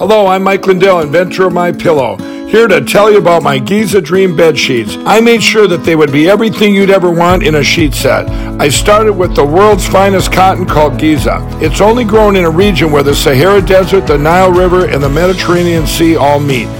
[0.00, 2.16] Hello, I'm Mike Lindell, inventor of My Pillow.
[2.46, 4.96] Here to tell you about my Giza Dream bed sheets.
[5.00, 8.26] I made sure that they would be everything you'd ever want in a sheet set.
[8.58, 11.46] I started with the world's finest cotton called Giza.
[11.60, 15.10] It's only grown in a region where the Sahara Desert, the Nile River, and the
[15.10, 16.79] Mediterranean Sea all meet.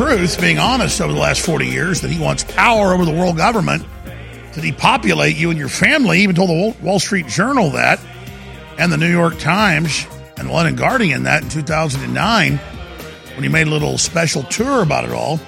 [0.00, 3.36] Truth, being honest over the last 40 years, that he wants power over the world
[3.36, 3.84] government
[4.54, 6.16] to depopulate you and your family.
[6.16, 8.00] He even told the Wall- Street Journal that,
[8.78, 10.06] and the New York Times
[10.38, 15.04] and the London Guardian that in 2009 when he made a little special tour about
[15.04, 15.38] it all.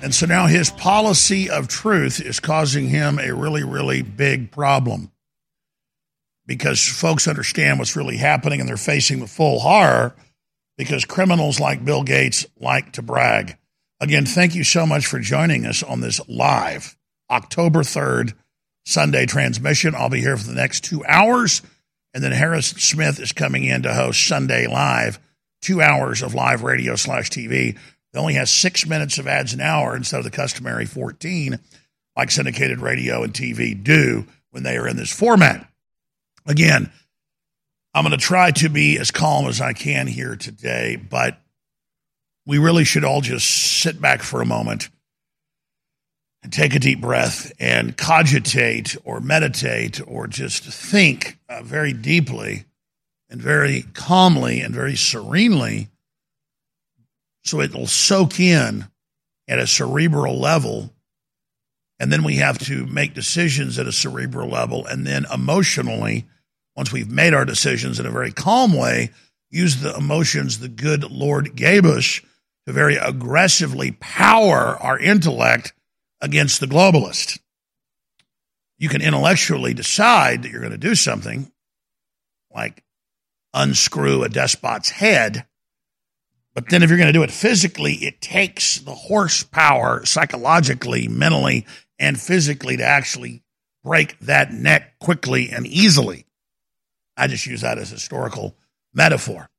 [0.00, 5.10] And so now his policy of truth is causing him a really, really big problem
[6.46, 10.14] because folks understand what's really happening and they're facing the full horror
[10.78, 13.58] because criminals like Bill Gates like to brag.
[14.00, 16.96] Again, thank you so much for joining us on this live
[17.28, 18.32] October 3rd
[18.86, 19.94] Sunday transmission.
[19.94, 21.60] I'll be here for the next two hours.
[22.14, 25.18] And then Harrison Smith is coming in to host Sunday Live,
[25.60, 27.74] two hours of live radio slash TV.
[27.74, 31.58] It only has six minutes of ads an hour instead of the customary 14,
[32.16, 35.68] like syndicated radio and TV do when they are in this format.
[36.46, 36.90] Again,
[37.98, 41.40] I'm going to try to be as calm as I can here today, but
[42.46, 43.48] we really should all just
[43.82, 44.88] sit back for a moment
[46.44, 52.66] and take a deep breath and cogitate or meditate or just think uh, very deeply
[53.28, 55.88] and very calmly and very serenely
[57.44, 58.86] so it'll soak in
[59.48, 60.94] at a cerebral level.
[61.98, 64.86] And then we have to make decisions at a cerebral level.
[64.86, 66.26] And then emotionally,
[66.78, 69.10] once we've made our decisions in a very calm way,
[69.50, 72.20] use the emotions the good Lord gave us
[72.66, 75.72] to very aggressively power our intellect
[76.20, 77.40] against the globalist.
[78.78, 81.50] You can intellectually decide that you're going to do something
[82.54, 82.84] like
[83.52, 85.46] unscrew a despot's head.
[86.54, 91.66] But then if you're going to do it physically, it takes the horsepower psychologically, mentally,
[91.98, 93.42] and physically to actually
[93.82, 96.27] break that neck quickly and easily.
[97.18, 98.56] I just use that as a historical
[98.94, 99.50] metaphor.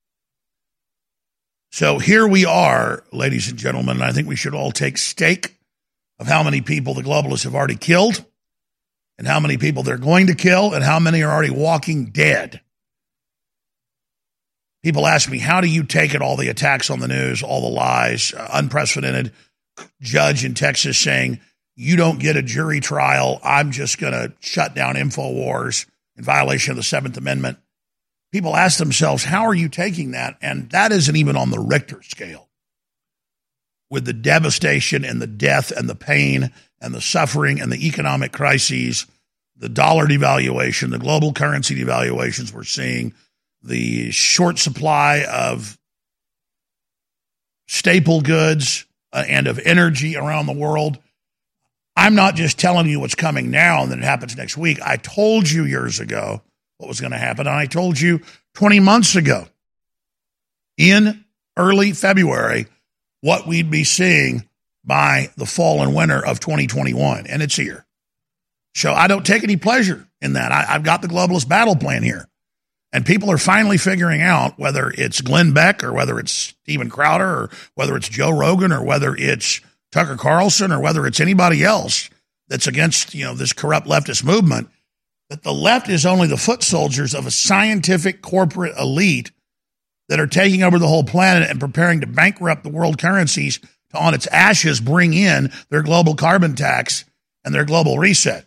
[1.71, 5.55] So here we are, ladies and gentlemen, and I think we should all take stake
[6.17, 8.25] of how many people the globalists have already killed
[9.17, 12.61] and how many people they're going to kill and how many are already walking dead.
[14.81, 17.61] People ask me, how do you take it, all the attacks on the news, all
[17.61, 19.33] the lies, uh, unprecedented
[20.01, 21.39] judge in Texas saying,
[21.75, 23.39] you don't get a jury trial.
[23.43, 25.85] I'm just going to shut down InfoWars
[26.19, 27.57] in violation of the Seventh Amendment.
[28.31, 30.37] People ask themselves, how are you taking that?
[30.41, 32.49] And that isn't even on the Richter scale.
[33.89, 38.31] With the devastation and the death and the pain and the suffering and the economic
[38.31, 39.07] crises,
[39.55, 43.13] the dollar devaluation, the global currency devaluations we're seeing,
[43.63, 45.79] the short supply of
[47.67, 50.99] staple goods uh, and of energy around the world.
[51.99, 54.79] I'm not just telling you what's coming now and then it happens next week.
[54.81, 56.41] I told you years ago
[56.77, 57.45] what was going to happen.
[57.45, 58.21] And I told you
[58.53, 59.47] 20 months ago
[60.77, 61.25] in
[61.57, 62.67] early February
[63.19, 64.47] what we'd be seeing
[64.85, 67.27] by the fall and winter of 2021.
[67.27, 67.85] And it's here.
[68.75, 70.53] So I don't take any pleasure in that.
[70.53, 72.29] I, I've got the globalist battle plan here.
[72.93, 76.31] And people are finally figuring out whether it's Glenn Beck or whether it's
[76.63, 79.59] Steven Crowder or whether it's Joe Rogan or whether it's
[79.91, 82.09] Tucker Carlson or whether it's anybody else
[82.47, 84.69] that's against, you know, this corrupt leftist movement,
[85.29, 89.31] that the left is only the foot soldiers of a scientific corporate elite
[90.07, 93.59] that are taking over the whole planet and preparing to bankrupt the world currencies
[93.91, 97.05] to on its ashes bring in their global carbon tax
[97.43, 98.45] and their global reset.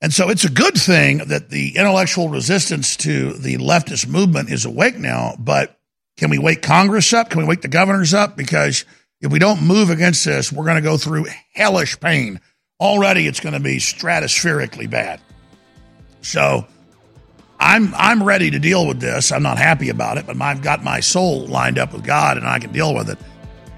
[0.00, 4.64] And so it's a good thing that the intellectual resistance to the leftist movement is
[4.64, 5.78] awake now, but
[6.16, 7.30] can we wake Congress up?
[7.30, 8.36] Can we wake the governors up?
[8.36, 8.84] Because
[9.20, 12.40] if we don't move against this, we're going to go through hellish pain.
[12.80, 15.20] Already it's going to be stratospherically bad.
[16.22, 16.66] So
[17.58, 19.30] I'm I'm ready to deal with this.
[19.30, 22.46] I'm not happy about it, but I've got my soul lined up with God and
[22.46, 23.18] I can deal with it.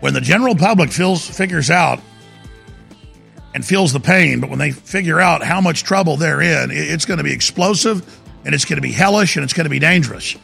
[0.01, 2.01] When the general public feels figures out
[3.55, 7.05] and feels the pain, but when they figure out how much trouble they're in, it's
[7.05, 9.79] going to be explosive and it's going to be hellish and it's going to be
[9.81, 10.37] dangerous.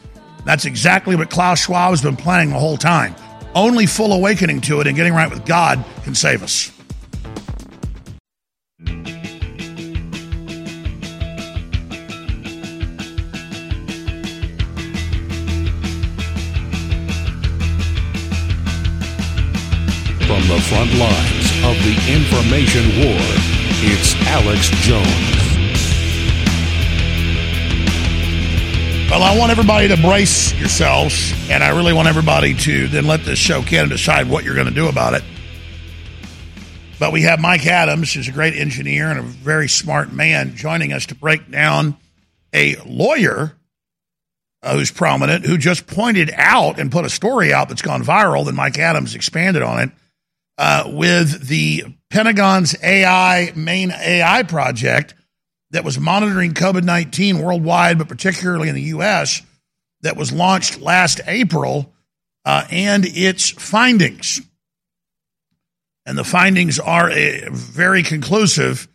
[0.45, 3.15] That's exactly what Klaus Schwab has been planning the whole time.
[3.55, 6.71] Only full awakening to it and getting right with God can save us.
[20.27, 23.19] From the front lines of the information war,
[23.81, 25.48] it's Alex Jones.
[29.19, 33.25] Well, I want everybody to brace yourselves, and I really want everybody to then let
[33.25, 35.25] this show and decide what you're going to do about it.
[37.01, 40.93] But we have Mike Adams, who's a great engineer and a very smart man, joining
[40.93, 41.97] us to break down
[42.53, 43.57] a lawyer
[44.63, 48.45] uh, who's prominent, who just pointed out and put a story out that's gone viral.
[48.45, 49.89] Then Mike Adams expanded on it
[50.57, 55.13] uh, with the Pentagon's AI main AI project
[55.71, 59.41] that was monitoring COVID 19 worldwide, but particularly in the U.S.,
[60.01, 61.93] that was launched last April,
[62.45, 64.41] uh, and its findings.
[66.05, 68.87] And the findings are uh, very conclusive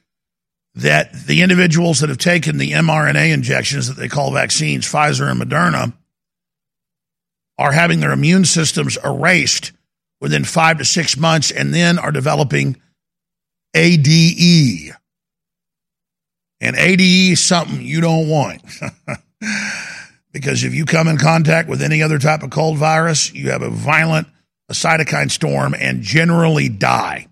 [0.74, 5.40] that the individuals that have taken the mRNA injections that they call vaccines, Pfizer and
[5.40, 5.92] Moderna,
[7.58, 9.72] are having their immune systems erased
[10.20, 12.80] within five to six months and then are developing
[13.74, 14.94] ADE.
[16.60, 18.62] And ADE is something you don't want.
[20.32, 23.62] because if you come in contact with any other type of cold virus, you have
[23.62, 24.28] a violent
[24.68, 27.28] a cytokine storm and generally die.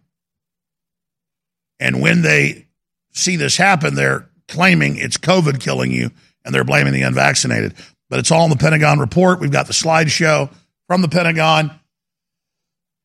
[1.80, 2.66] And when they
[3.12, 6.10] see this happen, they're claiming it's COVID killing you
[6.44, 7.74] and they're blaming the unvaccinated.
[8.10, 9.40] But it's all in the Pentagon report.
[9.40, 10.52] We've got the slideshow
[10.86, 11.72] from the Pentagon.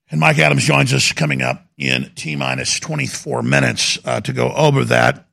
[0.10, 4.52] And Mike Adams joins us coming up in T minus 24 minutes uh, to go
[4.52, 5.27] over that.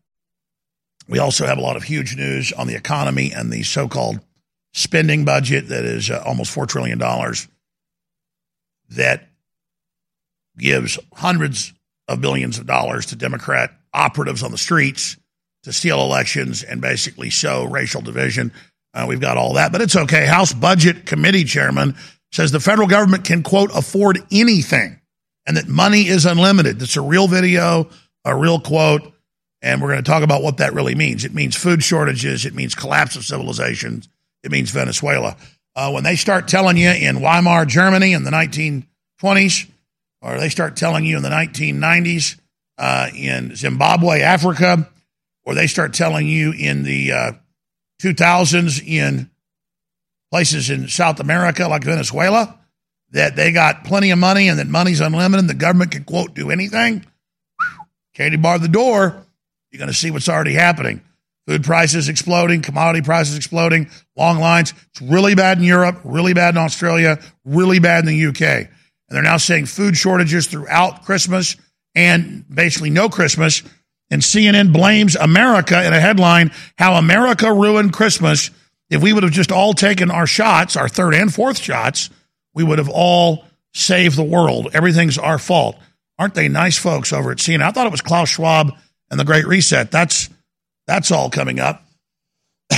[1.09, 4.21] We also have a lot of huge news on the economy and the so called
[4.73, 6.99] spending budget that is uh, almost $4 trillion
[8.91, 9.29] that
[10.59, 11.73] gives hundreds
[12.09, 15.17] of billions of dollars to Democrat operatives on the streets
[15.63, 18.53] to steal elections and basically sow racial division.
[18.93, 20.27] Uh, we've got all that, but it's okay.
[20.27, 21.97] House Budget Committee Chairman
[22.33, 25.01] says the federal government can, quote, afford anything
[25.47, 26.79] and that money is unlimited.
[26.79, 27.89] That's a real video,
[28.25, 29.13] a real quote.
[29.65, 31.25] And we're going to talk about what that really means.
[31.25, 32.45] It means food shortages.
[32.45, 34.11] It means collapse of civilizations.
[34.43, 35.39] It means Venezuela.
[35.75, 39.71] Uh, when they start telling you in Weimar, Germany in the 1920s,
[40.21, 42.39] or they start telling you in the 1990s
[42.77, 44.87] uh, in Zimbabwe, Africa,
[45.45, 47.33] or they start telling you in the uh,
[48.03, 49.31] 2000s in
[50.31, 52.59] places in South America like Venezuela
[53.13, 56.35] that they got plenty of money and that money's unlimited and the government can, quote,
[56.35, 57.07] do anything.
[58.13, 59.25] Candy bar the door.
[59.75, 61.01] You're going to see what's already happening.
[61.49, 64.73] Food prices exploding, commodity prices exploding, long lines.
[64.93, 68.41] It's really bad in Europe, really bad in Australia, really bad in the UK.
[68.41, 68.69] And
[69.09, 71.57] they're now saying food shortages throughout Christmas
[71.93, 73.65] and basically no Christmas.
[74.13, 78.53] And CNN blames America in a headline how America ruined Christmas
[78.91, 82.11] if we would have just all taken our shots, our third and fourth shots,
[82.55, 84.69] we would have all saved the world.
[84.73, 85.77] Everything's our fault.
[86.17, 87.63] Aren't they nice folks over at CNN?
[87.63, 88.73] I thought it was Klaus Schwab
[89.15, 89.93] and the Great Reset.
[89.93, 90.29] That's
[90.89, 91.85] that's all coming up.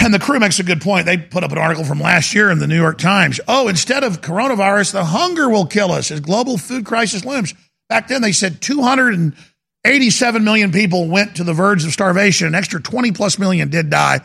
[0.03, 1.07] And the crew makes a good point.
[1.07, 3.41] They put up an article from last year in the New York Times.
[3.49, 7.55] Oh, instead of coronavirus, the hunger will kill us as global food crisis looms.
[7.89, 12.49] Back then, they said 287 million people went to the verge of starvation.
[12.49, 14.21] An extra 20 plus million did die.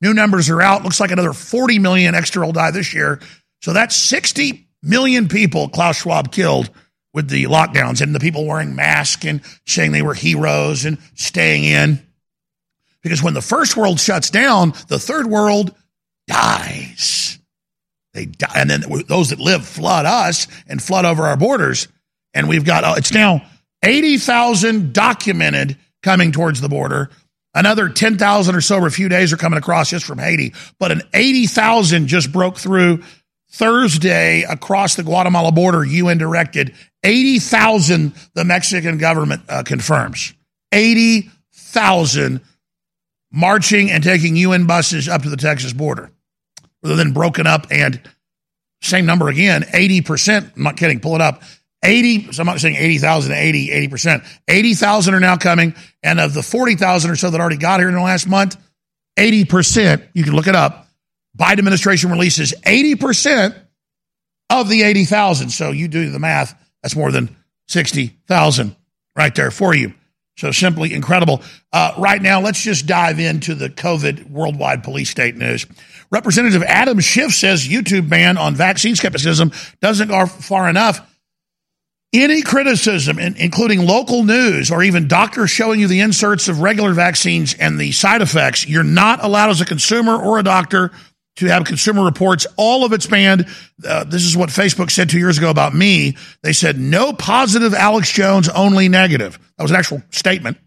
[0.00, 0.84] New numbers are out.
[0.84, 3.18] Looks like another 40 million extra will die this year.
[3.60, 6.70] So that's 60 million people Klaus Schwab killed
[7.16, 11.64] with the lockdowns and the people wearing masks and saying they were heroes and staying
[11.64, 12.06] in.
[13.02, 15.74] Because when the first world shuts down, the third world
[16.26, 17.38] dies.
[18.12, 18.52] They die.
[18.54, 21.88] And then those that live flood us and flood over our borders.
[22.34, 23.40] And we've got, uh, it's now
[23.82, 27.08] 80,000 documented coming towards the border.
[27.54, 30.52] Another 10,000 or so over a few days are coming across just from Haiti.
[30.78, 33.02] But an 80,000 just broke through
[33.56, 36.74] Thursday across the Guatemala border, UN directed.
[37.02, 40.34] 80,000 the Mexican government uh, confirms.
[40.72, 42.42] 80,000
[43.32, 46.10] marching and taking UN buses up to the Texas border.
[46.82, 48.00] Rather than broken up and
[48.82, 51.42] same number again, 80%, I'm not kidding, pull it up.
[51.82, 54.26] 80, so I'm not saying 80,000 to 80, 80%.
[54.48, 55.74] 80,000 are now coming.
[56.02, 58.56] And of the 40,000 or so that already got here in the last month,
[59.18, 60.85] 80%, you can look it up.
[61.36, 63.54] Biden administration releases 80%
[64.50, 65.50] of the 80,000.
[65.50, 67.36] So you do the math, that's more than
[67.68, 68.76] 60,000
[69.14, 69.92] right there for you.
[70.38, 71.42] So simply incredible.
[71.72, 75.66] Uh, right now, let's just dive into the COVID worldwide police state news.
[76.10, 79.50] Representative Adam Schiff says YouTube ban on vaccine skepticism
[79.80, 81.00] doesn't go far enough.
[82.12, 87.54] Any criticism, including local news or even doctors showing you the inserts of regular vaccines
[87.54, 90.92] and the side effects, you're not allowed as a consumer or a doctor
[91.36, 92.46] to have consumer reports.
[92.56, 93.46] All of it's banned.
[93.86, 96.16] Uh, this is what Facebook said two years ago about me.
[96.42, 99.38] They said no positive Alex Jones, only negative.
[99.56, 100.58] That was an actual statement.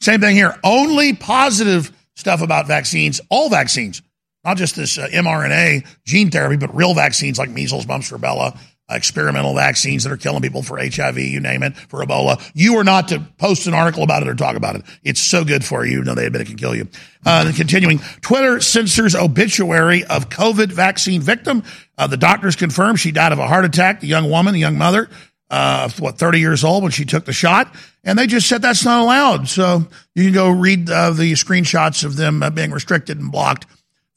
[0.00, 0.58] Same thing here.
[0.64, 4.02] Only positive stuff about vaccines, all vaccines,
[4.44, 8.58] not just this uh, mRNA gene therapy, but real vaccines like measles, mumps, rubella,
[8.90, 12.40] experimental vaccines that are killing people for HIV, you name it, for Ebola.
[12.54, 14.82] You are not to post an article about it or talk about it.
[15.02, 16.02] It's so good for you.
[16.02, 16.88] No, they admit it can kill you.
[17.24, 21.62] Uh, and continuing, Twitter censors obituary of COVID vaccine victim.
[21.98, 24.00] Uh, the doctors confirm she died of a heart attack.
[24.00, 25.08] The young woman, the young mother,
[25.50, 27.74] uh, what, 30 years old when she took the shot.
[28.04, 29.48] And they just said that's not allowed.
[29.48, 33.66] So you can go read uh, the screenshots of them uh, being restricted and blocked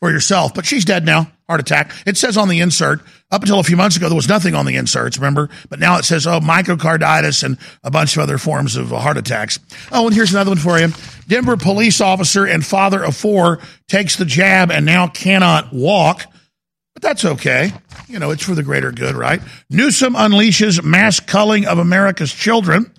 [0.03, 0.53] for yourself.
[0.53, 1.93] But she's dead now, heart attack.
[2.05, 2.99] It says on the insert,
[3.31, 5.49] up until a few months ago, there was nothing on the inserts, remember?
[5.69, 9.59] But now it says, oh, myocarditis and a bunch of other forms of heart attacks.
[9.93, 10.89] Oh, and here's another one for you.
[11.29, 16.25] Denver police officer and father of four takes the jab and now cannot walk.
[16.95, 17.71] But that's okay.
[18.09, 19.41] You know, it's for the greater good, right?
[19.69, 22.91] Newsom unleashes mass culling of America's children.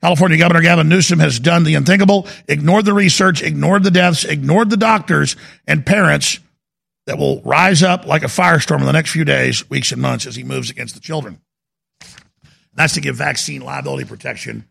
[0.00, 4.70] California Governor Gavin Newsom has done the unthinkable, ignored the research, ignored the deaths, ignored
[4.70, 5.34] the doctors
[5.66, 6.38] and parents
[7.06, 10.26] that will rise up like a firestorm in the next few days, weeks, and months
[10.26, 11.40] as he moves against the children.
[12.74, 14.68] That's to give vaccine liability protection.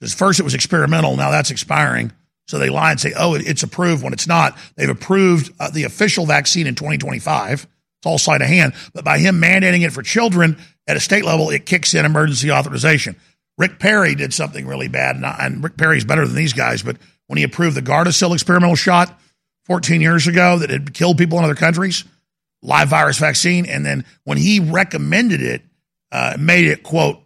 [0.00, 2.12] Because first it was experimental, now that's expiring.
[2.48, 4.56] So they lie and say, oh, it's approved when it's not.
[4.76, 7.52] They've approved uh, the official vaccine in 2025.
[7.52, 8.74] It's all sleight of hand.
[8.94, 12.50] But by him mandating it for children at a state level, it kicks in emergency
[12.50, 13.16] authorization.
[13.58, 16.96] Rick Perry did something really bad, and, and Rick Perry's better than these guys, but
[17.26, 19.18] when he approved the Gardasil experimental shot
[19.66, 22.04] 14 years ago that had killed people in other countries,
[22.62, 25.62] live virus vaccine, and then when he recommended it,
[26.10, 27.22] uh, made it, quote,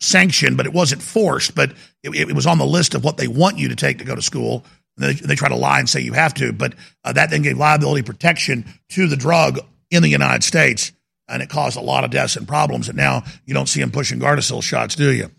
[0.00, 1.70] sanctioned, but it wasn't forced, but
[2.02, 4.14] it, it, was on the list of what they want you to take to go
[4.14, 4.64] to school.
[4.96, 6.74] They, they, try to lie and say you have to, but
[7.04, 9.60] uh, that then gave liability protection to the drug
[9.90, 10.92] in the United States,
[11.28, 12.88] and it caused a lot of deaths and problems.
[12.88, 15.30] And now you don't see them pushing Gardasil shots, do you?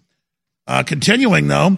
[0.66, 1.78] Uh, continuing, though,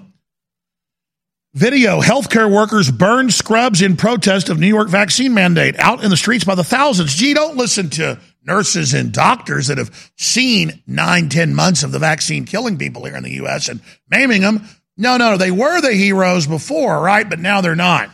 [1.54, 6.18] video healthcare workers burn scrubs in protest of New York vaccine mandate out in the
[6.18, 7.16] streets by the thousands.
[7.16, 12.00] Gee, don't listen to nurses and doctors that have seen nine, ten months of the
[12.00, 13.70] vaccine killing people here in the U.S.
[13.70, 14.68] and maiming them.
[14.98, 17.28] No, no, they were the heroes before, right?
[17.28, 18.10] But now they're not.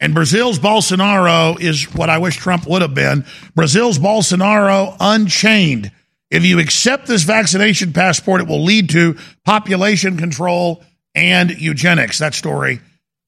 [0.00, 3.24] And Brazil's Bolsonaro is what I wish Trump would have been.
[3.54, 5.92] Brazil's Bolsonaro unchained
[6.34, 10.82] if you accept this vaccination passport, it will lead to population control
[11.14, 12.18] and eugenics.
[12.18, 12.80] That story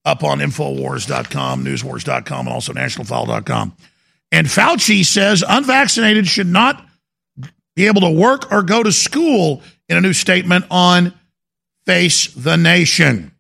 [0.05, 3.77] up on Infowars.com, Newswars.com, and also NationalFile.com.
[4.33, 6.85] And Fauci says unvaccinated should not
[7.77, 11.15] be able to work or go to school in a new statement on
[11.85, 13.31] Face the Nation.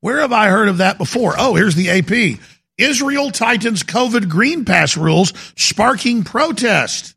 [0.00, 1.34] Where have I heard of that before?
[1.36, 2.40] Oh, here's the AP.
[2.78, 7.14] Israel tightens COVID Green Pass rules, sparking protest.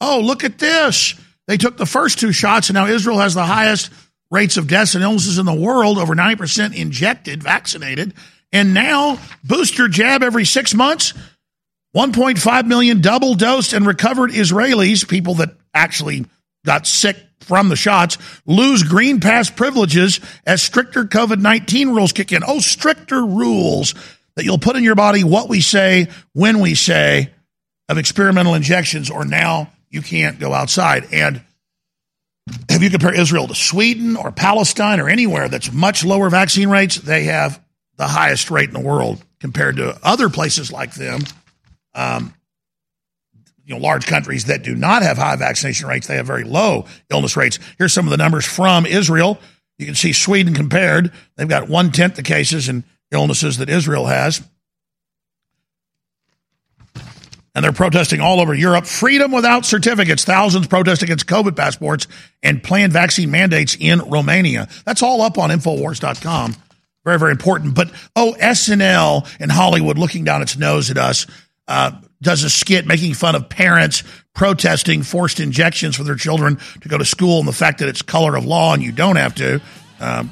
[0.00, 1.14] Oh, look at this.
[1.46, 3.90] They took the first two shots, and now Israel has the highest
[4.30, 8.14] rates of deaths and illnesses in the world, over 90% injected, vaccinated.
[8.52, 11.12] And now, booster jab every six months,
[11.94, 16.26] 1.5 million double dosed and recovered Israelis, people that actually
[16.64, 18.16] got sick from the shots,
[18.46, 22.42] lose Green Pass privileges as stricter COVID 19 rules kick in.
[22.46, 23.94] Oh, stricter rules
[24.36, 27.32] that you'll put in your body what we say, when we say
[27.88, 31.08] of experimental injections, or now you can't go outside.
[31.12, 31.42] And
[32.68, 36.96] if you compare Israel to Sweden or Palestine or anywhere that's much lower vaccine rates,
[36.96, 37.62] they have
[37.96, 41.20] the highest rate in the world compared to other places like them.
[41.94, 42.34] Um,
[43.64, 46.86] you know, large countries that do not have high vaccination rates, they have very low
[47.10, 47.58] illness rates.
[47.78, 49.38] Here's some of the numbers from Israel.
[49.78, 51.12] You can see Sweden compared.
[51.36, 54.42] They've got one tenth the cases and illnesses that Israel has.
[57.54, 58.86] And they're protesting all over Europe.
[58.86, 60.24] Freedom without certificates.
[60.24, 62.06] Thousands protest against COVID passports
[62.42, 64.68] and planned vaccine mandates in Romania.
[64.84, 66.54] That's all up on Infowars.com.
[67.04, 67.74] Very, very important.
[67.74, 71.26] But, oh, SNL and Hollywood looking down its nose at us
[71.66, 71.92] uh,
[72.22, 74.02] does a skit making fun of parents
[74.34, 78.02] protesting forced injections for their children to go to school and the fact that it's
[78.02, 79.60] color of law and you don't have to.
[79.98, 80.30] Um,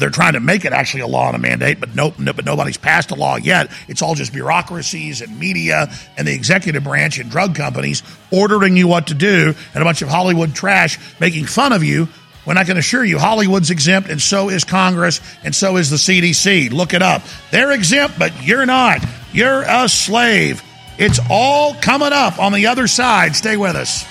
[0.00, 2.44] they're trying to make it actually a law and a mandate, but nope, no, but
[2.44, 3.70] nobody's passed a law yet.
[3.88, 8.88] It's all just bureaucracies and media and the executive branch and drug companies ordering you
[8.88, 12.08] what to do, and a bunch of Hollywood trash making fun of you.
[12.44, 15.96] When I can assure you, Hollywood's exempt, and so is Congress, and so is the
[15.96, 16.70] CDC.
[16.72, 17.22] Look it up.
[17.50, 19.02] They're exempt, but you're not.
[19.32, 20.62] You're a slave.
[20.98, 23.34] It's all coming up on the other side.
[23.34, 24.04] Stay with us.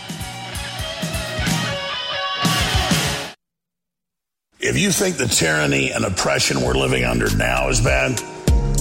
[4.73, 8.19] If you think the tyranny and oppression we're living under now is bad,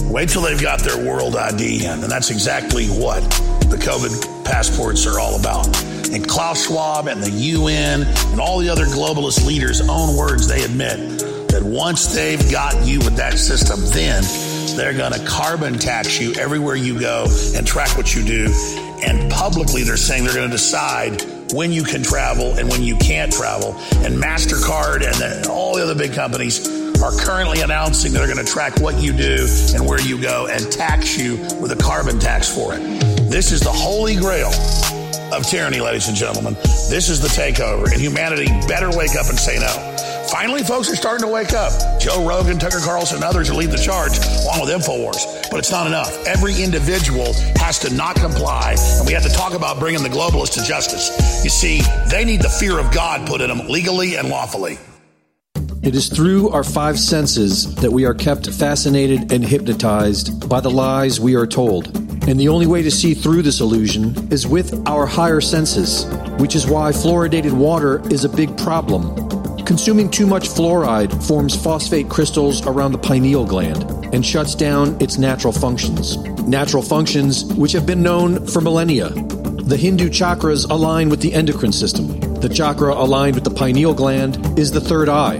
[0.01, 2.01] wait till they've got their world ID in.
[2.01, 3.21] And that's exactly what
[3.69, 5.67] the COVID passports are all about.
[6.09, 10.63] And Klaus Schwab and the UN and all the other globalist leaders' own words, they
[10.63, 11.19] admit
[11.49, 14.23] that once they've got you with that system, then
[14.75, 18.51] they're going to carbon tax you everywhere you go and track what you do.
[19.03, 21.21] And publicly, they're saying they're going to decide
[21.53, 23.75] when you can travel and when you can't travel.
[24.03, 26.67] And MasterCard and the, all the other big companies
[27.01, 30.71] are currently announcing they're going to track what you do and where you go and
[30.71, 32.79] tax you with a carbon tax for it.
[33.29, 34.51] This is the holy grail
[35.33, 36.53] of tyranny, ladies and gentlemen.
[36.89, 40.12] This is the takeover, and humanity better wake up and say no.
[40.33, 41.71] Finally, folks are starting to wake up.
[42.01, 45.51] Joe Rogan, Tucker Carlson, and others are leading the charge, along with InfoWars.
[45.51, 46.09] But it's not enough.
[46.25, 50.55] Every individual has to not comply, and we have to talk about bringing the globalists
[50.55, 51.43] to justice.
[51.43, 54.79] You see, they need the fear of God put in them legally and lawfully.
[55.83, 60.71] It is through our five senses that we are kept fascinated and hypnotized by the
[60.71, 61.95] lies we are told.
[62.27, 66.05] And the only way to see through this illusion is with our higher senses,
[66.39, 69.42] which is why fluoridated water is a big problem.
[69.65, 75.17] Consuming too much fluoride forms phosphate crystals around the pineal gland and shuts down its
[75.17, 76.17] natural functions.
[76.47, 79.09] Natural functions which have been known for millennia.
[79.09, 82.19] The Hindu chakras align with the endocrine system.
[82.41, 85.39] The chakra aligned with the pineal gland is the third eye,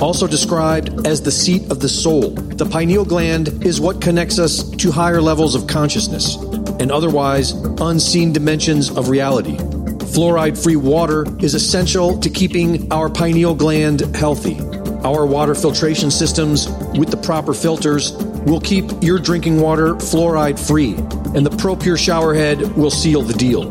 [0.00, 2.30] also described as the seat of the soul.
[2.30, 6.36] The pineal gland is what connects us to higher levels of consciousness
[6.78, 7.50] and otherwise
[7.80, 9.58] unseen dimensions of reality.
[10.06, 14.58] Fluoride free water is essential to keeping our pineal gland healthy.
[15.04, 18.12] Our water filtration systems with the proper filters
[18.46, 20.94] will keep your drinking water fluoride free,
[21.34, 23.70] and the ProPure shower head will seal the deal.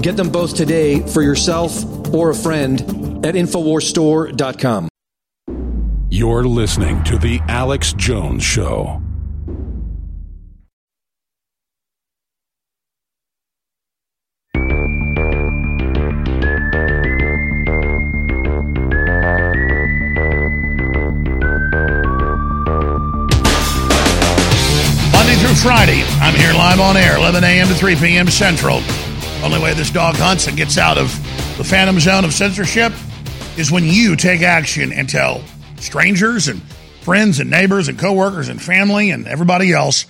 [0.00, 2.80] Get them both today for yourself or a friend
[3.24, 4.88] at InfoWarsStore.com.
[6.10, 9.02] You're listening to The Alex Jones Show.
[25.62, 27.68] Friday, I'm here live on air, 11 a.m.
[27.68, 28.28] to 3 p.m.
[28.28, 28.80] Central.
[29.42, 31.08] Only way this dog hunts and gets out of
[31.56, 32.92] the phantom zone of censorship
[33.56, 35.42] is when you take action and tell
[35.76, 36.62] strangers and
[37.02, 40.06] friends and neighbors and coworkers and family and everybody else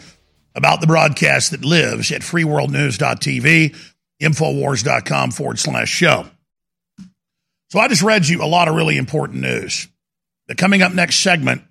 [0.54, 3.76] about the broadcast that lives at freeworldnews.tv,
[4.22, 6.26] infowars.com forward slash show.
[7.70, 9.88] So I just read you a lot of really important news.
[10.48, 11.62] But coming up next segment,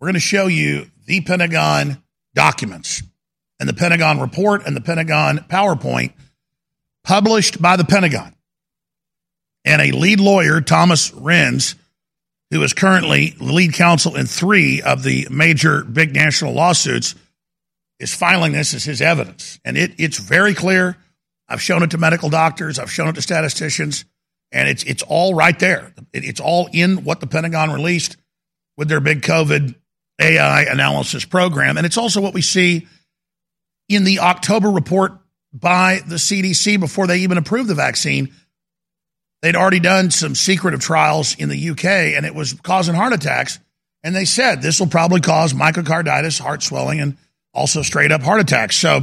[0.00, 2.02] we're going to show you the Pentagon
[2.34, 3.02] documents
[3.58, 6.12] and the Pentagon report and the Pentagon PowerPoint
[7.04, 8.34] published by the Pentagon.
[9.64, 11.74] And a lead lawyer, Thomas Renz,
[12.50, 17.14] who is currently the lead counsel in three of the major big national lawsuits,
[17.98, 19.60] is filing this as his evidence.
[19.64, 20.96] And it, it's very clear.
[21.48, 24.04] I've shown it to medical doctors, I've shown it to statisticians,
[24.52, 25.92] and it's, it's all right there.
[26.12, 28.16] It, it's all in what the Pentagon released
[28.76, 29.74] with their big COVID
[30.20, 31.76] AI analysis program.
[31.76, 32.86] And it's also what we see
[33.88, 35.12] in the October report
[35.52, 38.32] by the CDC before they even approved the vaccine.
[39.42, 43.58] They'd already done some secretive trials in the UK and it was causing heart attacks.
[44.02, 47.16] And they said this will probably cause myocarditis, heart swelling, and
[47.52, 48.76] also straight up heart attacks.
[48.76, 49.02] So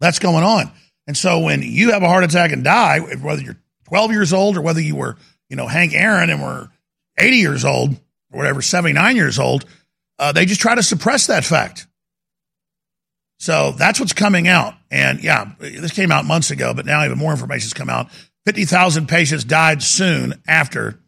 [0.00, 0.70] that's going on.
[1.06, 4.56] And so when you have a heart attack and die, whether you're 12 years old
[4.56, 5.16] or whether you were,
[5.48, 6.68] you know, Hank Aaron and were
[7.16, 7.92] 80 years old
[8.30, 9.64] or whatever, 79 years old,
[10.18, 11.86] uh, they just try to suppress that fact.
[13.38, 14.74] So that's what's coming out.
[14.90, 18.08] And yeah, this came out months ago, but now even more information has come out.
[18.46, 20.98] 50,000 patients died soon after,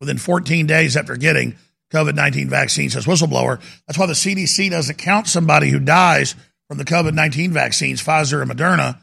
[0.00, 1.56] within 14 days after getting
[1.92, 3.60] COVID 19 vaccine, says whistleblower.
[3.86, 6.34] That's why the CDC doesn't count somebody who dies
[6.66, 8.98] from the COVID 19 vaccines, Pfizer and Moderna,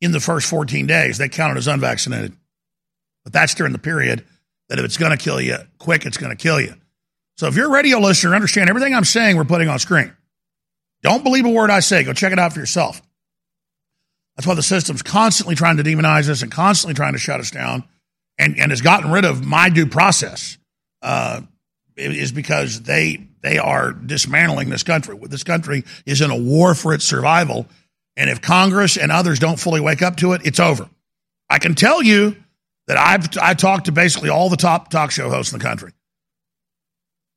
[0.00, 1.18] in the first 14 days.
[1.18, 2.36] They count it as unvaccinated.
[3.24, 4.24] But that's during the period
[4.68, 6.74] that if it's going to kill you quick, it's going to kill you.
[7.42, 10.12] So if you're a radio listener, understand everything I'm saying we're putting on screen.
[11.02, 12.04] Don't believe a word I say.
[12.04, 13.02] Go check it out for yourself.
[14.36, 17.50] That's why the system's constantly trying to demonize us and constantly trying to shut us
[17.50, 17.82] down
[18.38, 20.56] and, and has gotten rid of my due process.
[21.02, 21.40] Uh,
[21.96, 25.18] is because they they are dismantling this country.
[25.22, 27.66] This country is in a war for its survival,
[28.16, 30.88] and if Congress and others don't fully wake up to it, it's over.
[31.50, 32.36] I can tell you
[32.86, 35.90] that I've I talked to basically all the top talk show hosts in the country.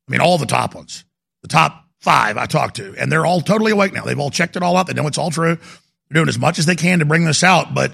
[0.07, 1.05] I mean, all the top ones,
[1.41, 4.03] the top five I talked to, and they're all totally awake now.
[4.03, 4.87] They've all checked it all out.
[4.87, 5.55] They know it's all true.
[5.55, 7.73] They're doing as much as they can to bring this out.
[7.73, 7.93] But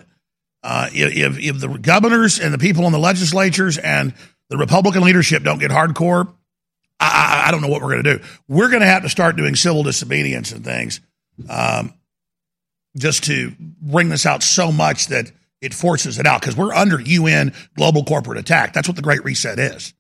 [0.64, 4.14] uh, if, if the governors and the people in the legislatures and
[4.50, 6.28] the Republican leadership don't get hardcore,
[7.00, 8.24] I, I, I don't know what we're going to do.
[8.48, 11.00] We're going to have to start doing civil disobedience and things
[11.50, 11.94] um,
[12.98, 17.00] just to bring this out so much that it forces it out because we're under
[17.00, 18.74] UN global corporate attack.
[18.74, 19.94] That's what the Great Reset is.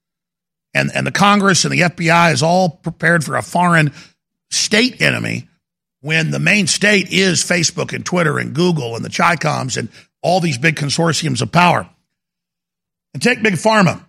[0.74, 3.94] And, and the Congress and the FBI is all prepared for a foreign
[4.50, 5.48] state enemy
[6.02, 9.90] when the main state is Facebook and Twitter and Google and the Chicoms and
[10.22, 11.90] all these big consortiums of power.
[13.14, 14.04] And take Big Pharma.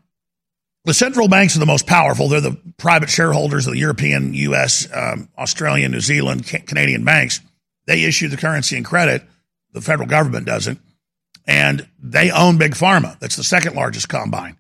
[0.85, 2.29] The central banks are the most powerful.
[2.29, 7.41] They're the private shareholders of the European, U.S., um, Australian, New Zealand, ca- Canadian banks.
[7.87, 9.23] They issue the currency and credit.
[9.73, 10.81] The federal government doesn't.
[11.47, 13.19] And they own Big Pharma.
[13.21, 14.57] That's the second largest combine.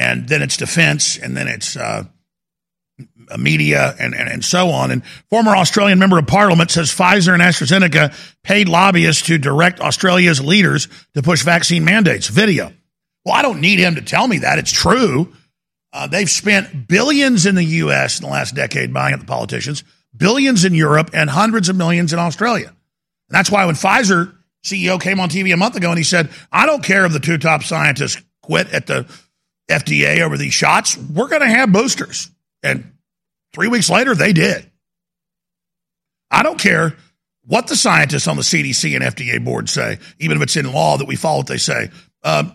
[0.00, 2.04] And then it's defense, and then it's uh,
[3.38, 4.90] media, and, and, and so on.
[4.90, 10.42] And former Australian member of parliament says Pfizer and AstraZeneca paid lobbyists to direct Australia's
[10.42, 12.28] leaders to push vaccine mandates.
[12.28, 12.72] Video.
[13.26, 14.58] Well, I don't need him to tell me that.
[14.58, 15.34] It's true.
[15.92, 18.20] Uh, they've spent billions in the U.S.
[18.20, 19.84] in the last decade buying up the politicians,
[20.16, 22.68] billions in Europe, and hundreds of millions in Australia.
[22.68, 22.76] And
[23.28, 24.34] that's why when Pfizer
[24.64, 27.20] CEO came on TV a month ago and he said, I don't care if the
[27.20, 29.06] two top scientists quit at the
[29.68, 32.30] FDA over these shots, we're going to have boosters.
[32.62, 32.92] And
[33.52, 34.70] three weeks later, they did.
[36.30, 36.96] I don't care
[37.46, 40.96] what the scientists on the CDC and FDA board say, even if it's in law
[40.98, 41.90] that we follow what they say.
[42.22, 42.54] Um,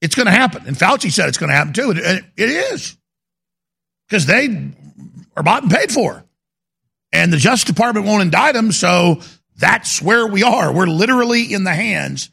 [0.00, 0.64] it's going to happen.
[0.66, 1.90] And Fauci said it's going to happen too.
[1.90, 2.96] And it is
[4.08, 4.70] because they
[5.36, 6.24] are bought and paid for.
[7.12, 8.72] And the Justice Department won't indict them.
[8.72, 9.20] So
[9.56, 10.72] that's where we are.
[10.72, 12.30] We're literally in the hands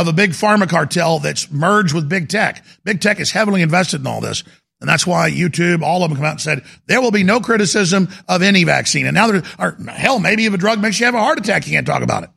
[0.00, 2.64] of a big pharma cartel that's merged with big tech.
[2.84, 4.44] Big tech is heavily invested in all this.
[4.80, 7.40] And that's why YouTube, all of them come out and said, there will be no
[7.40, 9.06] criticism of any vaccine.
[9.06, 11.66] And now there are, hell, maybe if a drug makes you have a heart attack,
[11.66, 12.30] you can't talk about it.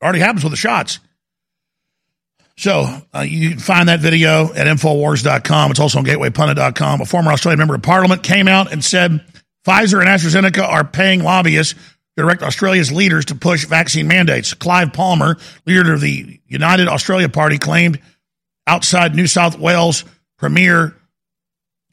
[0.00, 0.98] It already happens with the shots.
[2.56, 5.70] So uh, you can find that video at Infowars.com.
[5.70, 7.00] It's also on GatewayPundit.com.
[7.00, 9.24] A former Australian member of parliament came out and said
[9.64, 11.74] Pfizer and AstraZeneca are paying lobbyists
[12.16, 14.54] direct Australia's leaders to push vaccine mandates.
[14.54, 18.00] Clive Palmer, leader of the United Australia Party, claimed
[18.66, 20.04] outside New South Wales
[20.38, 20.96] Premier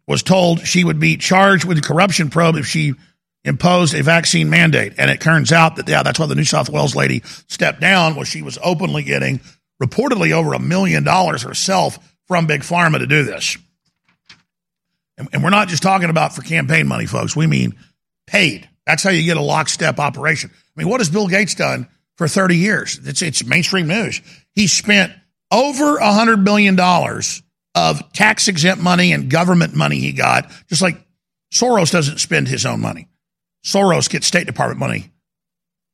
[0.07, 2.95] was told she would be charged with a corruption probe if she
[3.43, 4.93] imposed a vaccine mandate.
[4.97, 8.15] And it turns out that, yeah, that's why the New South Wales lady stepped down,
[8.15, 9.39] was she was openly getting
[9.81, 13.57] reportedly over a million dollars herself from Big Pharma to do this.
[15.17, 17.35] And, and we're not just talking about for campaign money, folks.
[17.35, 17.75] We mean
[18.25, 18.67] paid.
[18.89, 20.49] That's how you get a lockstep operation.
[20.51, 22.99] I mean, what has Bill Gates done for 30 years?
[23.03, 24.19] It's, it's mainstream news.
[24.55, 25.13] He spent
[25.51, 26.79] over a $100 billion
[27.75, 30.97] of tax exempt money and government money he got, just like
[31.53, 33.07] Soros doesn't spend his own money.
[33.63, 35.11] Soros gets State Department money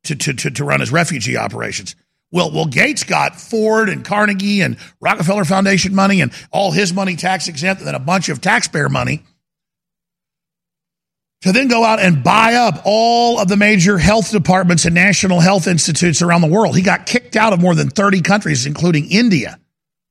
[0.06, 1.98] to, to, to, to run his refugee operations.
[2.32, 7.18] Well, well, Gates got Ford and Carnegie and Rockefeller Foundation money and all his money
[7.18, 9.26] tax exempt, and then a bunch of taxpayer money
[11.46, 15.40] to then go out and buy up all of the major health departments and national
[15.40, 16.76] health institutes around the world.
[16.76, 19.60] He got kicked out of more than 30 countries, including India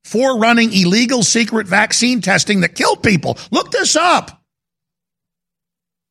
[0.04, 3.36] for running illegal secret vaccine testing that killed people.
[3.50, 4.44] Look this up.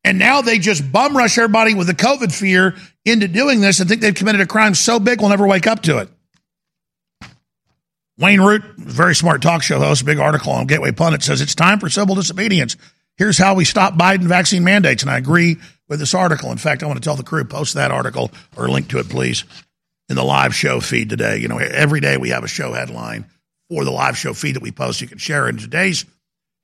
[0.03, 3.87] And now they just bum rush everybody with the COVID fear into doing this and
[3.87, 6.09] think they've committed a crime so big we'll never wake up to it.
[8.17, 11.79] Wayne Root, very smart talk show host, big article on Gateway Pundit says it's time
[11.79, 12.75] for civil disobedience.
[13.17, 15.03] Here's how we stop Biden vaccine mandates.
[15.03, 16.51] And I agree with this article.
[16.51, 19.09] In fact, I want to tell the crew, post that article or link to it,
[19.09, 19.43] please,
[20.09, 21.37] in the live show feed today.
[21.37, 23.25] You know, every day we have a show headline
[23.69, 25.01] for the live show feed that we post.
[25.01, 25.47] You can share.
[25.47, 26.05] And today's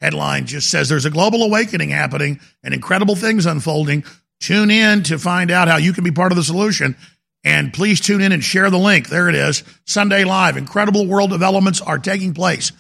[0.01, 4.03] headline just says there's a global awakening happening and incredible things unfolding.
[4.39, 6.95] Tune in to find out how you can be part of the solution.
[7.43, 9.09] And please tune in and share the link.
[9.09, 9.63] There it is.
[9.85, 10.57] Sunday Live.
[10.57, 12.71] Incredible world developments are taking place.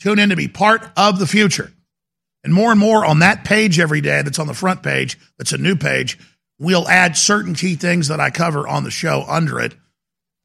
[0.00, 1.72] Tune in to be part of the future.
[2.44, 5.52] And more and more on that page every day that's on the front page, that's
[5.52, 6.18] a new page,
[6.58, 9.74] we'll add certain key things that I cover on the show under it.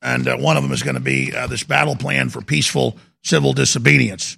[0.02, 2.98] And uh, one of them is going to be uh, this battle plan for peaceful
[3.22, 4.38] civil disobedience.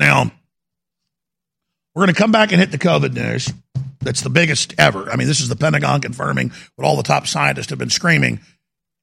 [0.00, 0.32] Now,
[1.94, 3.52] we're going to come back and hit the COVID news.
[4.00, 5.08] That's the biggest ever.
[5.10, 8.40] I mean, this is the Pentagon confirming what all the top scientists have been screaming.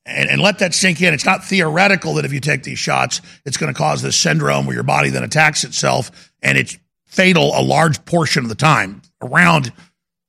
[0.06, 1.14] And, and let that sink in.
[1.14, 4.66] It's not theoretical that if you take these shots, it's going to cause this syndrome
[4.66, 6.78] where your body then attacks itself and it's
[7.12, 9.72] fatal a large portion of the time, around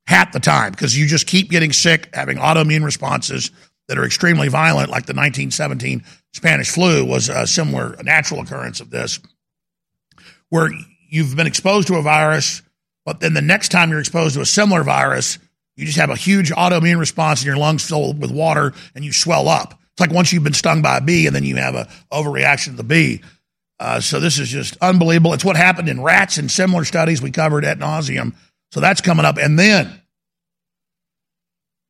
[0.06, 3.50] half the time, because you just keep getting sick, having autoimmune responses
[3.88, 6.02] that are extremely violent, like the 1917
[6.34, 9.20] Spanish flu was a similar natural occurrence of this,
[10.48, 10.70] where
[11.08, 12.62] you've been exposed to a virus,
[13.04, 15.38] but then the next time you're exposed to a similar virus,
[15.76, 19.12] you just have a huge autoimmune response and your lungs fill with water and you
[19.12, 19.78] swell up.
[19.92, 22.66] It's like once you've been stung by a bee and then you have a overreaction
[22.66, 23.22] to the bee.
[23.82, 25.32] Uh, so this is just unbelievable.
[25.34, 28.32] It's what happened in rats and similar studies we covered at nauseum.
[28.70, 29.38] So that's coming up.
[29.38, 30.00] And then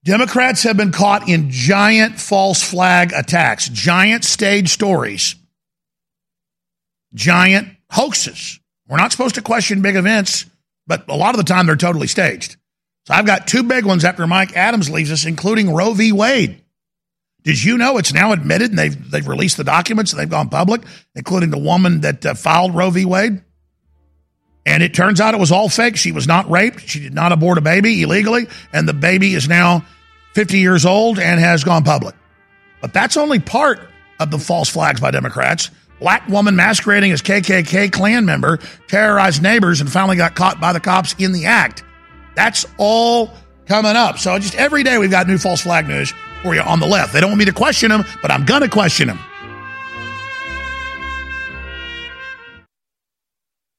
[0.02, 5.34] Democrats have been caught in giant false flag attacks, giant stage stories,
[7.12, 8.58] giant hoaxes.
[8.88, 10.46] We're not supposed to question big events,
[10.86, 12.56] but a lot of the time they're totally staged.
[13.06, 16.10] So I've got two big ones after Mike Adams leaves us, including Roe v.
[16.12, 16.61] Wade.
[17.44, 20.48] Did you know it's now admitted and they've, they've released the documents and they've gone
[20.48, 20.82] public,
[21.14, 23.04] including the woman that uh, filed Roe v.
[23.04, 23.42] Wade?
[24.64, 25.96] And it turns out it was all fake.
[25.96, 26.86] She was not raped.
[26.88, 28.46] She did not abort a baby illegally.
[28.72, 29.84] And the baby is now
[30.34, 32.14] 50 years old and has gone public.
[32.80, 33.80] But that's only part
[34.20, 35.70] of the false flags by Democrats.
[35.98, 40.80] Black woman masquerading as KKK Klan member terrorized neighbors and finally got caught by the
[40.80, 41.82] cops in the act.
[42.36, 43.32] That's all
[43.66, 44.18] coming up.
[44.18, 47.12] So just every day we've got new false flag news for you on the left.
[47.12, 49.18] They don't want me to question them, but I'm going to question them.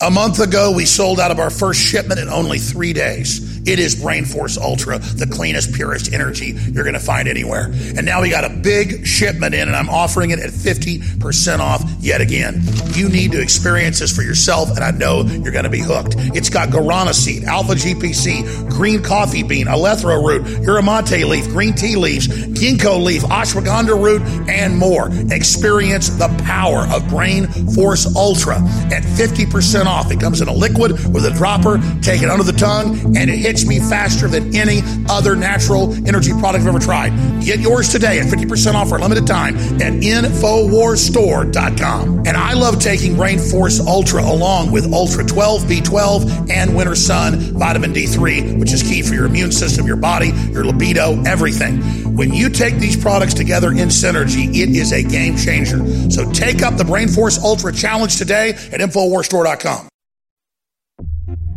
[0.03, 3.53] A month ago, we sold out of our first shipment in only three days.
[3.65, 7.67] It is Brain Force Ultra, the cleanest, purest energy you're going to find anywhere.
[7.71, 11.89] And now we got a big shipment in, and I'm offering it at 50% off
[11.99, 12.61] yet again.
[12.93, 16.15] You need to experience this for yourself, and I know you're going to be hooked.
[16.35, 21.73] It's got guarana seed, alpha GPC, green coffee bean, eleuthero root, yerba mate leaf, green
[21.73, 25.07] tea leaves, ginkgo leaf, ashwagandha root, and more.
[25.31, 28.55] Experience the power of Brain Force Ultra
[28.91, 29.92] at 50% off.
[29.93, 31.77] It comes in a liquid with a dropper.
[32.01, 36.31] Take it under the tongue, and it hits me faster than any other natural energy
[36.31, 37.11] product I've ever tried.
[37.43, 42.23] Get yours today at 50% off for a limited time at InfoWarsStore.com.
[42.25, 47.35] And I love taking Brain Force Ultra along with Ultra 12, B12, and Winter Sun
[47.57, 51.81] Vitamin D3, which is key for your immune system, your body, your libido, everything.
[52.15, 55.79] When you take these products together in synergy, it is a game changer.
[56.09, 59.82] So take up the Brain Force Ultra Challenge today at InfoWarsStore.com.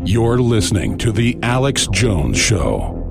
[0.08, 3.02] You're listening to The Alex Jones Show.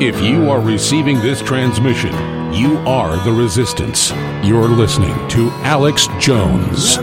[0.00, 2.14] If you are receiving this transmission,
[2.54, 4.10] you are the resistance.
[4.42, 6.96] You're listening to Alex Jones.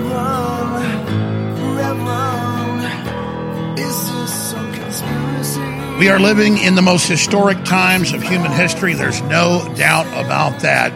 [6.01, 8.95] We are living in the most historic times of human history.
[8.95, 10.91] There's no doubt about that.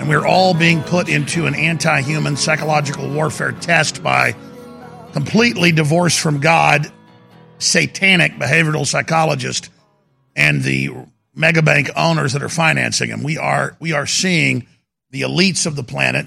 [0.00, 4.34] And we're all being put into an anti human psychological warfare test by
[5.12, 6.90] completely divorced from God,
[7.58, 9.70] satanic behavioral psychologist,
[10.34, 10.90] and the
[11.32, 13.22] mega bank owners that are financing them.
[13.22, 14.66] We are, we are seeing
[15.10, 16.26] the elites of the planet,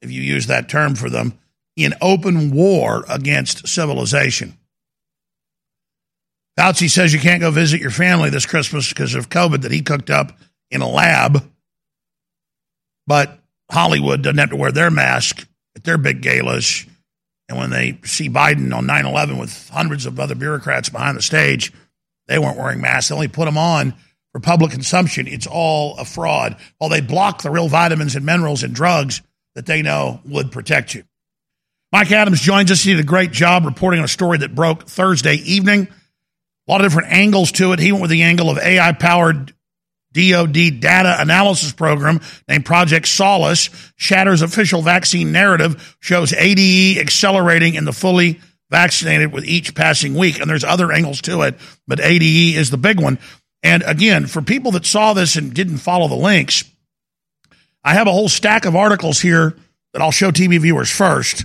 [0.00, 1.36] if you use that term for them,
[1.74, 4.56] in open war against civilization.
[6.58, 9.82] Fauci says you can't go visit your family this Christmas because of COVID that he
[9.82, 10.38] cooked up
[10.70, 11.50] in a lab.
[13.06, 13.38] But
[13.70, 16.86] Hollywood doesn't have to wear their mask at their big galas.
[17.48, 21.22] And when they see Biden on 9 11 with hundreds of other bureaucrats behind the
[21.22, 21.72] stage,
[22.26, 23.08] they weren't wearing masks.
[23.08, 23.94] They only put them on
[24.32, 25.26] for public consumption.
[25.26, 26.56] It's all a fraud.
[26.78, 29.22] While they block the real vitamins and minerals and drugs
[29.54, 31.04] that they know would protect you.
[31.92, 32.82] Mike Adams joins us.
[32.82, 35.88] He did a great job reporting on a story that broke Thursday evening.
[36.66, 37.78] A lot of different angles to it.
[37.78, 39.52] He went with the angle of AI powered
[40.14, 47.84] DoD data analysis program named Project Salus shatters official vaccine narrative, shows ADE accelerating in
[47.84, 50.40] the fully vaccinated with each passing week.
[50.40, 53.18] And there's other angles to it, but ADE is the big one.
[53.62, 56.64] And again, for people that saw this and didn't follow the links,
[57.82, 59.56] I have a whole stack of articles here
[59.92, 61.44] that I'll show TV viewers first.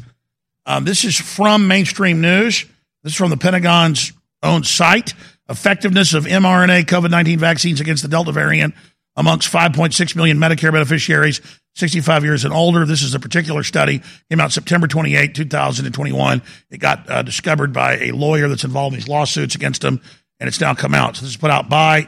[0.66, 2.66] Um, this is from mainstream news.
[3.04, 5.14] This is from the Pentagon's own site.
[5.50, 8.76] Effectiveness of mRNA COVID 19 vaccines against the Delta variant
[9.16, 11.42] amongst 5.6 million Medicare beneficiaries
[11.76, 12.86] 65 years and older.
[12.86, 16.42] This is a particular study, came out September 28, 2021.
[16.70, 20.02] It got uh, discovered by a lawyer that's involved in these lawsuits against them,
[20.40, 21.16] and it's now come out.
[21.16, 22.08] So this is put out by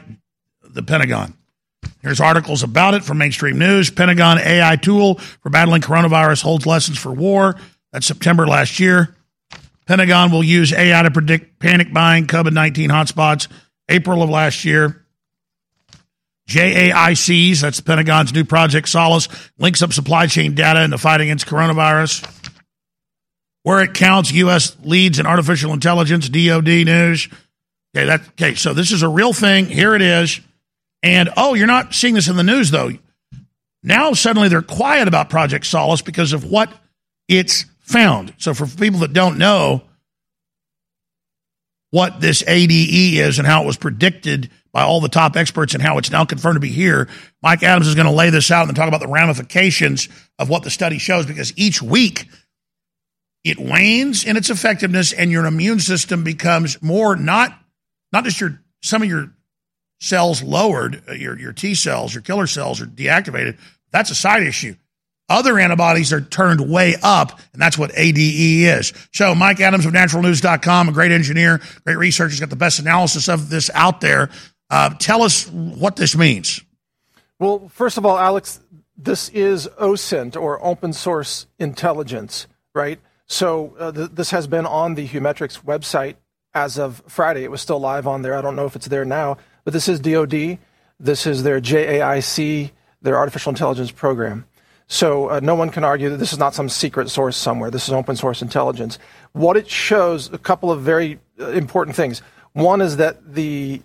[0.62, 1.34] the Pentagon.
[2.00, 3.90] Here's articles about it from mainstream news.
[3.90, 7.56] Pentagon AI tool for battling coronavirus holds lessons for war.
[7.92, 9.16] That's September last year.
[9.86, 13.48] Pentagon will use AI to predict panic buying COVID 19 hotspots.
[13.88, 15.04] April of last year.
[16.48, 21.46] JAICs, that's Pentagon's new project, Salus, links up supply chain data in the fight against
[21.46, 22.28] coronavirus.
[23.62, 24.76] Where it counts, U.S.
[24.82, 27.28] leads in artificial intelligence, DOD news.
[27.94, 29.66] Okay, that, okay, so this is a real thing.
[29.66, 30.40] Here it is.
[31.02, 32.90] And oh, you're not seeing this in the news though.
[33.82, 36.72] Now suddenly they're quiet about Project Salus because of what
[37.28, 38.34] it's found.
[38.38, 39.82] So for people that don't know
[41.90, 45.82] what this ADE is and how it was predicted by all the top experts and
[45.82, 47.08] how it's now confirmed to be here,
[47.42, 50.62] Mike Adams is going to lay this out and talk about the ramifications of what
[50.62, 52.28] the study shows because each week
[53.44, 57.58] it wanes in its effectiveness and your immune system becomes more not
[58.12, 59.32] not just your some of your
[60.00, 63.58] cells lowered, uh, your your T cells, your killer cells are deactivated.
[63.90, 64.76] That's a side issue.
[65.32, 68.92] Other antibodies are turned way up, and that's what ADE is.
[69.12, 73.28] So, Mike Adams of naturalnews.com, a great engineer, great researcher, has got the best analysis
[73.28, 74.28] of this out there.
[74.68, 76.62] Uh, tell us what this means.
[77.38, 78.60] Well, first of all, Alex,
[78.96, 83.00] this is OSINT or open source intelligence, right?
[83.26, 86.16] So uh, th- this has been on the Humetrix website
[86.54, 87.42] as of Friday.
[87.44, 88.34] It was still live on there.
[88.34, 90.58] I don't know if it's there now, but this is DoD.
[91.00, 94.44] This is their JAIC, their artificial intelligence program.
[94.92, 97.70] So uh, no one can argue that this is not some secret source somewhere.
[97.70, 98.98] This is open source intelligence.
[99.32, 102.20] What it shows, a couple of very uh, important things.
[102.52, 103.80] One is that the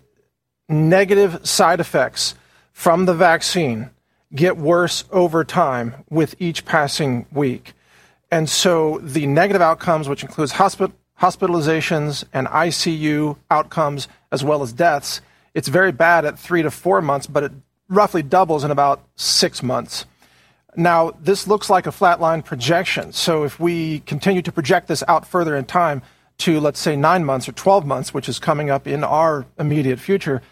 [0.68, 2.36] negative side effects
[2.74, 3.90] from the vaccine
[4.36, 7.72] get worse over time with each passing week.
[8.30, 14.74] And so the negative outcomes, which includes hospital, hospitalizations and ICU outcomes, as well as
[14.74, 15.22] deaths,
[15.54, 17.54] it's very bad at three to four months, but it
[17.88, 20.06] roughly doubles in about six months.
[20.78, 23.12] Now, this looks like a flatline projection.
[23.12, 26.04] So if we continue to project this out further in time
[26.40, 30.00] to, let's say, nine months or 12 months, which is coming up in our immediate
[30.00, 30.44] future,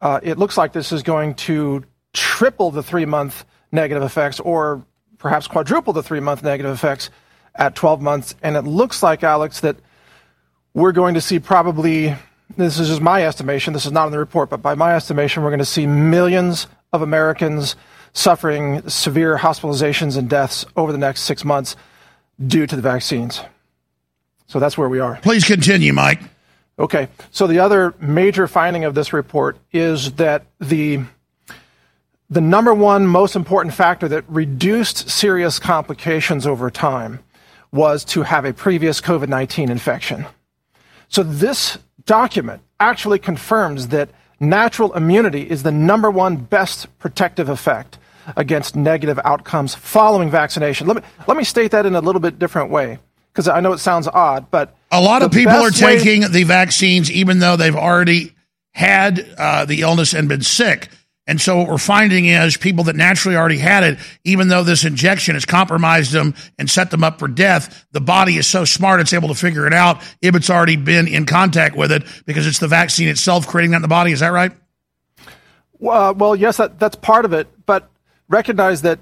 [0.00, 4.84] uh, it looks like this is going to triple the three month negative effects or
[5.16, 7.08] perhaps quadruple the three month negative effects
[7.54, 8.34] at 12 months.
[8.42, 9.76] And it looks like, Alex, that
[10.74, 12.16] we're going to see probably,
[12.56, 15.44] this is just my estimation, this is not in the report, but by my estimation,
[15.44, 17.76] we're going to see millions of Americans
[18.12, 21.76] suffering severe hospitalizations and deaths over the next six months
[22.46, 23.40] due to the vaccines.
[24.46, 25.18] So that's where we are.
[25.22, 26.20] Please continue, Mike.
[26.78, 27.08] Okay.
[27.30, 31.00] So the other major finding of this report is that the
[32.30, 37.20] the number one most important factor that reduced serious complications over time
[37.72, 40.26] was to have a previous COVID 19 infection.
[41.08, 47.98] So this document actually confirms that natural immunity is the number one best protective effect
[48.36, 50.86] against negative outcomes following vaccination.
[50.86, 52.98] Let me, let me state that in a little bit different way
[53.32, 56.44] because I know it sounds odd, but a lot of people are way- taking the
[56.44, 58.34] vaccines even though they've already
[58.72, 60.88] had uh, the illness and been sick.
[61.28, 64.84] And so what we're finding is people that naturally already had it, even though this
[64.84, 68.98] injection has compromised them and set them up for death, the body is so smart
[68.98, 72.46] it's able to figure it out if it's already been in contact with it because
[72.46, 74.10] it's the vaccine itself creating that in the body.
[74.10, 74.52] Is that right?
[75.86, 77.90] Uh, well, yes, that, that's part of it, but
[78.28, 78.98] recognize that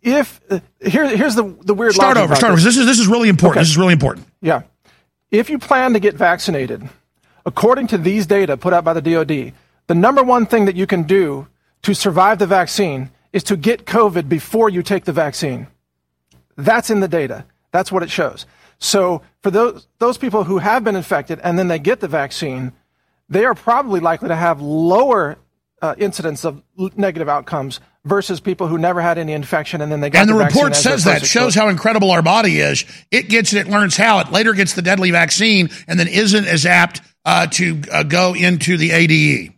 [0.00, 2.34] if uh, here, here's the the weird Start over.
[2.34, 2.60] Start over.
[2.60, 2.64] this.
[2.64, 3.58] This is this is really important.
[3.58, 3.62] Okay.
[3.62, 4.26] This is really important.
[4.40, 4.62] Yeah.
[5.30, 6.88] If you plan to get vaccinated,
[7.44, 9.52] according to these data put out by the DoD,
[9.86, 11.48] the number one thing that you can do
[11.82, 15.66] to survive the vaccine is to get COVID before you take the vaccine.
[16.56, 17.44] That's in the data.
[17.70, 18.46] That's what it shows.
[18.78, 22.72] So for those those people who have been infected and then they get the vaccine,
[23.28, 25.36] they are probably likely to have lower
[25.82, 30.00] uh, incidence of l- negative outcomes versus people who never had any infection and then
[30.00, 32.84] they got And the vaccine report says that shows how incredible our body is.
[33.10, 34.20] It gets it, it learns how.
[34.20, 38.34] It later gets the deadly vaccine, and then isn't as apt uh, to uh, go
[38.34, 39.55] into the ADE.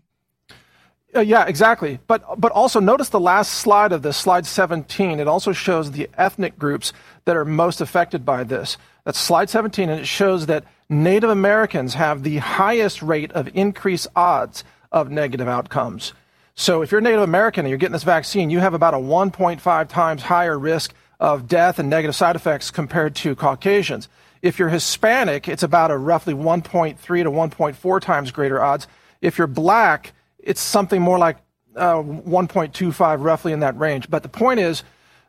[1.15, 1.99] Uh, yeah, exactly.
[2.07, 5.21] But but also notice the last slide of this, slide 17.
[5.21, 6.93] It also shows the ethnic groups
[7.25, 8.77] that are most affected by this.
[9.05, 14.07] That's slide 17, and it shows that Native Americans have the highest rate of increased
[14.15, 16.13] odds of negative outcomes.
[16.55, 19.89] So if you're Native American and you're getting this vaccine, you have about a 1.5
[19.89, 24.09] times higher risk of death and negative side effects compared to Caucasians.
[24.43, 28.87] If you're Hispanic, it's about a roughly 1.3 to 1.4 times greater odds.
[29.21, 31.37] If you're black, it's something more like
[31.77, 34.11] uh, 1.25, roughly in that range.
[34.11, 34.83] But the point is,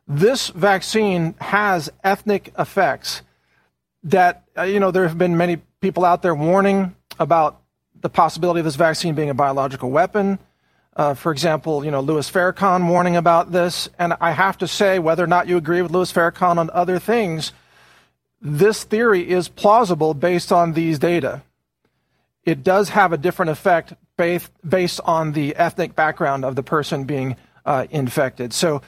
[0.07, 3.21] this vaccine has ethnic effects
[4.03, 7.61] that, uh, you know, there have been many people out there warning about
[8.01, 10.39] the possibility of this vaccine being a biological weapon.
[10.95, 13.89] Uh, for example, you know, Louis Farrakhan warning about this.
[13.99, 16.99] And I have to say, whether or not you agree with Louis Farrakhan on other
[16.99, 17.51] things,
[18.41, 21.43] this theory is plausible based on these data.
[22.43, 27.35] It does have a different effect based, on the ethnic background of the person being
[27.65, 28.53] uh, infected.
[28.53, 28.81] So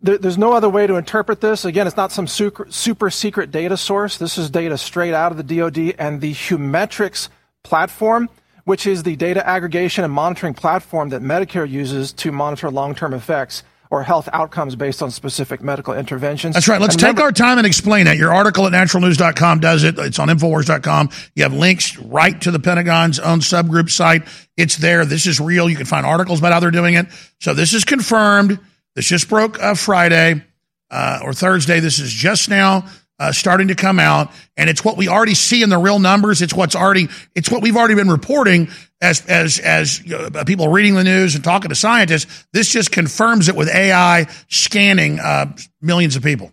[0.00, 1.64] there, there's no other way to interpret this.
[1.64, 4.18] Again, it's not some super, super secret data source.
[4.18, 7.28] This is data straight out of the DoD and the Humetrix
[7.62, 8.28] platform,
[8.64, 13.62] which is the data aggregation and monitoring platform that Medicare uses to monitor long-term effects
[13.94, 16.54] or health outcomes based on specific medical interventions.
[16.54, 16.80] That's right.
[16.80, 18.16] Let's take our time and explain that.
[18.16, 19.96] Your article at naturalnews.com does it.
[20.00, 21.10] It's on Infowars.com.
[21.36, 24.26] You have links right to the Pentagon's own subgroup site.
[24.56, 25.04] It's there.
[25.04, 25.70] This is real.
[25.70, 27.06] You can find articles about how they're doing it.
[27.38, 28.58] So this is confirmed.
[28.96, 30.42] This just broke uh, Friday
[30.90, 31.78] uh, or Thursday.
[31.78, 32.86] This is just now
[33.18, 36.42] uh, starting to come out, and it's what we already see in the real numbers.
[36.42, 38.68] It's what's already, it's what we've already been reporting
[39.00, 42.46] as as as you know, people reading the news and talking to scientists.
[42.52, 46.50] This just confirms it with AI scanning uh, millions of people.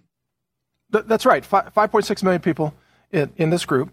[0.89, 1.43] That's right.
[1.43, 2.74] Five point six million people
[3.12, 3.91] in, in this group,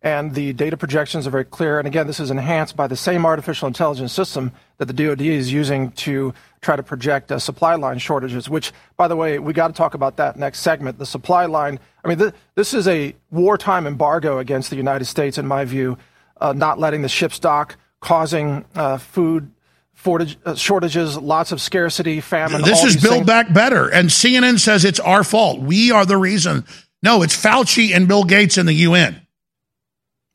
[0.00, 1.78] and the data projections are very clear.
[1.78, 5.52] And again, this is enhanced by the same artificial intelligence system that the DoD is
[5.52, 8.48] using to try to project uh, supply line shortages.
[8.48, 10.98] Which, by the way, we got to talk about that next segment.
[10.98, 15.36] The supply line I mean, th- this is a wartime embargo against the United States,
[15.36, 15.98] in my view,
[16.40, 19.50] uh, not letting the ships dock, causing uh, food
[19.94, 22.62] shortage, uh, shortages, lots of scarcity, famine.
[22.62, 23.26] This is Build things.
[23.26, 23.92] Back Better.
[23.92, 25.60] And CNN says it's our fault.
[25.60, 26.64] We are the reason.
[27.02, 29.20] No, it's Fauci and Bill Gates and the UN.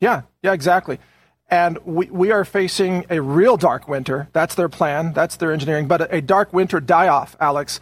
[0.04, 0.98] Yeah, yeah, exactly.
[1.48, 4.28] And we, we are facing a real dark winter.
[4.34, 5.14] That's their plan.
[5.14, 5.88] That's their engineering.
[5.88, 7.80] But a, a dark winter die off, Alex.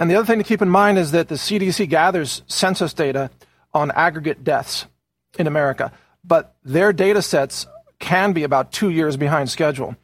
[0.00, 3.30] And the other thing to keep in mind is that the CDC gathers census data
[3.72, 4.86] on aggregate deaths
[5.38, 5.92] in America,
[6.24, 7.68] but their data sets
[8.00, 9.94] can be about two years behind schedule.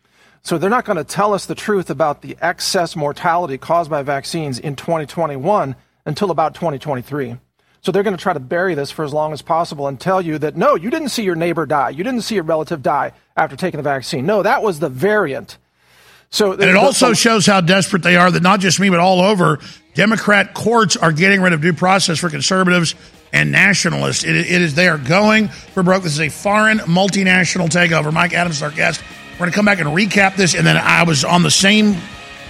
[0.42, 4.02] So they're not going to tell us the truth about the excess mortality caused by
[4.02, 7.38] vaccines in 2021 until about 2023.
[7.86, 10.20] So they're going to try to bury this for as long as possible and tell
[10.20, 11.90] you that no, you didn't see your neighbor die.
[11.90, 14.26] You didn't see a relative die after taking the vaccine.
[14.26, 15.56] No, that was the variant.
[16.28, 19.20] So and it also shows how desperate they are that not just me, but all
[19.20, 19.60] over
[19.94, 22.96] Democrat courts are getting rid of due process for conservatives
[23.32, 24.24] and nationalists.
[24.24, 26.02] It, it is they are going for broke.
[26.02, 28.12] This is a foreign multinational takeover.
[28.12, 29.00] Mike Adams is our guest.
[29.34, 31.94] We're going to come back and recap this, and then I was on the same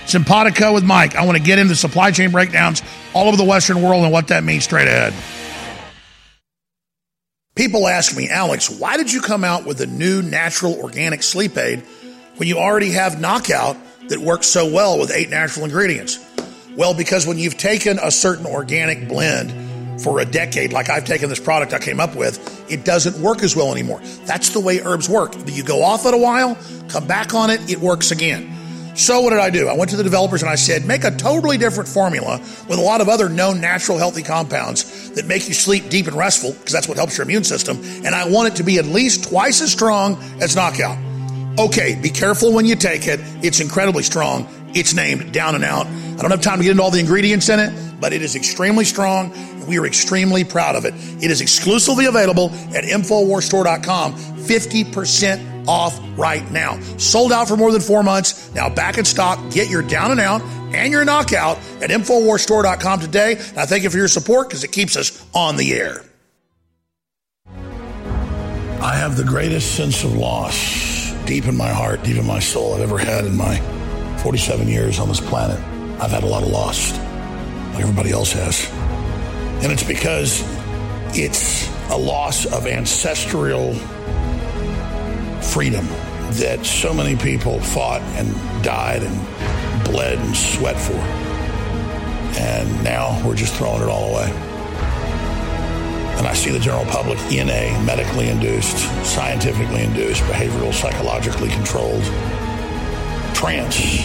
[0.08, 1.16] simpatico with Mike.
[1.16, 2.82] I want to get into supply chain breakdowns
[3.14, 5.12] all over the Western world and what that means straight ahead.
[7.54, 11.56] People ask me, Alex, why did you come out with a new natural organic sleep
[11.56, 11.80] aid
[12.36, 13.78] when you already have Knockout
[14.08, 16.18] that works so well with eight natural ingredients?
[16.76, 21.30] Well, because when you've taken a certain organic blend for a decade, like I've taken
[21.30, 24.00] this product I came up with, it doesn't work as well anymore.
[24.26, 25.32] That's the way herbs work.
[25.46, 28.55] You go off it a while, come back on it, it works again.
[28.96, 29.68] So what did I do?
[29.68, 32.82] I went to the developers and I said, make a totally different formula with a
[32.82, 36.72] lot of other known natural healthy compounds that make you sleep deep and restful because
[36.72, 37.78] that's what helps your immune system.
[38.06, 40.96] And I want it to be at least twice as strong as knockout.
[41.58, 43.20] Okay, be careful when you take it.
[43.44, 44.48] It's incredibly strong.
[44.74, 45.86] It's named Down and Out.
[45.86, 48.34] I don't have time to get into all the ingredients in it, but it is
[48.34, 49.32] extremely strong.
[49.32, 50.94] And we are extremely proud of it.
[51.22, 54.14] It is exclusively available at InfoWarsStore.com.
[54.14, 56.80] 50% off right now.
[56.98, 58.52] Sold out for more than four months.
[58.54, 59.38] Now back in stock.
[59.52, 60.42] Get your Down and Out
[60.74, 63.36] and your Knockout at InfoWarsStore.com today.
[63.36, 66.02] And I thank you for your support because it keeps us on the air.
[68.80, 72.74] I have the greatest sense of loss deep in my heart, deep in my soul
[72.74, 73.58] I've ever had in my
[74.18, 75.58] 47 years on this planet,
[76.00, 76.92] I've had a lot of loss,
[77.74, 78.68] like everybody else has.
[79.62, 80.42] And it's because
[81.16, 83.74] it's a loss of ancestral
[85.42, 85.86] freedom
[86.32, 88.32] that so many people fought and
[88.62, 90.96] died and bled and sweat for.
[92.38, 94.30] And now we're just throwing it all away.
[96.18, 102.02] And I see the general public in a medically induced, scientifically induced, behavioral, psychologically controlled
[103.34, 104.04] trance.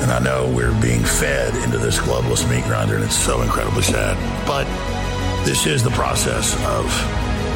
[0.00, 3.82] And I know we're being fed into this globalist meat grinder, and it's so incredibly
[3.82, 4.16] sad.
[4.46, 4.64] But
[5.44, 6.84] this is the process of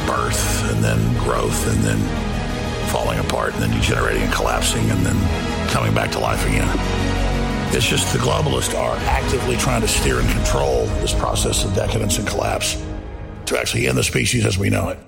[0.05, 2.32] birth and then growth and then
[2.91, 6.67] falling apart and then degenerating and collapsing and then coming back to life again.
[7.75, 12.17] It's just the globalists are actively trying to steer and control this process of decadence
[12.19, 12.83] and collapse
[13.45, 14.99] to actually end the species as we know it.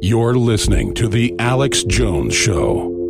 [0.00, 3.03] You're listening to The Alex Jones Show.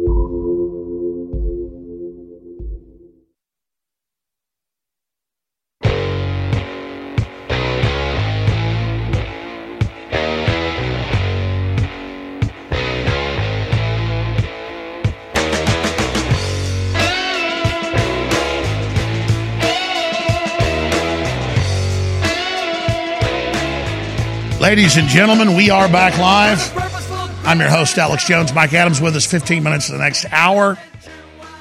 [24.75, 26.59] Ladies and gentlemen, we are back live.
[27.47, 28.53] I'm your host, Alex Jones.
[28.53, 30.77] Mike Adams with us 15 minutes to the next hour.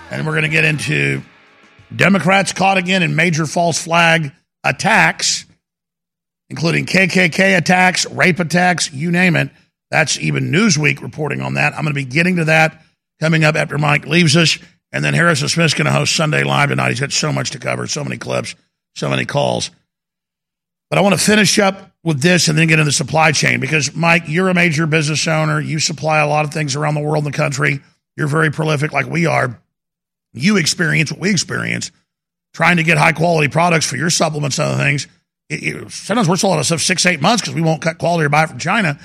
[0.09, 1.22] And we're going to get into
[1.95, 4.32] Democrats caught again in major false flag
[4.64, 5.45] attacks,
[6.49, 9.51] including KKK attacks, rape attacks, you name it.
[9.91, 11.74] That's even Newsweek reporting on that.
[11.76, 12.84] I'm going to be getting to that
[13.20, 14.57] coming up after Mike leaves us.
[14.91, 16.89] And then Harrison Smith's going to host Sunday Live tonight.
[16.89, 18.55] He's got so much to cover, so many clips,
[18.95, 19.70] so many calls.
[20.94, 23.60] But I want to finish up with this and then get into the supply chain
[23.60, 25.60] because, Mike, you're a major business owner.
[25.60, 27.80] You supply a lot of things around the world and the country.
[28.16, 29.60] You're very prolific like we are.
[30.34, 31.91] You experience what we experience
[32.54, 35.08] trying to get high quality products for your supplements and other things.
[35.50, 38.30] It, it, sometimes we're selling stuff six, eight months because we won't cut quality or
[38.30, 39.00] buy it from China.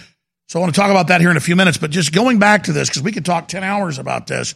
[0.49, 1.79] So I want to talk about that here in a few minutes.
[1.79, 4.55] But just going back to this, because we could talk 10 hours about this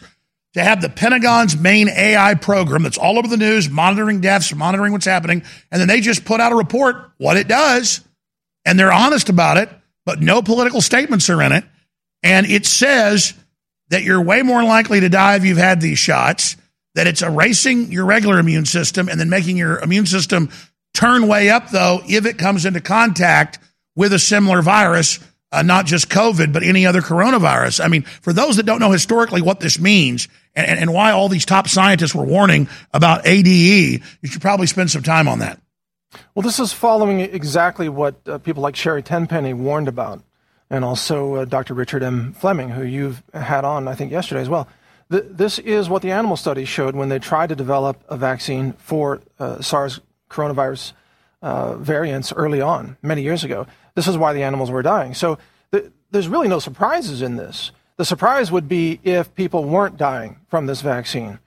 [0.54, 4.92] to have the Pentagon's main AI program that's all over the news, monitoring deaths, monitoring
[4.92, 8.02] what's happening, and then they just put out a report what it does,
[8.64, 9.70] and they're honest about it,
[10.04, 11.64] but no political statements are in it.
[12.22, 13.34] And it says
[13.88, 16.56] that you're way more likely to die if you've had these shots,
[16.94, 20.50] that it's erasing your regular immune system and then making your immune system
[20.92, 23.58] turn way up, though, if it comes into contact
[23.96, 25.18] with a similar virus
[25.52, 27.84] uh, not just COVID, but any other coronavirus.
[27.84, 31.28] I mean, for those that don't know historically what this means and, and why all
[31.28, 33.46] these top scientists were warning about ADE,
[34.20, 35.60] you should probably spend some time on that.
[36.34, 40.22] Well, this is following exactly what uh, people like Sherry Tenpenny warned about,
[40.70, 41.74] and also uh, Dr.
[41.74, 42.32] Richard M.
[42.32, 44.68] Fleming, who you've had on, I think, yesterday as well.
[45.10, 48.72] Th- this is what the animal studies showed when they tried to develop a vaccine
[48.74, 50.92] for uh, SARS coronavirus
[51.42, 53.66] uh, variants early on, many years ago.
[53.94, 55.14] This is why the animals were dying.
[55.14, 55.38] So
[55.72, 57.72] th- there's really no surprises in this.
[58.02, 61.38] The surprise would be if people weren't dying from this vaccine.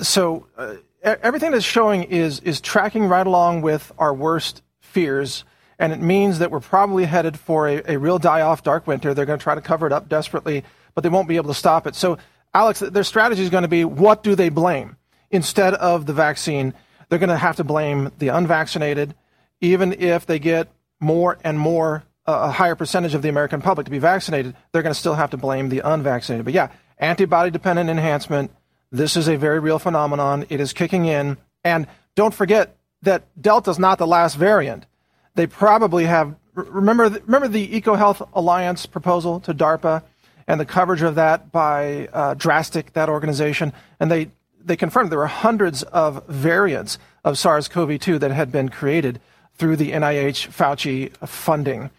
[0.00, 5.44] So uh, everything that's showing is is tracking right along with our worst fears,
[5.78, 9.12] and it means that we're probably headed for a, a real die-off dark winter.
[9.12, 10.64] They're going to try to cover it up desperately,
[10.94, 11.94] but they won't be able to stop it.
[11.94, 12.16] So,
[12.54, 14.96] Alex, their strategy is going to be what do they blame
[15.30, 16.72] instead of the vaccine?
[17.10, 19.14] They're going to have to blame the unvaccinated,
[19.60, 23.90] even if they get more and more a higher percentage of the American public to
[23.90, 26.44] be vaccinated, they're going to still have to blame the unvaccinated.
[26.44, 26.68] But yeah,
[26.98, 28.52] antibody dependent enhancement.
[28.90, 30.46] This is a very real phenomenon.
[30.48, 31.36] It is kicking in.
[31.64, 34.86] And don't forget that Delta is not the last variant.
[35.34, 40.02] They probably have, remember, remember the EcoHealth Alliance proposal to DARPA
[40.46, 43.72] and the coverage of that by uh, Drastic, that organization.
[43.98, 44.30] And they,
[44.62, 49.20] they confirmed there were hundreds of variants of SARS CoV 2 that had been created
[49.54, 51.90] through the NIH Fauci funding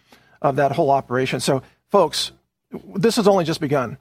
[0.43, 1.39] of that whole operation.
[1.39, 2.31] So, folks,
[2.95, 3.97] this has only just begun.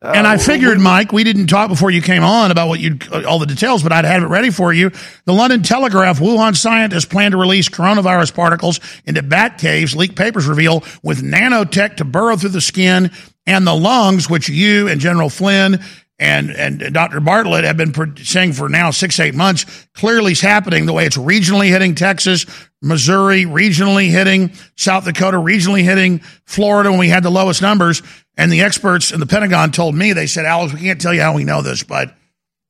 [0.00, 2.98] Uh, and I figured, Mike, we didn't talk before you came on about what you
[3.24, 4.90] all the details, but I'd have it ready for you.
[5.26, 9.94] The London Telegraph: Wuhan scientists plan to release coronavirus particles into bat caves.
[9.94, 13.12] Leaked papers reveal with nanotech to burrow through the skin
[13.46, 15.80] and the lungs, which you and General Flynn
[16.18, 17.20] and and Dr.
[17.20, 19.86] Bartlett have been saying for now six eight months.
[19.94, 22.46] Clearly, is happening the way it's regionally hitting Texas,
[22.82, 28.02] Missouri, regionally hitting South Dakota, regionally hitting Florida when we had the lowest numbers.
[28.36, 31.20] And the experts in the Pentagon told me they said, Alex, we can't tell you
[31.20, 32.14] how we know this, but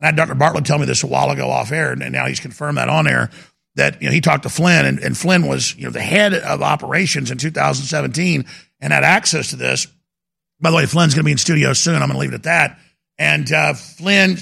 [0.00, 0.34] I had Dr.
[0.34, 3.06] Bartlett tell me this a while ago off air, and now he's confirmed that on
[3.06, 3.30] air.
[3.76, 6.34] That you know he talked to Flynn, and, and Flynn was you know the head
[6.34, 8.44] of operations in 2017
[8.80, 9.86] and had access to this.
[10.60, 11.94] By the way, Flynn's going to be in studio soon.
[11.94, 12.78] I'm going to leave it at that
[13.18, 14.36] and uh, Flynn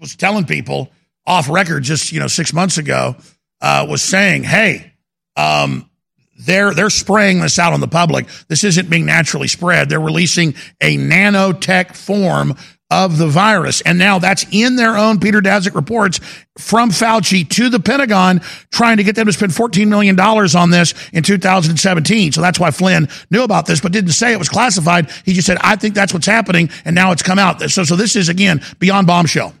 [0.00, 0.90] was telling people
[1.26, 3.16] off record just you know six months ago
[3.60, 4.92] uh, was saying, "Hey,
[5.36, 5.88] um,
[6.36, 8.26] they're they're spraying this out on the public.
[8.48, 9.88] This isn't being naturally spread.
[9.88, 12.56] They're releasing a nanotech form
[12.90, 13.80] of the virus.
[13.80, 16.20] And now that's in their own Peter Daszak reports
[16.58, 20.94] from Fauci to the Pentagon, trying to get them to spend $14 million on this
[21.12, 22.32] in 2017.
[22.32, 25.10] So that's why Flynn knew about this, but didn't say it was classified.
[25.24, 26.70] He just said, I think that's what's happening.
[26.84, 27.60] And now it's come out.
[27.70, 29.54] So, so this is, again, beyond bombshell.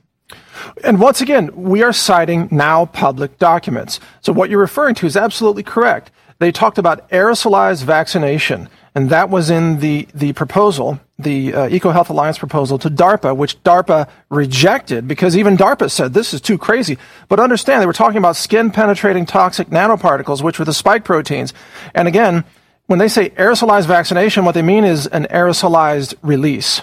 [0.82, 4.00] And once again, we are citing now public documents.
[4.20, 9.30] So what you're referring to is absolutely correct they talked about aerosolized vaccination, and that
[9.30, 15.06] was in the, the proposal, the uh, EcoHealth Alliance proposal to DARPA, which DARPA rejected
[15.06, 16.98] because even DARPA said this is too crazy.
[17.28, 21.54] But understand, they were talking about skin penetrating toxic nanoparticles, which were the spike proteins.
[21.94, 22.44] And again,
[22.86, 26.82] when they say aerosolized vaccination, what they mean is an aerosolized release.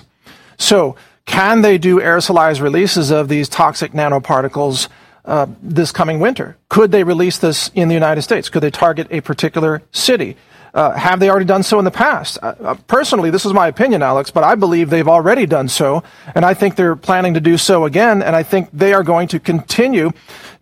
[0.57, 0.95] So,
[1.31, 4.89] can they do aerosolized releases of these toxic nanoparticles
[5.23, 6.57] uh, this coming winter?
[6.67, 8.49] Could they release this in the United States?
[8.49, 10.35] Could they target a particular city?
[10.73, 12.37] Uh, have they already done so in the past?
[12.41, 16.03] Uh, uh, personally, this is my opinion, Alex, but I believe they've already done so,
[16.33, 19.27] and I think they're planning to do so again, and I think they are going
[19.29, 20.11] to continue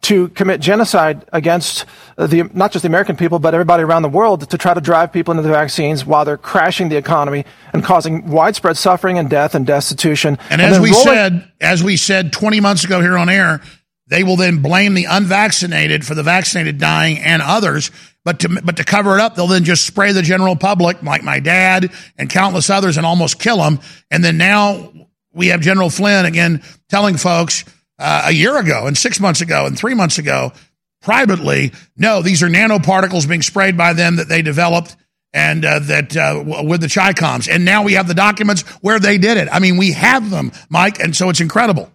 [0.02, 1.86] to commit genocide against
[2.18, 5.12] the, not just the American people, but everybody around the world to try to drive
[5.12, 9.56] people into the vaccines while they're crashing the economy and causing widespread suffering and death
[9.56, 10.38] and destitution.
[10.50, 13.62] And, and as we rolling- said, as we said 20 months ago here on air,
[14.08, 17.92] they will then blame the unvaccinated for the vaccinated dying and others.
[18.30, 21.24] But to, but to cover it up, they'll then just spray the general public, like
[21.24, 23.80] my dad and countless others, and almost kill them.
[24.12, 24.94] And then now
[25.34, 27.66] we have General Flynn again telling folks
[27.98, 30.52] uh, a year ago and six months ago and three months ago
[31.02, 34.96] privately, no, these are nanoparticles being sprayed by them that they developed
[35.34, 37.50] and uh, that uh, with the Chicoms.
[37.52, 39.48] And now we have the documents where they did it.
[39.52, 41.92] I mean, we have them, Mike, and so it's incredible.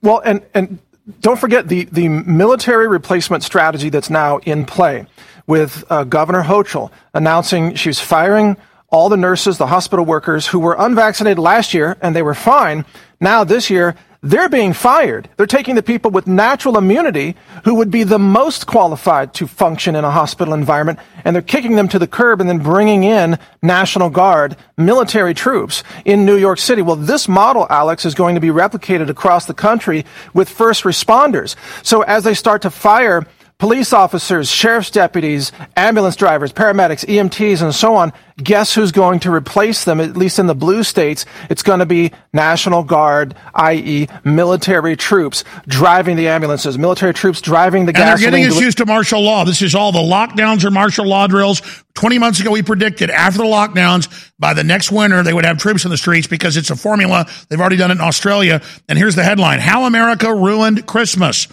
[0.00, 0.78] Well, and and
[1.20, 5.06] don't forget the, the military replacement strategy that's now in play
[5.48, 8.56] with uh, Governor Hochul announcing she's firing
[8.90, 12.84] all the nurses, the hospital workers who were unvaccinated last year and they were fine.
[13.20, 15.28] Now this year, they're being fired.
[15.36, 19.94] They're taking the people with natural immunity who would be the most qualified to function
[19.94, 23.38] in a hospital environment, and they're kicking them to the curb and then bringing in
[23.62, 26.82] National Guard military troops in New York City.
[26.82, 31.54] Well, this model, Alex, is going to be replicated across the country with first responders.
[31.84, 33.24] So as they start to fire
[33.58, 39.32] police officers, sheriff's deputies, ambulance drivers, paramedics, EMTs, and so on, guess who's going to
[39.32, 41.26] replace them, at least in the blue states?
[41.50, 47.86] It's going to be National Guard, i.e., military troops driving the ambulances, military troops driving
[47.86, 48.30] the and gasoline.
[48.30, 49.44] they're getting us used to martial law.
[49.44, 51.60] This is all the lockdowns or martial law drills.
[51.94, 55.58] 20 months ago, we predicted after the lockdowns, by the next winter, they would have
[55.58, 57.26] troops in the streets because it's a formula.
[57.48, 58.62] They've already done it in Australia.
[58.88, 61.48] And here's the headline How America Ruined Christmas.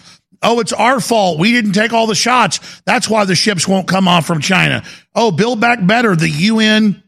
[0.45, 1.39] Oh, it's our fault.
[1.39, 2.81] We didn't take all the shots.
[2.85, 4.83] That's why the ships won't come off from China.
[5.15, 6.15] Oh, build back better.
[6.15, 7.03] The UN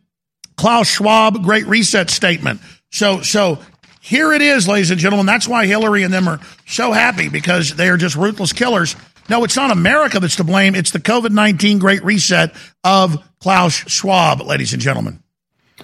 [0.57, 2.59] Klaus Schwab Great Reset statement.
[2.91, 3.59] So, so
[4.01, 5.27] here it is, ladies and gentlemen.
[5.27, 8.95] That's why Hillary and them are so happy because they are just ruthless killers.
[9.29, 10.73] No, it's not America that's to blame.
[10.73, 15.21] It's the COVID 19 Great Reset of Klaus Schwab, ladies and gentlemen.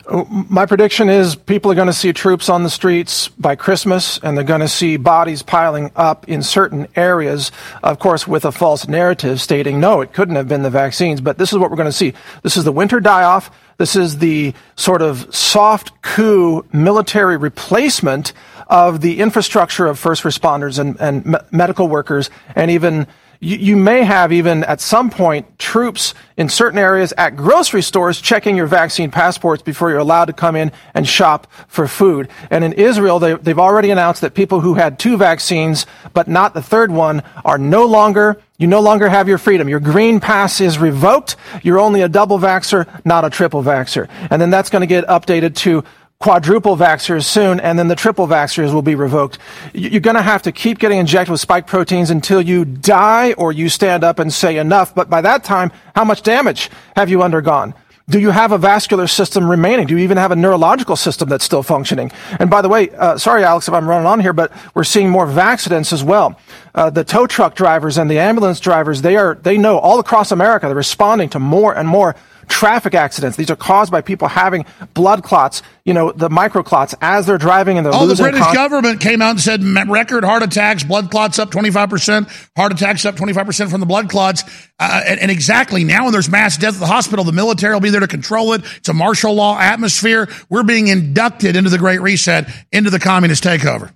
[0.10, 4.36] My prediction is people are going to see troops on the streets by Christmas, and
[4.36, 8.88] they're going to see bodies piling up in certain areas, of course, with a false
[8.88, 11.22] narrative stating, no, it couldn't have been the vaccines.
[11.22, 12.14] But this is what we're going to see.
[12.42, 13.50] This is the winter die off.
[13.78, 18.34] This is the sort of soft coup military replacement
[18.68, 23.08] of the infrastructure of first responders and, and me- medical workers and even
[23.44, 28.20] you, you may have even at some point troops in certain areas at grocery stores
[28.22, 32.30] checking your vaccine passports before you're allowed to come in and shop for food.
[32.50, 36.54] And in Israel, they, they've already announced that people who had two vaccines but not
[36.54, 39.68] the third one are no longer you no longer have your freedom.
[39.68, 41.36] Your green pass is revoked.
[41.64, 44.08] You're only a double vaxer, not a triple vaxer.
[44.30, 45.84] And then that's going to get updated to
[46.24, 49.38] quadruple vaxxers soon, and then the triple vaxxers will be revoked.
[49.74, 53.52] You're going to have to keep getting injected with spike proteins until you die or
[53.52, 54.96] you stand up and say enough.
[54.96, 57.74] But by that time, how much damage have you undergone?
[58.08, 59.86] Do you have a vascular system remaining?
[59.86, 62.10] Do you even have a neurological system that's still functioning?
[62.40, 65.10] And by the way, uh, sorry, Alex, if I'm running on here, but we're seeing
[65.10, 66.40] more accidents as well.
[66.74, 70.32] Uh, the tow truck drivers and the ambulance drivers, they are, they know all across
[70.32, 72.16] America, they're responding to more and more
[72.48, 73.38] traffic accidents.
[73.38, 77.78] These are caused by people having blood clots, you know, the microclots as they're driving
[77.78, 78.26] and they're oh, losing.
[78.26, 82.50] the British con- government came out and said record heart attacks, blood clots up 25%,
[82.56, 84.44] heart attacks up 25% from the blood clots.
[84.80, 87.82] Uh, and, and, exactly now when there's mass death at the hospital, the military will
[87.82, 88.62] be there to control it.
[88.78, 90.28] It's a martial law atmosphere.
[90.50, 93.94] We're being inducted into the Great Reset, into the communist takeover.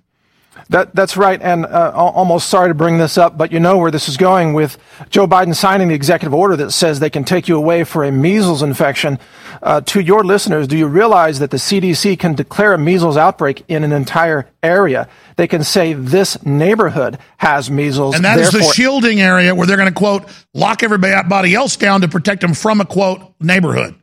[0.70, 1.40] That, that's right.
[1.40, 4.52] And uh, almost sorry to bring this up, but you know where this is going
[4.52, 4.76] with
[5.08, 8.12] Joe Biden signing the executive order that says they can take you away for a
[8.12, 9.18] measles infection.
[9.62, 13.64] Uh, to your listeners, do you realize that the CDC can declare a measles outbreak
[13.68, 15.08] in an entire area?
[15.36, 18.14] They can say this neighborhood has measles.
[18.14, 22.02] And that is the shielding area where they're going to, quote, lock everybody else down
[22.02, 23.94] to protect them from a, quote, neighborhood.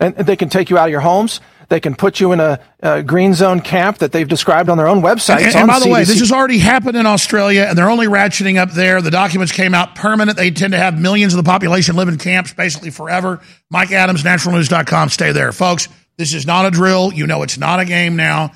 [0.00, 1.40] And they can take you out of your homes.
[1.68, 4.86] They can put you in a, a green zone camp that they've described on their
[4.86, 5.42] own website.
[5.42, 5.92] And, and by the CDC.
[5.92, 9.00] way, this has already happened in Australia, and they're only ratcheting up there.
[9.00, 10.36] The documents came out permanent.
[10.36, 13.40] They tend to have millions of the population live in camps basically forever.
[13.70, 15.08] Mike Adams, naturalnews.com.
[15.08, 15.52] Stay there.
[15.52, 17.12] Folks, this is not a drill.
[17.12, 18.52] You know it's not a game now.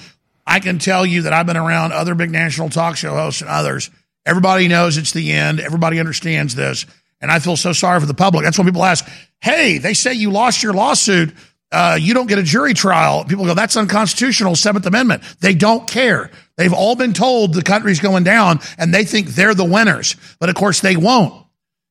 [0.47, 3.51] I can tell you that I've been around other big national talk show hosts and
[3.51, 3.91] others.
[4.25, 5.61] Everybody knows it's the end.
[5.61, 6.87] Everybody understands this.
[7.21, 8.45] And I feel so sorry for the public.
[8.45, 9.07] That's when people ask,
[9.41, 11.35] hey, they say you lost your lawsuit.
[11.71, 13.25] Uh, you don't get a jury trial.
[13.25, 15.23] People go, that's unconstitutional, Seventh Amendment.
[15.41, 16.31] They don't care.
[16.57, 20.17] They've all been told the country's going down and they think they're the winners.
[20.41, 21.45] But of course, they won't.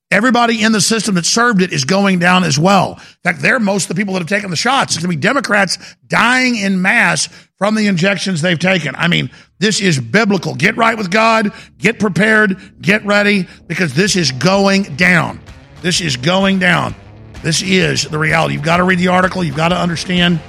[0.09, 2.93] Everybody in the system that served it is going down as well.
[2.93, 4.95] In fact, they're most of the people that have taken the shots.
[4.95, 8.95] It's going to be Democrats dying in mass from the injections they've taken.
[8.95, 10.55] I mean, this is biblical.
[10.55, 15.41] Get right with God, get prepared, get ready, because this is going down.
[15.82, 16.95] This is going down.
[17.43, 18.55] This is the reality.
[18.55, 19.43] You've got to read the article.
[19.43, 20.39] You've got to understand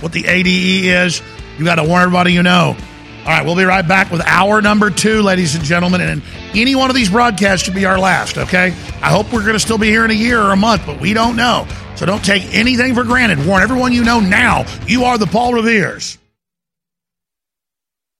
[0.00, 1.22] what the ADE is.
[1.58, 2.76] You've got to warn everybody you know.
[3.24, 6.02] All right, we'll be right back with hour number two, ladies and gentlemen.
[6.02, 6.22] And
[6.54, 8.66] any one of these broadcasts should be our last, okay?
[9.00, 11.00] I hope we're going to still be here in a year or a month, but
[11.00, 11.66] we don't know.
[11.96, 13.46] So don't take anything for granted.
[13.46, 14.66] Warn everyone you know now.
[14.86, 16.18] You are the Paul Revere's.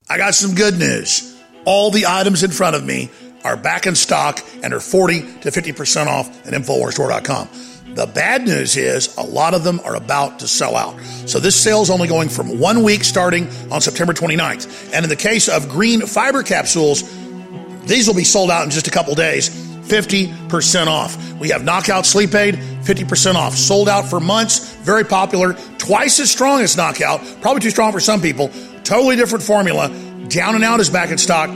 [0.08, 1.38] I got some good news.
[1.66, 3.10] All the items in front of me
[3.42, 7.48] are back in stock and are 40 to 50% off at InfoWarsStore.com.
[7.94, 11.00] The bad news is a lot of them are about to sell out.
[11.26, 14.92] So this sale is only going from one week starting on September 29th.
[14.92, 17.02] And in the case of green fiber capsules,
[17.86, 19.48] these will be sold out in just a couple days.
[19.48, 21.16] 50% off.
[21.38, 23.54] We have Knockout Sleep Aid, 50% off.
[23.54, 28.00] Sold out for months, very popular, twice as strong as Knockout, probably too strong for
[28.00, 28.50] some people.
[28.82, 29.88] Totally different formula.
[30.28, 31.50] Down and Out is back in stock.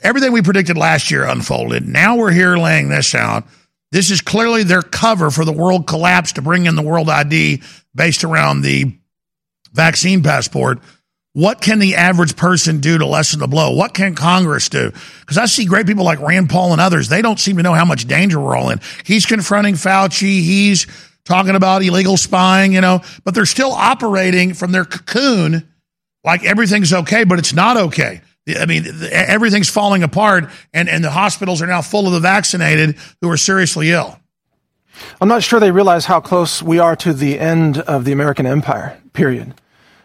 [0.03, 1.87] everything we predicted last year unfolded.
[1.87, 3.45] Now we're here laying this out.
[3.93, 7.63] This is clearly their cover for the world collapse to bring in the world ID
[7.95, 8.97] based around the
[9.73, 10.79] vaccine passport.
[11.33, 13.73] What can the average person do to lessen the blow?
[13.75, 14.93] What can Congress do?
[15.21, 17.09] Because I see great people like Rand Paul and others.
[17.09, 18.81] They don't seem to know how much danger we're all in.
[19.05, 20.41] He's confronting Fauci.
[20.41, 20.87] He's
[21.25, 25.69] talking about illegal spying, you know, but they're still operating from their cocoon
[26.25, 28.21] like everything's okay, but it's not okay.
[28.59, 32.97] I mean, everything's falling apart, and, and the hospitals are now full of the vaccinated
[33.21, 34.19] who are seriously ill.
[35.21, 38.47] I'm not sure they realize how close we are to the end of the American
[38.47, 39.55] empire, period.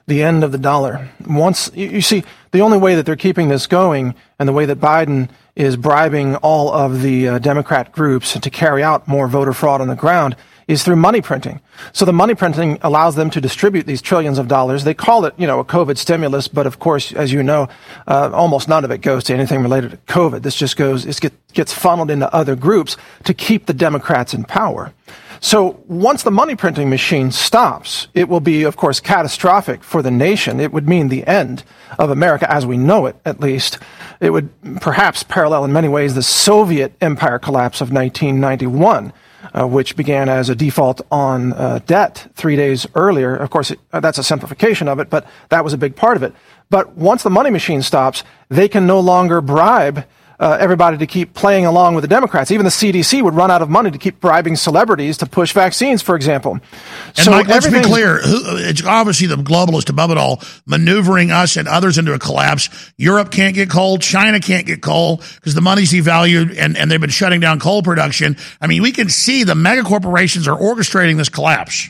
[0.07, 1.09] The end of the dollar.
[1.25, 4.79] Once, you see, the only way that they're keeping this going and the way that
[4.79, 9.81] Biden is bribing all of the uh, Democrat groups to carry out more voter fraud
[9.81, 10.35] on the ground
[10.67, 11.61] is through money printing.
[11.93, 14.83] So the money printing allows them to distribute these trillions of dollars.
[14.83, 17.67] They call it, you know, a COVID stimulus, but of course, as you know,
[18.07, 20.41] uh, almost none of it goes to anything related to COVID.
[20.41, 24.93] This just goes, it gets funneled into other groups to keep the Democrats in power.
[25.39, 30.09] So once the money printing machine stops, it will be, of course, catastrophic for the
[30.09, 30.59] nation.
[30.59, 31.63] It would mean the end
[31.99, 33.77] of America as we know it, at least.
[34.19, 34.49] It would
[34.81, 39.13] perhaps parallel in many ways the Soviet empire collapse of 1991
[39.53, 43.35] uh, which began as a default on uh, debt three days earlier.
[43.35, 46.17] Of course, it, uh, that's a simplification of it, but that was a big part
[46.17, 46.33] of it.
[46.69, 50.05] But once the money machine stops, they can no longer bribe
[50.39, 52.51] uh, everybody to keep playing along with the Democrats.
[52.51, 56.01] Even the CDC would run out of money to keep bribing celebrities to push vaccines,
[56.01, 56.53] for example.
[56.53, 58.19] And so Mike, let's be clear.
[58.21, 62.69] It's obviously the globalist above it all, maneuvering us and others into a collapse.
[62.97, 63.97] Europe can't get coal.
[63.97, 67.81] China can't get coal because the money's devalued and, and they've been shutting down coal
[67.81, 68.35] production.
[68.59, 71.89] I mean, we can see the mega corporations are orchestrating this collapse.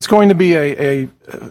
[0.00, 1.08] It's going to be a, a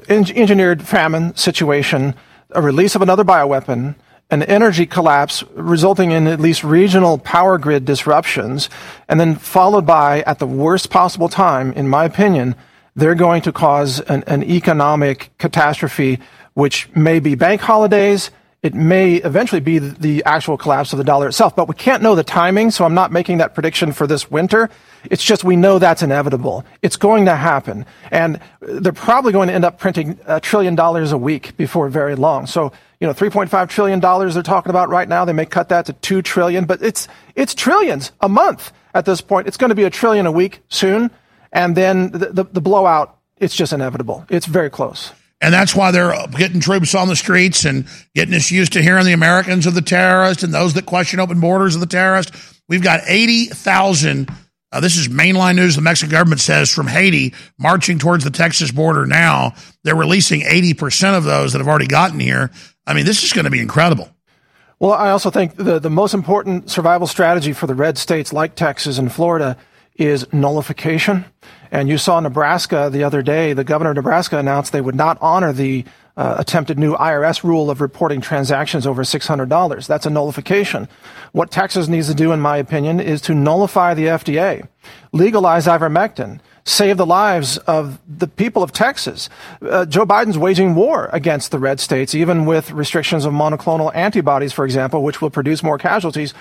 [0.10, 2.14] engineered famine situation,
[2.52, 3.96] a release of another bioweapon,
[4.30, 8.70] an energy collapse resulting in at least regional power grid disruptions,
[9.08, 12.56] and then followed by, at the worst possible time, in my opinion,
[12.96, 16.20] they're going to cause an, an economic catastrophe,
[16.54, 18.32] which may be bank holidays.
[18.64, 22.16] It may eventually be the, actual collapse of the dollar itself, but we can't know
[22.16, 24.70] the timing, so I'm not making that prediction for this winter.
[25.12, 26.64] It's just we know that's inevitable.
[26.82, 27.86] It's going to happen.
[28.10, 32.16] And they're probably going to end up printing a trillion dollars a week before very
[32.16, 32.48] long.
[32.48, 35.26] So, you know, $3.5 trillion they're talking about right now.
[35.26, 39.20] They may cut that to 2 trillion, but it's, it's trillions a month at this
[39.20, 39.48] point.
[39.48, 41.12] It's going to be a trillion a week soon.
[41.52, 44.26] And then the, the, the blowout, it's just inevitable.
[44.30, 45.12] It's very close.
[45.44, 47.86] And that's why they're getting troops on the streets and
[48.16, 51.42] getting us used to hearing the Americans of the terrorists and those that question open
[51.42, 52.62] borders of the terrorists.
[52.70, 54.30] We've got 80,000
[54.72, 55.76] uh, this is mainline news.
[55.76, 59.54] The Mexican government says from Haiti marching towards the Texas border now.
[59.84, 62.50] They're releasing 80% of those that have already gotten here.
[62.88, 64.10] I mean, this is going to be incredible.
[64.80, 68.56] Well, I also think the, the most important survival strategy for the red states like
[68.56, 69.58] Texas and Florida
[69.96, 71.26] is nullification.
[71.74, 75.18] And you saw Nebraska the other day, the governor of Nebraska announced they would not
[75.22, 75.84] honor the
[76.16, 79.88] uh, attempted new IRS rule of reporting transactions over $600.
[79.88, 80.88] That's a nullification.
[81.32, 84.68] What Texas needs to do, in my opinion, is to nullify the FDA,
[85.14, 89.30] legalize ivermectin, save the lives of the people of Texas.
[89.62, 94.54] Uh, Joe Biden's waging war against the red states, even with restrictions of monoclonal antibodies,
[94.54, 96.34] for example, which will produce more casualties.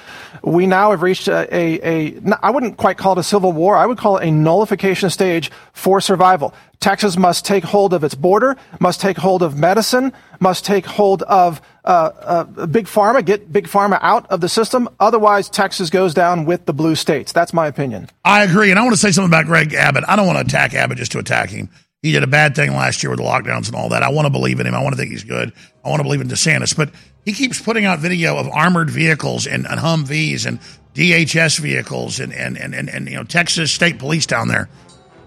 [0.43, 3.77] We now have reached a, a, a I wouldn't quite call it a civil war.
[3.77, 6.55] I would call it a nullification stage for survival.
[6.79, 11.23] Texas must take hold of its border, must take hold of medicine, must take hold
[11.23, 14.89] of uh, uh, big pharma, get big pharma out of the system.
[15.01, 17.33] Otherwise, Texas goes down with the blue states.
[17.33, 18.09] That's my opinion.
[18.25, 18.71] I agree.
[18.71, 20.05] And I want to say something about Greg Abbott.
[20.07, 21.69] I don't want to attack Abbott just to attack him.
[22.03, 24.03] He did a bad thing last year with the lockdowns and all that.
[24.03, 24.75] I want to believe in him.
[24.75, 25.53] I want to think he's good.
[25.85, 26.77] I want to believe in DeSantis.
[26.77, 26.91] But
[27.25, 30.59] he keeps putting out video of armored vehicles and, and Humvees and
[30.95, 34.69] DHS vehicles and, and, and, and, and, you know, Texas State Police down there.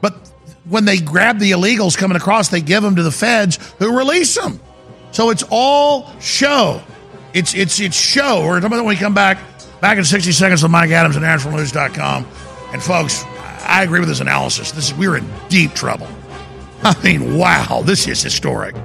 [0.02, 0.14] But
[0.66, 4.36] when they grab the illegals coming across, they give them to the feds who release
[4.36, 4.60] them.
[5.16, 6.84] So it's all show.
[7.34, 8.46] It's it's it's show.
[8.46, 9.38] We're talking about when we come back.
[9.80, 12.28] Back in 60 seconds with Mike Adams at naturalnews.com.
[12.74, 13.24] And folks,
[13.64, 14.74] I agree with his analysis.
[14.74, 16.10] This is we're in deep trouble.
[16.84, 18.76] I mean, wow, this is historic.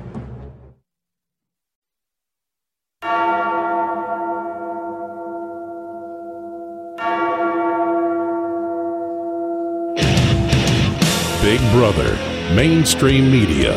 [11.42, 12.14] Big Brother,
[12.54, 13.74] mainstream media,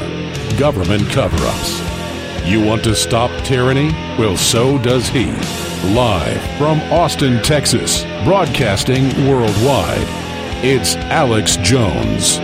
[0.60, 1.93] government cover ups.
[2.46, 3.92] You want to stop tyranny?
[4.20, 5.28] Well, so does he.
[5.94, 10.06] Live from Austin, Texas, broadcasting worldwide,
[10.62, 12.40] it's Alex Jones.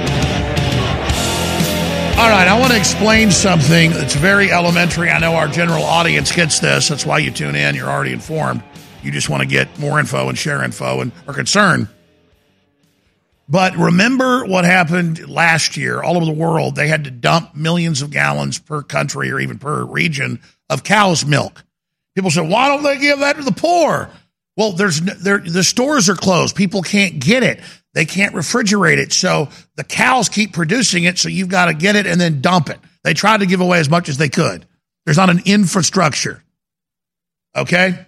[2.18, 5.10] All right, I want to explain something that's very elementary.
[5.10, 6.88] I know our general audience gets this.
[6.88, 7.76] That's why you tune in.
[7.76, 8.64] You're already informed.
[9.04, 11.90] You just want to get more info and share info and are concerned.
[13.52, 16.76] But remember what happened last year all over the world.
[16.76, 20.40] They had to dump millions of gallons per country or even per region
[20.70, 21.64] of cow's milk.
[22.16, 24.12] People said, why don't they give that to the poor?
[24.56, 26.56] Well, there's the stores are closed.
[26.56, 27.60] People can't get it.
[27.96, 29.14] They can't refrigerate it.
[29.14, 31.18] So the cows keep producing it.
[31.18, 32.78] So you've got to get it and then dump it.
[33.04, 34.68] They tried to give away as much as they could.
[35.06, 36.44] There's not an infrastructure.
[37.56, 38.06] Okay.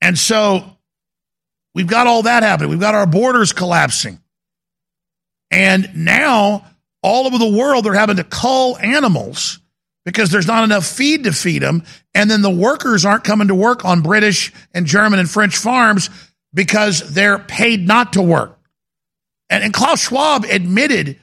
[0.00, 0.75] And so
[1.76, 2.70] We've got all that happening.
[2.70, 4.18] We've got our borders collapsing.
[5.50, 6.64] And now,
[7.02, 9.60] all over the world, they're having to cull animals
[10.06, 11.82] because there's not enough feed to feed them.
[12.14, 16.08] And then the workers aren't coming to work on British and German and French farms
[16.54, 18.58] because they're paid not to work.
[19.50, 21.20] And, and Klaus Schwab admitted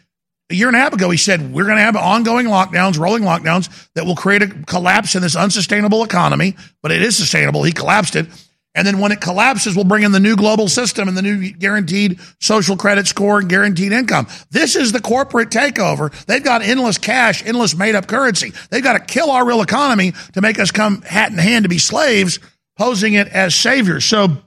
[0.52, 3.24] a year and a half ago, he said, We're going to have ongoing lockdowns, rolling
[3.24, 7.64] lockdowns that will create a collapse in this unsustainable economy, but it is sustainable.
[7.64, 8.28] He collapsed it.
[8.76, 11.52] And then when it collapses, we'll bring in the new global system and the new
[11.52, 14.28] guaranteed social credit score and guaranteed income.
[14.50, 16.12] This is the corporate takeover.
[16.26, 18.52] They've got endless cash, endless made up currency.
[18.72, 21.70] They've got to kill our real economy to make us come hat in hand to
[21.70, 22.40] be slaves,
[22.76, 24.06] posing it as saviors.
[24.06, 24.38] So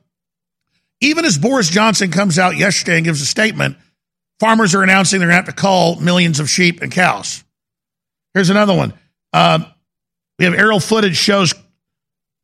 [1.01, 3.77] even as Boris Johnson comes out yesterday and gives a statement,
[4.41, 7.45] farmers are announcing they're going to have to cull millions of sheep and cows.
[8.35, 8.93] Here's another one.
[9.33, 9.66] Um,
[10.39, 11.55] we have aerial footage shows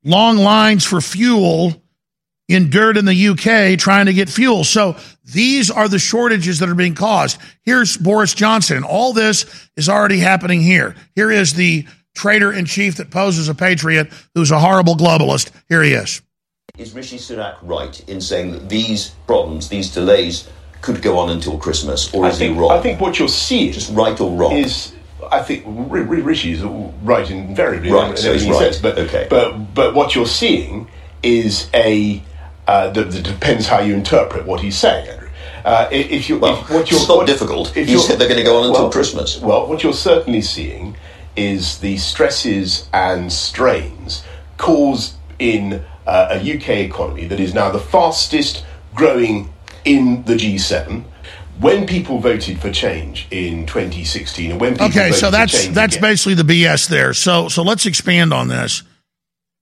[0.05, 1.83] long lines for fuel
[2.49, 4.65] endured in the UK trying to get fuel.
[4.65, 7.39] So these are the shortages that are being caused.
[7.63, 8.85] Here's Boris Johnson.
[8.85, 10.95] All this is already happening here.
[11.15, 15.51] Here is the traitor in chief that poses a patriot who's a horrible globalist.
[15.69, 16.21] Here he is.
[16.79, 20.49] Is Rishi Sunak right in saying that these problems, these delays,
[20.81, 22.73] could go on until Christmas, or is think, he wrong?
[22.73, 24.93] I think what you're seeing, just right or wrong, is
[25.31, 28.59] I think Rishi is right invariably right, in so everything right.
[28.67, 28.83] he says.
[28.83, 29.27] But, okay.
[29.29, 30.89] but but what you're seeing
[31.23, 32.23] is a
[32.67, 35.29] uh, that, that depends how you interpret what he's saying, Andrew.
[35.65, 37.77] Uh, if you, Well, if what you're, it's not what- difficult.
[37.77, 39.41] if You said they're going to go on until well, Christmas.
[39.41, 40.97] Well, what you're certainly seeing
[41.37, 44.23] is the stresses and strains
[44.59, 48.65] caused in uh, a UK economy that is now the fastest
[48.95, 49.53] growing
[49.85, 51.05] in the G7.
[51.61, 55.97] When people voted for change in 2016, and when people Okay, voted so that's that's
[55.97, 57.13] again- basically the BS there.
[57.15, 58.83] So so let's expand on this.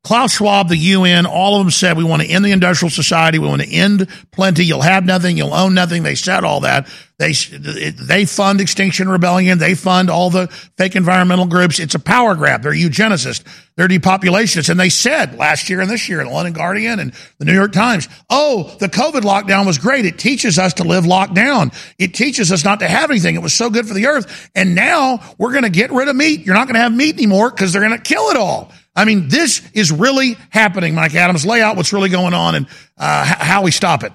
[0.03, 3.38] Klaus Schwab, the UN, all of them said we want to end the industrial society.
[3.38, 4.64] We want to end plenty.
[4.64, 5.36] You'll have nothing.
[5.36, 6.03] You'll own nothing.
[6.03, 6.88] They said all that.
[7.18, 9.59] They they fund Extinction Rebellion.
[9.59, 10.46] They fund all the
[10.78, 11.78] fake environmental groups.
[11.78, 12.62] It's a power grab.
[12.62, 13.44] They're eugenicists.
[13.76, 14.70] They're depopulationists.
[14.70, 17.53] And they said last year and this year in the London Guardian and the New
[17.53, 20.07] York Times, oh, the COVID lockdown was great.
[20.07, 21.72] It teaches us to live locked down.
[21.98, 23.34] It teaches us not to have anything.
[23.34, 24.51] It was so good for the earth.
[24.55, 26.46] And now we're going to get rid of meat.
[26.46, 28.72] You're not going to have meat anymore because they're going to kill it all.
[28.95, 31.47] I mean, this is really happening, Mike Adams.
[31.47, 32.66] Lay out what's really going on and
[32.99, 34.12] uh, how we stop it.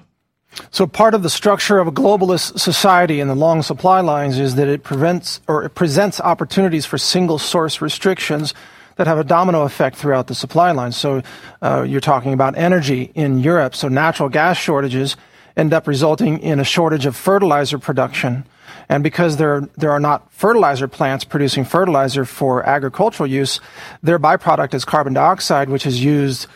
[0.70, 4.54] So part of the structure of a globalist society and the long supply lines is
[4.54, 8.54] that it prevents or it presents opportunities for single source restrictions
[8.96, 10.92] that have a domino effect throughout the supply line.
[10.92, 11.22] So
[11.60, 13.74] uh, you're talking about energy in Europe.
[13.74, 15.16] So natural gas shortages
[15.56, 18.46] end up resulting in a shortage of fertilizer production.
[18.88, 23.60] And because there, there are not fertilizer plants producing fertilizer for agricultural use,
[24.02, 26.46] their byproduct is carbon dioxide, which is used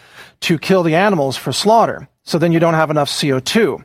[0.40, 2.08] to kill the animals for slaughter.
[2.22, 3.84] So then you don't have enough CO2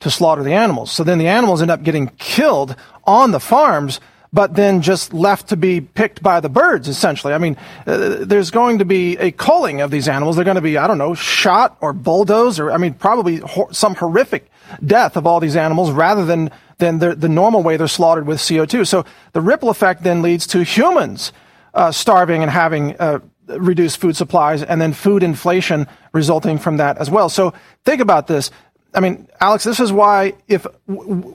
[0.00, 0.92] to slaughter the animals.
[0.92, 4.00] So then the animals end up getting killed on the farms,
[4.36, 7.32] but then just left to be picked by the birds, essentially.
[7.32, 7.56] I mean,
[7.86, 10.36] uh, there's going to be a culling of these animals.
[10.36, 13.72] They're going to be, I don't know, shot or bulldozed or, I mean, probably hor-
[13.72, 14.50] some horrific
[14.84, 18.36] death of all these animals rather than, than the, the normal way they're slaughtered with
[18.36, 18.86] CO2.
[18.86, 21.32] So the ripple effect then leads to humans
[21.72, 26.98] uh, starving and having uh, reduced food supplies and then food inflation resulting from that
[26.98, 27.30] as well.
[27.30, 27.54] So
[27.86, 28.50] think about this.
[28.96, 30.66] I mean, Alex, this is why if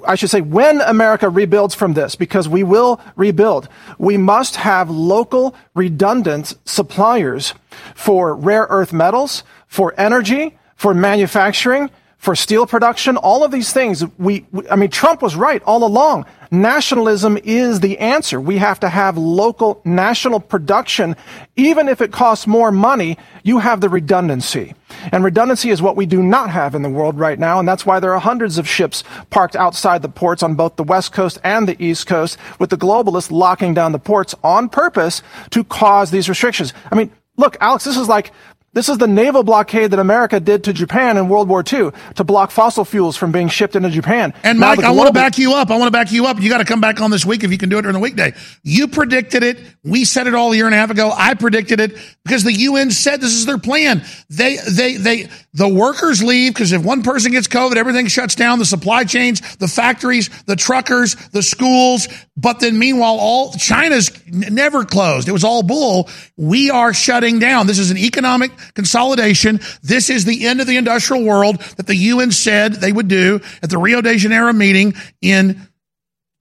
[0.07, 4.89] I should say when America rebuilds from this, because we will rebuild, we must have
[4.89, 7.53] local redundant suppliers
[7.93, 11.91] for rare earth metals, for energy, for manufacturing,
[12.21, 14.05] for steel production, all of these things.
[14.19, 16.27] We, we, I mean, Trump was right all along.
[16.51, 18.39] Nationalism is the answer.
[18.39, 21.15] We have to have local national production.
[21.55, 24.75] Even if it costs more money, you have the redundancy.
[25.11, 27.57] And redundancy is what we do not have in the world right now.
[27.57, 30.83] And that's why there are hundreds of ships parked outside the ports on both the
[30.83, 35.23] West Coast and the East Coast with the globalists locking down the ports on purpose
[35.49, 36.71] to cause these restrictions.
[36.91, 38.31] I mean, look, Alex, this is like
[38.73, 42.23] this is the naval blockade that America did to Japan in World War II to
[42.23, 44.33] block fossil fuels from being shipped into Japan.
[44.43, 45.69] And Now Mike, I want to back you up.
[45.71, 46.39] I want to back you up.
[46.39, 47.99] You got to come back on this week if you can do it during the
[47.99, 48.33] weekday.
[48.63, 49.59] You predicted it.
[49.83, 51.11] We said it all a year and a half ago.
[51.13, 54.03] I predicted it because the UN said this is their plan.
[54.29, 58.57] They, they, they, the workers leave because if one person gets COVID, everything shuts down.
[58.59, 62.07] The supply chains, the factories, the truckers, the schools.
[62.37, 65.27] But then meanwhile, all China's n- never closed.
[65.27, 66.09] It was all bull.
[66.37, 67.67] We are shutting down.
[67.67, 69.59] This is an economic consolidation.
[69.81, 73.39] This is the end of the industrial world that the UN said they would do
[73.61, 75.67] at the Rio de Janeiro meeting in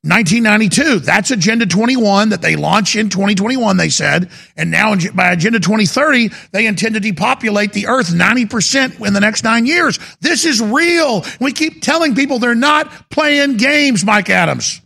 [0.03, 1.01] 1992.
[1.01, 4.31] That's Agenda 21 that they launched in 2021, they said.
[4.57, 9.45] And now by Agenda 2030, they intend to depopulate the earth 90% in the next
[9.45, 9.99] nine years.
[10.21, 11.23] This is real.
[11.39, 14.81] We keep telling people they're not playing games, Mike Adams.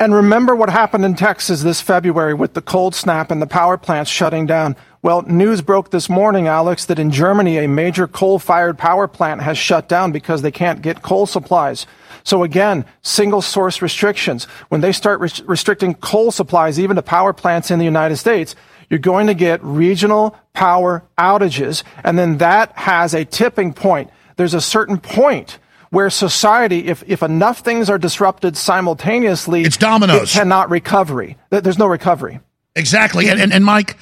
[0.00, 3.78] And remember what happened in Texas this February with the cold snap and the power
[3.78, 4.74] plants shutting down.
[5.06, 9.40] Well, news broke this morning, Alex, that in Germany, a major coal fired power plant
[9.40, 11.86] has shut down because they can't get coal supplies.
[12.24, 14.46] So again, single source restrictions.
[14.68, 18.56] When they start res- restricting coal supplies, even to power plants in the United States,
[18.90, 21.84] you're going to get regional power outages.
[22.02, 24.10] And then that has a tipping point.
[24.34, 30.34] There's a certain point where society, if, if enough things are disrupted simultaneously, It's dominoes.
[30.34, 31.36] It cannot recovery.
[31.50, 32.40] There's no recovery.
[32.74, 33.28] Exactly.
[33.28, 33.96] And, and, and Mike,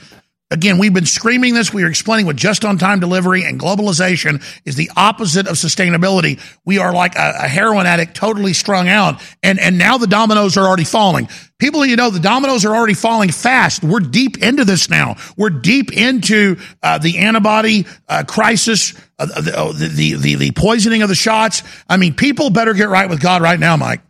[0.51, 1.73] again, we've been screaming this.
[1.73, 6.41] We are explaining what just on time delivery and globalization is the opposite of sustainability.
[6.65, 9.21] We are like a, a heroin addict, totally strung out.
[9.43, 11.29] And, and now the dominoes are already falling.
[11.59, 13.83] People, you know, the dominoes are already falling fast.
[13.83, 15.17] We're deep into this now.
[15.37, 21.09] We're deep into uh, the antibody uh, crisis, uh, the, the, the, the poisoning of
[21.09, 21.63] the shots.
[21.89, 24.03] I mean, people better get right with God right now, Mike.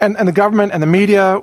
[0.00, 1.36] and, and the government and the media,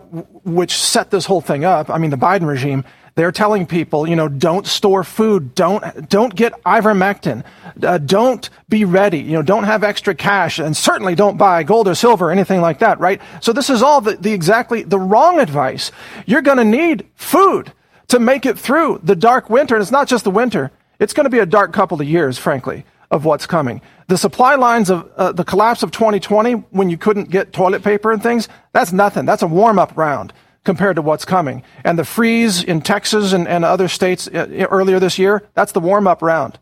[0.43, 2.83] which set this whole thing up, I mean, the Biden regime,
[3.17, 7.43] they're telling people, you know, don't store food, don't don't get ivermectin,
[7.83, 11.87] uh, don't be ready, you know, don't have extra cash, and certainly don't buy gold
[11.87, 13.19] or silver or anything like that, right?
[13.41, 15.91] So this is all the, the exactly the wrong advice.
[16.27, 17.73] You're going to need food
[18.09, 20.71] to make it through the dark winter, and it's not just the winter.
[20.99, 22.85] It's going to be a dark couple of years, frankly.
[23.09, 23.81] of what's coming.
[24.07, 28.11] The supply lines of uh, the collapse of 2020, when you couldn't get toilet paper
[28.11, 29.25] and things, that's nothing.
[29.25, 30.33] That's a warm up round
[30.67, 31.63] compared to what's coming.
[31.85, 35.79] And the freeze in Texas and, and other states uh, earlier this year, that's the
[35.79, 36.59] warm up round.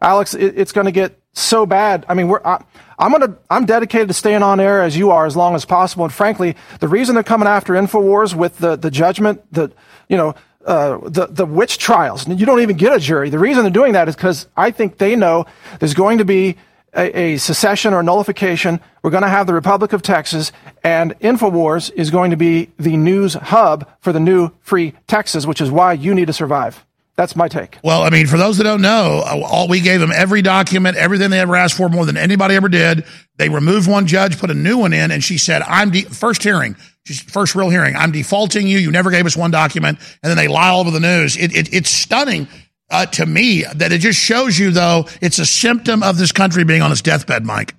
[0.00, 2.06] Alex, it, it's going to get so bad.
[2.08, 2.64] I mean, we're, I,
[2.98, 5.66] I'm going to, I'm dedicated to staying on air as you are as long as
[5.66, 6.04] possible.
[6.06, 9.70] And frankly, the reason they're coming after InfoWars with the, the judgment, the,
[10.08, 10.34] you know,
[10.64, 13.28] uh, the, the witch trials, you don't even get a jury.
[13.28, 15.44] The reason they're doing that is because I think they know
[15.78, 16.56] there's going to be
[16.94, 18.80] a, a secession or nullification.
[19.02, 20.52] We're going to have the Republic of Texas,
[20.84, 25.60] and InfoWars is going to be the news hub for the new free Texas, which
[25.60, 26.84] is why you need to survive.
[27.14, 27.78] That's my take.
[27.84, 30.96] Well, I mean, for those that don't know, uh, all we gave them every document,
[30.96, 33.04] everything they ever asked for, more than anybody ever did.
[33.36, 36.42] They removed one judge, put a new one in, and she said, "I'm de- first
[36.42, 36.74] hearing,
[37.04, 37.96] first real hearing.
[37.96, 38.78] I'm defaulting you.
[38.78, 41.36] You never gave us one document." And then they lie all over the news.
[41.36, 42.48] It, it, it's stunning
[42.92, 46.62] uh, to me that it just shows you, though, it's a symptom of this country
[46.62, 47.74] being on its deathbed, Mike.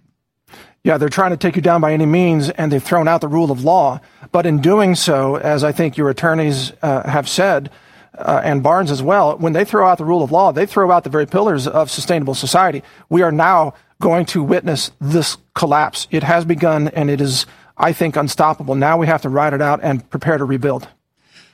[0.84, 3.30] Yeah, they're trying to take you down by any means, and they've thrown out the
[3.30, 4.02] rule of law.
[4.34, 7.70] But in doing so, as I think your attorneys uh, have said,
[8.18, 10.92] uh, and Barnes as well, when they throw out the rule of law, they throw
[10.92, 12.84] out the very pillars of sustainable society.
[13.10, 16.08] We are now going to witness this collapse.
[16.12, 17.46] It has begun, and it is,
[17.78, 18.76] I think, unstoppable.
[18.76, 20.90] Now we have to ride it out and prepare to rebuild.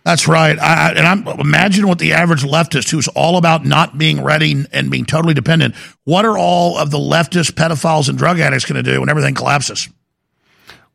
[0.03, 0.57] That's right.
[0.57, 4.89] I, and I'm imagine what the average leftist who's all about not being ready and
[4.89, 5.75] being totally dependent.
[6.05, 9.35] What are all of the leftist pedophiles and drug addicts going to do when everything
[9.35, 9.89] collapses?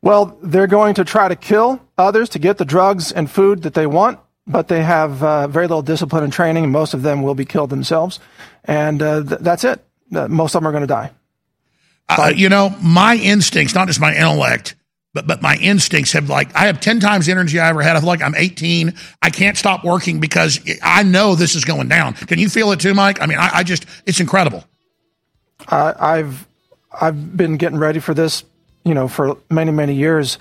[0.01, 3.73] Well, they're going to try to kill others to get the drugs and food that
[3.73, 7.21] they want but they have uh, very little discipline and training, and most of them
[7.21, 8.19] will be killed themselves.
[8.63, 9.83] And uh, th- that's it.
[10.13, 11.11] Uh, most of them are going to die.
[12.07, 14.75] Uh, you know, my instincts, not just my intellect,
[15.15, 17.95] but but my instincts have like I have ten times the energy I ever had.
[17.95, 18.93] I feel like I'm 18.
[19.21, 22.13] I can't stop working because I know this is going down.
[22.13, 23.21] Can you feel it too, Mike?
[23.21, 24.65] I mean, I, I just it's incredible.
[25.69, 26.45] I've
[27.01, 28.43] I've been getting ready for this,
[28.83, 30.37] you know, for many many years.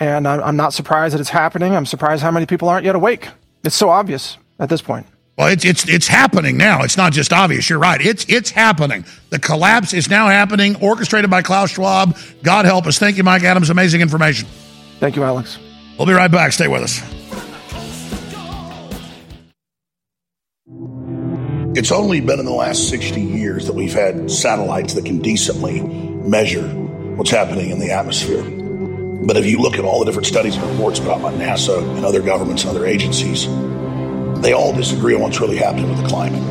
[0.00, 1.74] And I'm not surprised that it's happening.
[1.74, 3.28] I'm surprised how many people aren't yet awake.
[3.64, 5.06] It's so obvious at this point.
[5.36, 6.82] Well, it's it's it's happening now.
[6.82, 7.68] It's not just obvious.
[7.68, 8.00] You're right.
[8.00, 9.04] It's it's happening.
[9.28, 12.16] The collapse is now happening, orchestrated by Klaus Schwab.
[12.42, 12.98] God help us.
[12.98, 13.68] Thank you, Mike Adams.
[13.68, 14.48] Amazing information.
[14.98, 15.58] Thank you, Alex.
[15.98, 16.52] We'll be right back.
[16.52, 17.02] Stay with us.
[21.76, 25.82] It's only been in the last 60 years that we've had satellites that can decently
[25.82, 26.66] measure
[27.16, 28.42] what's happening in the atmosphere.
[29.26, 31.82] But if you look at all the different studies and reports put out by NASA
[31.96, 33.46] and other governments and other agencies,
[34.42, 36.42] they all disagree on what's really happening with the climate.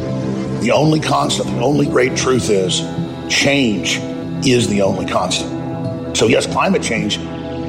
[0.61, 2.81] The only constant, the only great truth is
[3.29, 3.97] change
[4.45, 6.17] is the only constant.
[6.17, 7.17] So, yes, climate change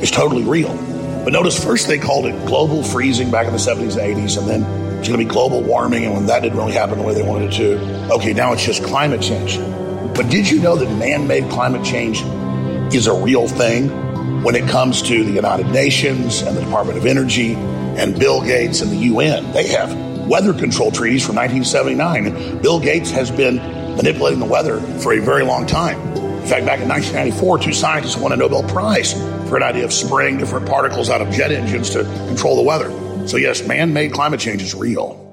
[0.02, 0.74] is totally real.
[1.24, 4.48] But notice first they called it global freezing back in the 70s and 80s, and
[4.48, 4.62] then
[4.98, 6.04] it's going to be global warming.
[6.04, 8.64] And when that didn't really happen the way they wanted it to, okay, now it's
[8.64, 9.58] just climate change.
[10.14, 12.22] But did you know that man made climate change
[12.94, 13.90] is a real thing?
[14.46, 18.80] when it comes to the United Nations and the Department of Energy and Bill Gates
[18.80, 19.50] and the UN.
[19.52, 22.60] They have weather control treaties from 1979.
[22.62, 23.56] Bill Gates has been
[23.96, 25.98] manipulating the weather for a very long time.
[26.16, 29.12] In fact, back in 1994, two scientists won a Nobel Prize
[29.48, 32.90] for an idea of spraying different particles out of jet engines to control the weather.
[33.26, 35.25] So, yes, man made climate change is real.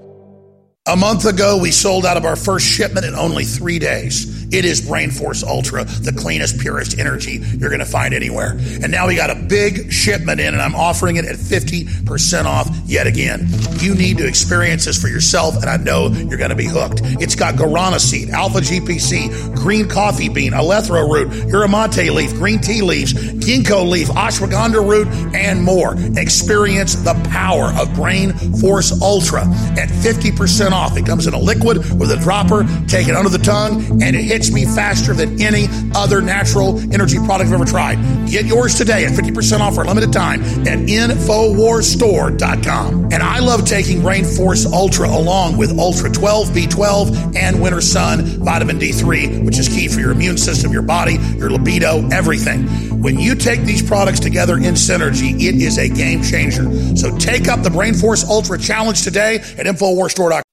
[0.86, 4.44] A month ago, we sold out of our first shipment in only three days.
[4.54, 8.52] It is Brain Force Ultra, the cleanest, purest energy you're going to find anywhere.
[8.52, 12.70] And now we got a big shipment in, and I'm offering it at 50% off
[12.86, 13.48] yet again.
[13.80, 17.00] You need to experience this for yourself, and I know you're going to be hooked.
[17.04, 22.60] It's got guarana seed, alpha GPC, green coffee bean, eleuthero root, yerba mate leaf, green
[22.60, 25.96] tea leaves, ginkgo leaf, ashwagandha root, and more.
[26.20, 29.44] Experience the power of Brain Force Ultra
[29.80, 30.98] at 50% off.
[30.98, 32.66] It comes in a liquid with a dropper.
[32.88, 37.20] Take it under the tongue, and it hits me faster than any other natural energy
[37.20, 37.96] product I've ever tried.
[38.30, 43.14] Get yours today at 50% off for a limited time at InfoWarsStore.com.
[43.14, 48.44] And I love taking Brain Force Ultra along with Ultra 12, B12, and Winter Sun
[48.44, 52.68] Vitamin D3, which is key for your immune system, your body, your libido, everything.
[53.02, 56.96] When you take these products together in synergy, it is a game changer.
[56.96, 60.53] So take up the Brain Force Ultra Challenge today at InfoWarsStore.com.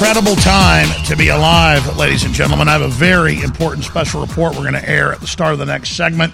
[0.00, 2.68] Incredible time to be alive, ladies and gentlemen.
[2.68, 5.58] I have a very important special report we're going to air at the start of
[5.58, 6.32] the next segment.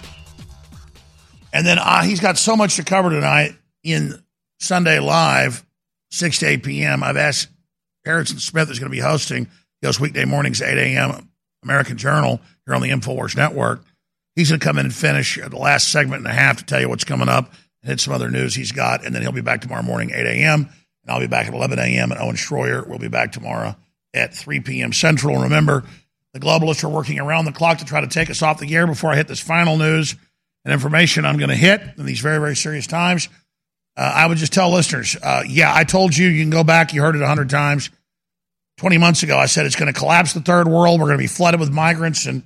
[1.53, 4.23] And then uh, he's got so much to cover tonight in
[4.61, 5.67] Sunday Live,
[6.13, 7.03] 6 to 8 p.m.
[7.03, 7.49] I've asked
[8.05, 9.49] Harrison Smith, is going to be hosting
[9.83, 11.29] those weekday mornings, 8 a.m.
[11.65, 13.83] American Journal here on the InfoWars Network.
[14.37, 16.81] He's going to come in and finish the last segment and a half to tell
[16.81, 17.51] you what's coming up
[17.83, 19.05] and hit some other news he's got.
[19.05, 20.69] And then he'll be back tomorrow morning, 8 a.m.
[21.07, 22.11] And I'll be back at 11 a.m.
[22.11, 23.77] And Owen Schroyer will be back tomorrow
[24.13, 24.93] at 3 p.m.
[24.93, 25.43] Central.
[25.43, 25.85] Remember,
[26.33, 28.87] the globalists are working around the clock to try to take us off the air
[28.87, 30.17] before I hit this final news
[30.65, 33.29] and information I'm going to hit in these very, very serious times.
[33.97, 36.93] Uh, I would just tell listeners, uh, yeah, I told you, you can go back,
[36.93, 37.89] you heard it 100 times.
[38.79, 41.01] 20 months ago, I said it's going to collapse the third world.
[41.01, 42.43] We're going to be flooded with migrants and,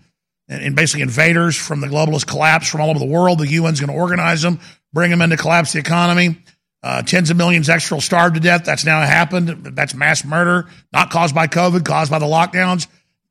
[0.49, 3.41] and, and basically invaders from the globalist collapse from all over the world.
[3.41, 4.61] The UN's going to organize them,
[4.93, 6.37] bring them in to collapse the economy.
[6.83, 8.65] Uh, tens of millions extra will starve to death.
[8.65, 9.49] That's now happened.
[9.77, 12.87] That's mass murder, not caused by COVID, caused by the lockdowns.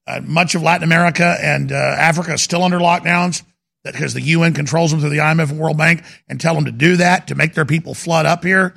[0.06, 3.44] Uh, much of Latin America and uh, Africa is still under lockdowns
[3.84, 6.72] because the UN controls them through the IMF and World Bank and tell them to
[6.72, 8.74] do that to make their people flood up here.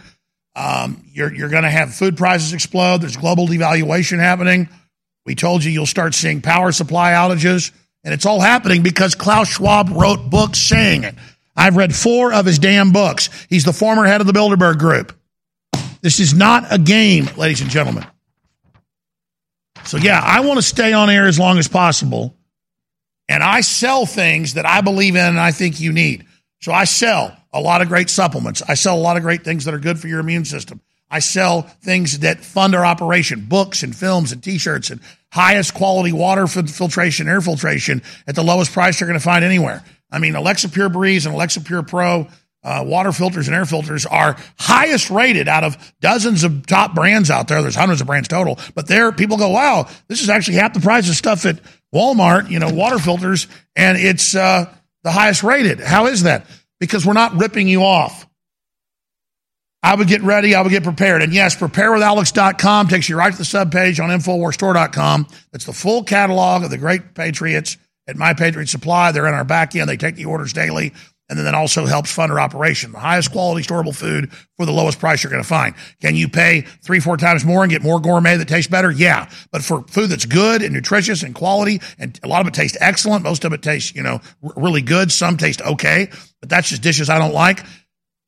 [0.55, 3.01] Um, you're you're going to have food prices explode.
[3.01, 4.69] There's global devaluation happening.
[5.25, 7.73] We told you you'll start seeing power supply outages,
[8.05, 11.15] and it's all happening because Klaus Schwab wrote books saying it.
[11.57, 13.29] I've read four of his damn books.
[13.49, 15.13] He's the former head of the Bilderberg Group.
[16.01, 18.07] This is not a game, ladies and gentlemen.
[19.85, 22.35] So, yeah, I want to stay on air as long as possible.
[23.29, 26.27] And I sell things that I believe in and I think you need.
[26.61, 28.63] So, I sell a lot of great supplements.
[28.67, 30.81] I sell a lot of great things that are good for your immune system.
[31.11, 35.01] I sell things that fund our operation, books and films and t-shirts and
[35.31, 39.85] highest quality water filtration, air filtration at the lowest price you're going to find anywhere.
[40.13, 42.29] I mean, Alexa Pure Breeze and Alexa Pure Pro
[42.65, 47.31] uh, water filters and air filters are highest rated out of dozens of top brands
[47.31, 47.61] out there.
[47.61, 50.81] There's hundreds of brands total, but there people go, wow, this is actually half the
[50.81, 51.59] price of stuff at
[51.93, 54.73] Walmart, you know, water filters, and it's uh,
[55.03, 55.81] the highest rated.
[55.81, 56.47] How is that?
[56.79, 58.29] Because we're not ripping you off.
[59.85, 60.55] I would get ready.
[60.55, 61.23] I would get prepared.
[61.23, 65.27] And yes, preparewithalex.com takes you right to the subpage on InfoWarsStore.com.
[65.51, 67.77] That's the full catalog of the great Patriots
[68.09, 69.13] at My Patriot Supply.
[69.13, 69.89] They're in our back end.
[69.89, 70.93] They take the orders daily.
[71.29, 72.93] And then that also helps fund our operation.
[72.93, 75.75] The highest quality storable food for the lowest price you're going to find.
[76.01, 78.91] Can you pay three, four times more and get more gourmet that tastes better?
[78.91, 79.31] Yeah.
[79.51, 82.77] But for food that's good and nutritious and quality, and a lot of it tastes
[82.81, 83.23] excellent.
[83.23, 85.11] Most of it tastes, you know, really good.
[85.11, 86.11] Some taste okay,
[86.41, 87.65] but that's just dishes I don't like.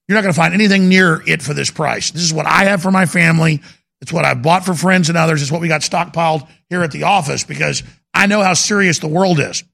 [0.09, 2.11] You're not going to find anything near it for this price.
[2.11, 3.61] This is what I have for my family.
[4.01, 5.43] It's what I bought for friends and others.
[5.43, 7.83] It's what we got stockpiled here at the office because
[8.15, 9.65] I know how serious the world is.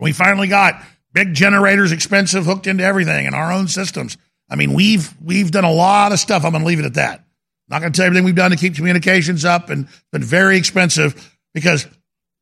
[0.00, 0.82] We finally got
[1.12, 4.16] big generators, expensive, hooked into everything in our own systems.
[4.48, 6.44] I mean, we've we've done a lot of stuff.
[6.44, 7.20] I'm going to leave it at that.
[7.20, 7.24] I'm
[7.68, 10.22] Not going to tell you everything we've done to keep communications up, and it's been
[10.22, 11.86] very expensive because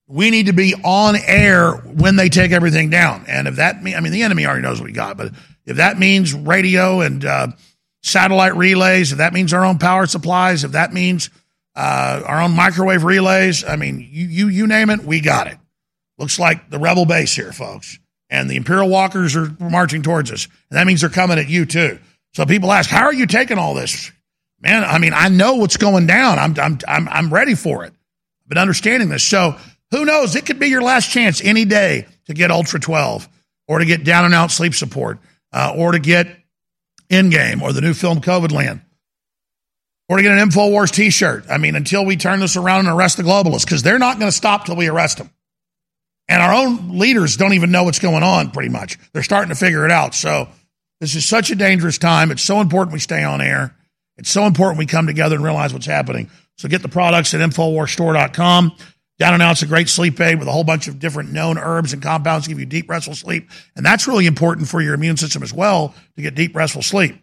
[0.06, 3.24] we need to be on air when they take everything down.
[3.26, 5.32] And if that means, I mean, the enemy already knows what we got, but
[5.64, 7.48] if that means radio and uh,
[8.02, 11.30] satellite relays, if that means our own power supplies, if that means
[11.76, 15.58] uh, our own microwave relays, I mean, you, you, you name it, we got it.
[16.18, 17.98] Looks like the rebel base here, folks.
[18.30, 20.46] And the Imperial Walkers are marching towards us.
[20.70, 21.98] And that means they're coming at you too.
[22.32, 24.10] So people ask, how are you taking all this?
[24.60, 26.38] Man, I mean, I know what's going down.
[26.38, 27.92] I'm, I'm, I'm, I'm ready for it.
[27.92, 29.24] I've been understanding this.
[29.24, 29.56] So
[29.90, 30.34] who knows?
[30.36, 33.28] It could be your last chance any day to get Ultra 12
[33.68, 35.18] or to get down and out sleep support
[35.52, 36.28] uh, or to get
[37.10, 38.80] Endgame or the new film COVID Land
[40.08, 41.44] or to get an InfoWars t shirt.
[41.48, 44.30] I mean, until we turn this around and arrest the globalists, because they're not going
[44.30, 45.30] to stop till we arrest them.
[46.28, 48.98] And our own leaders don't even know what's going on, pretty much.
[49.12, 50.14] They're starting to figure it out.
[50.14, 50.48] So
[51.00, 52.30] this is such a dangerous time.
[52.30, 53.76] It's so important we stay on air.
[54.16, 56.30] It's so important we come together and realize what's happening.
[56.56, 58.72] So get the products at InfoWarsStore.com.
[59.18, 61.92] Down and Out's a great sleep aid with a whole bunch of different known herbs
[61.92, 63.48] and compounds to give you deep, restful sleep.
[63.76, 67.16] And that's really important for your immune system as well to get deep, restful sleep.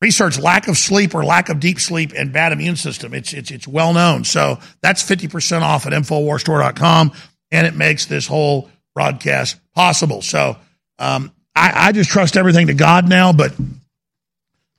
[0.00, 3.14] Research lack of sleep or lack of deep sleep and bad immune system.
[3.14, 4.24] It's, it's, it's well known.
[4.24, 7.12] So that's 50% off at InfoWarsStore.com.
[7.50, 10.22] And it makes this whole broadcast possible.
[10.22, 10.56] So
[10.98, 13.52] um, I, I just trust everything to God now, but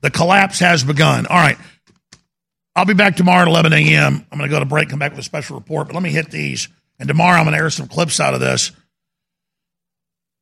[0.00, 1.26] the collapse has begun.
[1.26, 1.58] All right.
[2.74, 4.26] I'll be back tomorrow at 11 a.m.
[4.30, 6.10] I'm going to go to break, come back with a special report, but let me
[6.10, 6.68] hit these.
[6.98, 8.72] And tomorrow I'm going to air some clips out of this.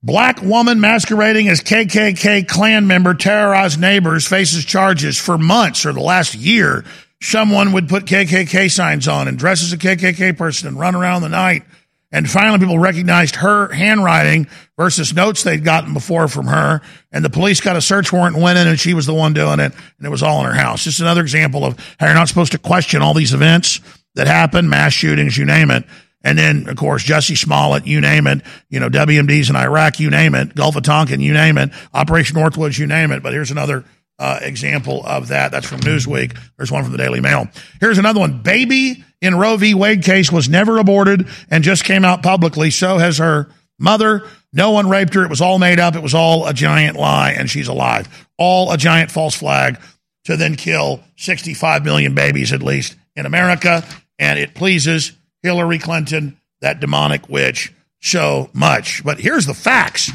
[0.02, 6.00] Black woman masquerading as KKK Klan member terrorized neighbors faces charges for months or the
[6.00, 6.84] last year.
[7.20, 11.22] Someone would put KKK signs on and dress as a KKK person and run around
[11.22, 11.64] the night
[12.10, 14.46] And finally, people recognized her handwriting
[14.78, 16.80] versus notes they'd gotten before from her.
[17.12, 19.34] And the police got a search warrant and went in, and she was the one
[19.34, 19.72] doing it.
[19.98, 20.84] And it was all in her house.
[20.84, 23.80] Just another example of how you're not supposed to question all these events
[24.14, 25.84] that happen, mass shootings, you name it.
[26.22, 30.10] And then, of course, Jussie Smollett, you name it, you know, WMDs in Iraq, you
[30.10, 33.22] name it, Gulf of Tonkin, you name it, Operation Northwoods, you name it.
[33.22, 33.84] But here's another
[34.18, 35.52] uh, example of that.
[35.52, 36.36] That's from Newsweek.
[36.56, 37.48] There's one from the Daily Mail.
[37.80, 38.42] Here's another one.
[38.42, 39.74] Baby in Roe v.
[39.74, 42.70] Wade case was never aborted and just came out publicly.
[42.70, 44.26] So has her mother.
[44.52, 45.24] No one raped her.
[45.24, 45.94] It was all made up.
[45.94, 48.08] It was all a giant lie, and she's alive.
[48.38, 49.78] All a giant false flag
[50.24, 53.84] to then kill 65 million babies, at least in America.
[54.18, 55.12] And it pleases
[55.42, 59.04] Hillary Clinton, that demonic witch, so much.
[59.04, 60.10] But here's the facts.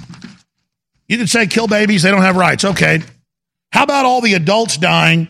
[1.08, 2.66] You can say kill babies, they don't have rights.
[2.66, 3.02] Okay.
[3.72, 5.28] How about all the adults dying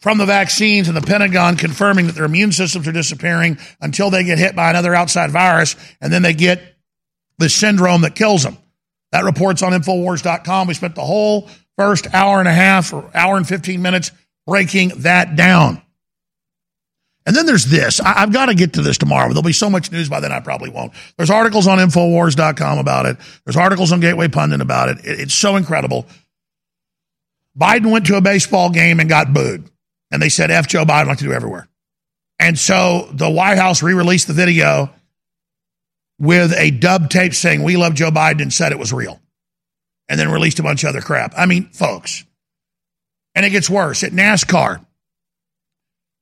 [0.00, 4.24] from the vaccines and the Pentagon confirming that their immune systems are disappearing until they
[4.24, 6.60] get hit by another outside virus and then they get
[7.38, 8.58] the syndrome that kills them?
[9.12, 10.68] That report's on Infowars.com.
[10.68, 14.10] We spent the whole first hour and a half or hour and 15 minutes
[14.46, 15.80] breaking that down.
[17.26, 18.00] And then there's this.
[18.00, 19.28] I, have got to get to this tomorrow.
[19.28, 20.92] There'll be so much news by then I probably won't.
[21.16, 23.16] There's articles on Infowars.com about it.
[23.44, 24.98] There's articles on Gateway Pundit about it.
[25.04, 25.20] it.
[25.20, 26.06] It's so incredible.
[27.58, 29.70] Biden went to a baseball game and got booed.
[30.10, 31.68] And they said, F Joe Biden like to do everywhere.
[32.38, 34.90] And so the White House re released the video
[36.18, 39.20] with a dub tape saying, We love Joe Biden and said it was real.
[40.08, 41.32] And then released a bunch of other crap.
[41.36, 42.24] I mean, folks.
[43.34, 44.04] And it gets worse.
[44.04, 44.84] At NASCAR,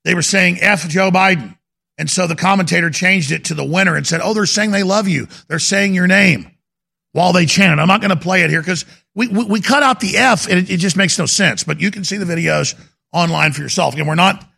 [0.05, 1.57] they were saying F Joe Biden.
[1.99, 4.83] And so the commentator changed it to the winner and said, Oh, they're saying they
[4.83, 5.29] love you.
[5.49, 6.51] They're saying your name
[7.13, 7.79] while they chant.
[7.79, 8.85] I'm not going to play it here because
[9.15, 11.65] we, we, we, cut out the F and it, it, just makes no sense.
[11.65, 12.75] But you can see the videos
[13.13, 13.95] online for yourself.
[13.95, 14.49] Again, we're not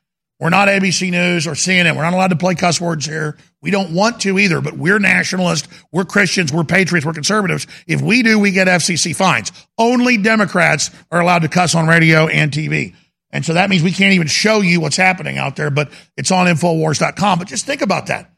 [0.41, 1.97] we're not ABC News or CNN.
[1.97, 3.37] We're not allowed to play cuss words here.
[3.63, 7.67] We don't want to either, but we're nationalists, we're Christians, we're patriots, we're conservatives.
[7.87, 9.53] If we do, we get FCC fines.
[9.79, 12.95] Only Democrats are allowed to cuss on radio and TV.
[13.35, 16.31] And so that means we can't even show you what's happening out there, but it's
[16.31, 17.41] on Infowars.com.
[17.41, 18.31] But just think about that.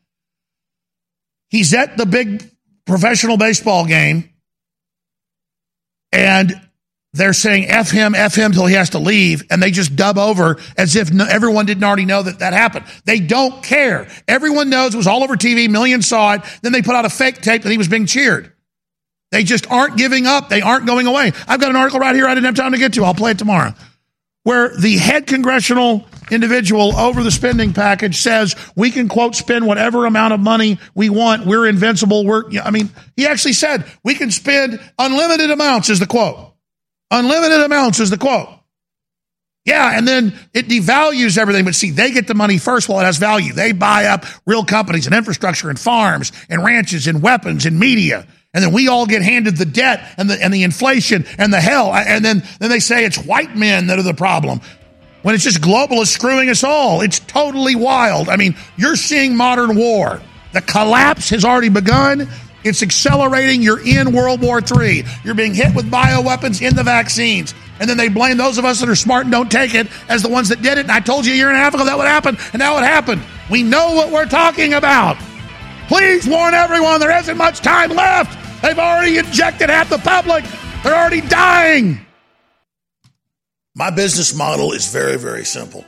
[1.50, 2.50] He's at the big
[2.86, 4.30] professional baseball game
[6.12, 6.58] and
[7.12, 10.18] they're saying F him, F him till he has to leave, and they just dub
[10.18, 12.86] over as if no, everyone didn't already know that that happened.
[13.04, 14.08] They don't care.
[14.26, 16.42] Everyone knows it was all over TV, millions saw it.
[16.62, 18.52] Then they put out a fake tape that he was being cheered.
[19.30, 20.48] They just aren't giving up.
[20.48, 21.32] They aren't going away.
[21.46, 23.04] I've got an article right here I didn't have time to get to.
[23.04, 23.74] I'll play it tomorrow
[24.46, 30.06] where the head congressional individual over the spending package says we can quote spend whatever
[30.06, 31.44] amount of money we want.
[31.44, 32.24] We're invincible.
[32.24, 36.54] We're, I mean, he actually said we can spend unlimited amounts is the quote.
[37.10, 38.48] Unlimited amounts is the quote.
[39.64, 41.64] Yeah, and then it devalues everything.
[41.64, 43.52] But see, they get the money first while it has value.
[43.52, 48.28] They buy up real companies and infrastructure and farms and ranches and weapons and media.
[48.56, 51.60] And then we all get handed the debt and the, and the inflation and the
[51.60, 51.94] hell.
[51.94, 54.62] And then, then they say it's white men that are the problem
[55.20, 57.02] when it's just globalists screwing us all.
[57.02, 58.30] It's totally wild.
[58.30, 60.22] I mean, you're seeing modern war.
[60.54, 62.30] The collapse has already begun.
[62.64, 63.60] It's accelerating.
[63.60, 65.04] You're in World War III.
[65.22, 67.54] You're being hit with bioweapons in the vaccines.
[67.78, 70.22] And then they blame those of us that are smart and don't take it as
[70.22, 70.86] the ones that did it.
[70.86, 72.78] And I told you a year and a half ago that would happen, and now
[72.78, 73.22] it happened.
[73.50, 75.18] We know what we're talking about.
[75.88, 78.45] Please warn everyone there isn't much time left.
[78.62, 80.44] They've already injected half the public.
[80.82, 82.00] They're already dying.
[83.74, 85.84] My business model is very, very simple.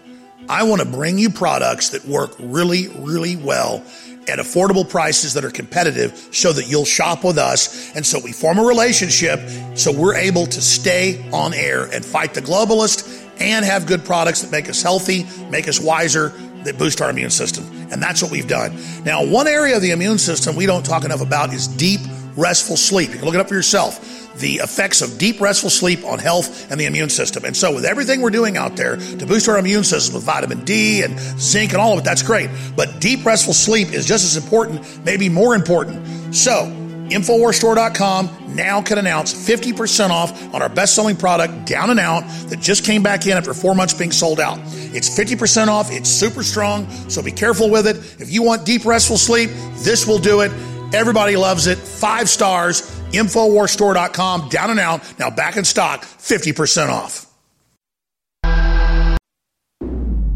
[0.49, 3.83] I want to bring you products that work really, really well
[4.29, 7.95] at affordable prices that are competitive so that you'll shop with us.
[7.97, 9.41] And so we form a relationship
[9.75, 14.43] so we're able to stay on air and fight the globalist and have good products
[14.43, 16.31] that make us healthy, make us wiser,
[16.65, 17.65] that boost our immune system.
[17.91, 18.77] And that's what we've done.
[19.05, 22.01] Now, one area of the immune system we don't talk enough about is deep
[22.39, 23.11] restful sleep.
[23.11, 24.15] You can look it up for yourself.
[24.39, 27.45] The effects of deep restful sleep on health and the immune system.
[27.45, 30.65] And so, with everything we're doing out there to boost our immune system with vitamin
[30.65, 32.49] D and zinc and all of it, that's great.
[32.77, 36.35] But deep restful sleep is just as important, maybe more important.
[36.35, 36.73] So,
[37.09, 42.61] Infowarsstore.com now can announce 50% off on our best selling product, Down and Out, that
[42.61, 44.59] just came back in after four months being sold out.
[44.93, 45.91] It's 50% off.
[45.91, 47.97] It's super strong, so be careful with it.
[48.21, 50.51] If you want deep, restful sleep, this will do it.
[50.93, 51.79] Everybody loves it.
[51.79, 52.83] Five stars.
[53.13, 54.49] Infowarsstore.com.
[54.49, 55.19] Down and out.
[55.19, 56.03] Now back in stock.
[56.03, 57.27] 50% off.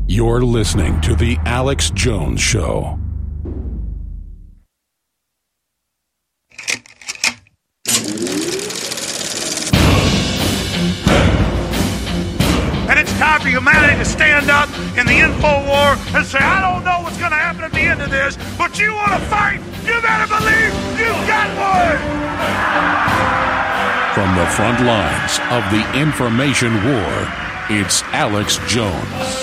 [0.06, 2.98] You're listening to The Alex Jones Show.
[12.90, 14.68] And it's time for humanity to stand up
[14.98, 17.80] in the info war and say, I don't know what's going to happen at the
[17.80, 19.71] end of this, but you want to fight?
[19.84, 21.98] You better believe you got one!
[24.14, 27.28] From the front lines of the information war,
[27.68, 29.42] it's Alex Jones.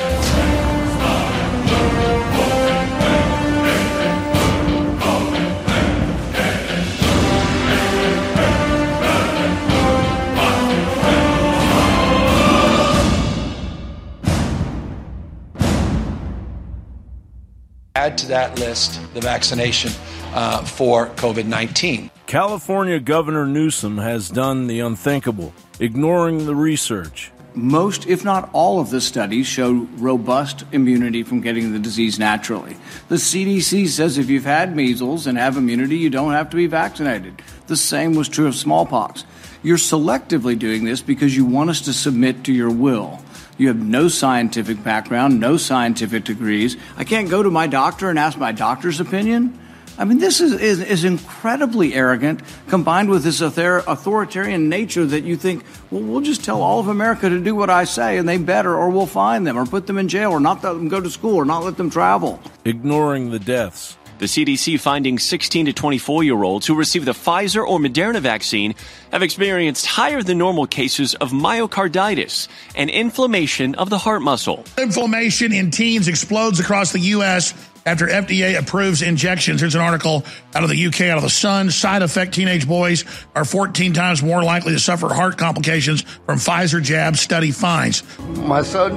[17.96, 19.92] Add to that list the vaccination
[20.34, 22.10] uh, for COVID 19.
[22.26, 27.32] California Governor Newsom has done the unthinkable, ignoring the research.
[27.56, 32.78] Most, if not all, of the studies show robust immunity from getting the disease naturally.
[33.08, 36.68] The CDC says if you've had measles and have immunity, you don't have to be
[36.68, 37.42] vaccinated.
[37.66, 39.26] The same was true of smallpox.
[39.64, 43.20] You're selectively doing this because you want us to submit to your will.
[43.58, 46.78] You have no scientific background, no scientific degrees.
[46.96, 49.60] I can't go to my doctor and ask my doctor's opinion.
[50.00, 52.40] I mean, this is, is, is incredibly arrogant,
[52.70, 56.88] combined with this author- authoritarian nature that you think, well, we'll just tell all of
[56.88, 59.88] America to do what I say, and they better, or we'll fine them, or put
[59.88, 62.40] them in jail, or not let them go to school, or not let them travel.
[62.64, 63.98] Ignoring the deaths.
[64.20, 68.76] The CDC finding 16 to 24 year olds who received the Pfizer or Moderna vaccine
[69.14, 74.66] have experienced higher than normal cases of myocarditis and inflammation of the heart muscle.
[74.78, 77.54] Inflammation in teens explodes across the U.S.
[77.86, 79.62] after FDA approves injections.
[79.62, 81.72] Here's an article out of the UK, out of the Sun.
[81.72, 86.82] Side effect teenage boys are 14 times more likely to suffer heart complications from Pfizer
[86.82, 88.04] jab, study finds.
[88.20, 88.96] My son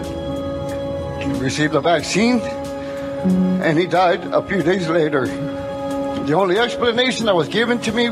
[1.39, 5.27] received the vaccine and he died a few days later.
[5.27, 8.11] The only explanation that was given to me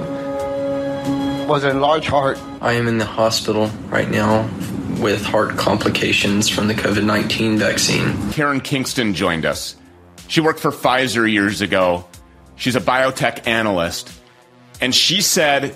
[1.47, 2.39] was enlarged heart.
[2.61, 4.49] I am in the hospital right now
[5.01, 8.31] with heart complications from the COVID 19 vaccine.
[8.33, 9.77] Karen Kingston joined us.
[10.31, 12.07] She worked for Pfizer years ago.
[12.55, 14.12] She's a biotech analyst.
[14.81, 15.74] And she said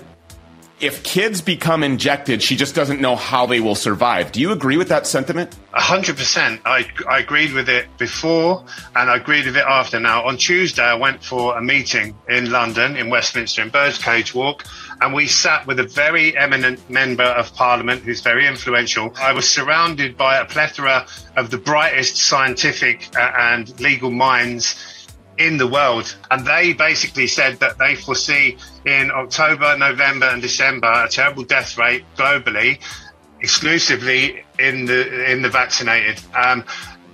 [0.79, 4.31] if kids become injected, she just doesn't know how they will survive.
[4.31, 5.55] Do you agree with that sentiment?
[5.73, 6.61] A hundred percent.
[6.65, 8.65] I I agreed with it before,
[8.95, 9.99] and I agreed with it after.
[9.99, 14.65] Now on Tuesday, I went for a meeting in London, in Westminster, in Birdcage Walk,
[15.01, 19.13] and we sat with a very eminent member of Parliament who's very influential.
[19.17, 21.05] I was surrounded by a plethora
[21.35, 24.75] of the brightest scientific uh, and legal minds
[25.37, 26.15] in the world.
[26.31, 31.77] And they basically said that they foresee in October, November, and December a terrible death
[31.77, 32.79] rate globally,
[33.41, 36.21] exclusively in the in the vaccinated.
[36.33, 36.63] Um,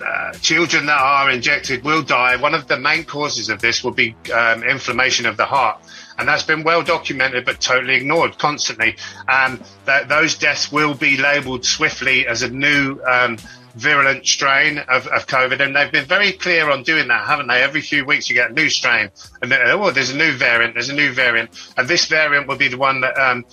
[0.04, 2.36] uh, children that are injected will die.
[2.36, 5.80] One of the main causes of this will be um, inflammation of the heart.
[6.18, 8.96] And that's been well documented, but totally ignored constantly.
[9.28, 13.38] Um, that those deaths will be labelled swiftly as a new um,
[13.76, 17.62] virulent strain of, of COVID, and they've been very clear on doing that, haven't they?
[17.62, 19.10] Every few weeks you get a new strain,
[19.42, 22.58] and then, oh, there's a new variant, there's a new variant, and this variant will
[22.58, 23.46] be the one that um,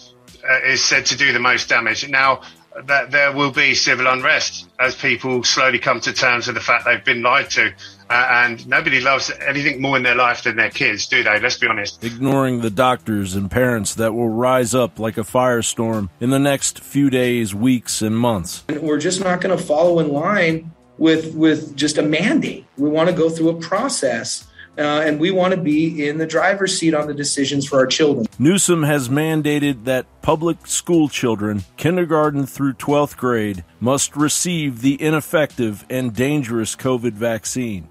[0.49, 2.09] uh, is said to do the most damage.
[2.09, 2.43] Now,
[2.85, 6.85] that there will be civil unrest as people slowly come to terms with the fact
[6.85, 7.73] they've been lied to.
[8.11, 11.39] Uh, and nobody loves anything more in their life than their kids, do they?
[11.39, 12.03] Let's be honest.
[12.03, 16.81] Ignoring the doctors and parents that will rise up like a firestorm in the next
[16.81, 18.65] few days, weeks, and months.
[18.69, 22.67] We're just not going to follow in line with with just a mandate.
[22.77, 24.48] We want to go through a process
[24.79, 27.87] uh, and we want to be in the driver's seat on the decisions for our
[27.87, 28.27] children.
[28.39, 35.85] Newsom has mandated that public school children, kindergarten through 12th grade, must receive the ineffective
[35.91, 37.89] and dangerous COVID vaccine.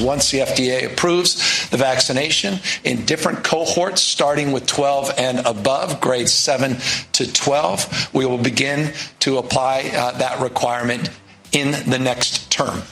[0.00, 6.32] Once the FDA approves the vaccination in different cohorts, starting with 12 and above, grades
[6.32, 6.76] 7
[7.12, 11.10] to 12, we will begin to apply uh, that requirement
[11.50, 12.82] in the next term,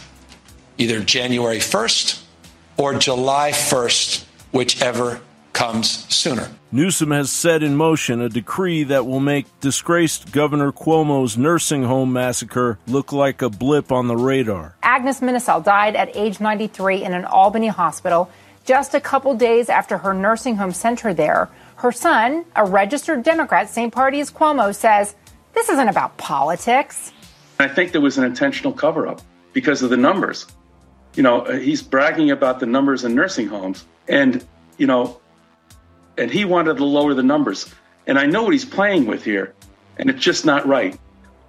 [0.78, 2.25] either January 1st
[2.76, 5.20] or July 1st, whichever
[5.52, 6.50] comes sooner.
[6.70, 12.12] Newsom has set in motion a decree that will make disgraced Governor Cuomo's nursing home
[12.12, 14.76] massacre look like a blip on the radar.
[14.82, 18.30] Agnes Minisal died at age 93 in an Albany hospital
[18.66, 21.48] just a couple days after her nursing home sent her there.
[21.76, 25.14] Her son, a registered Democrat, same party as Cuomo, says
[25.54, 27.12] this isn't about politics.
[27.58, 29.22] I think there was an intentional cover up
[29.54, 30.46] because of the numbers
[31.16, 35.18] you know, he's bragging about the numbers in nursing homes, and you know,
[36.18, 37.66] and he wanted to lower the numbers.
[38.06, 39.54] And I know what he's playing with here,
[39.96, 40.98] and it's just not right.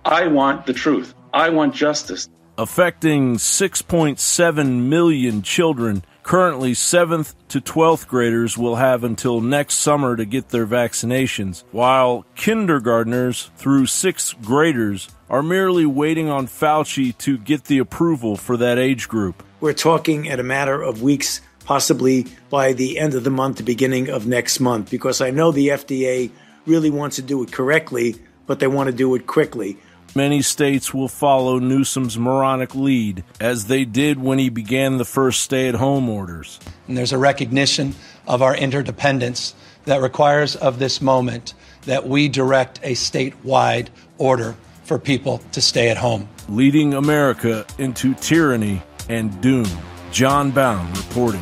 [0.05, 1.13] I want the truth.
[1.33, 2.29] I want justice.
[2.57, 10.25] Affecting 6.7 million children, currently 7th to 12th graders will have until next summer to
[10.25, 17.65] get their vaccinations, while kindergartners through 6th graders are merely waiting on Fauci to get
[17.65, 19.43] the approval for that age group.
[19.59, 23.63] We're talking at a matter of weeks, possibly by the end of the month, the
[23.63, 26.29] beginning of next month, because I know the FDA
[26.67, 29.77] really wants to do it correctly, but they want to do it quickly.
[30.13, 35.41] Many states will follow Newsom's moronic lead, as they did when he began the first
[35.41, 36.59] stay at home orders.
[36.87, 37.95] And there's a recognition
[38.27, 39.55] of our interdependence
[39.85, 41.55] that requires of this moment
[41.85, 43.87] that we direct a statewide
[44.19, 46.29] order for people to stay at home.
[46.47, 49.67] Leading America into tyranny and doom.
[50.11, 51.41] John Bowne reporting.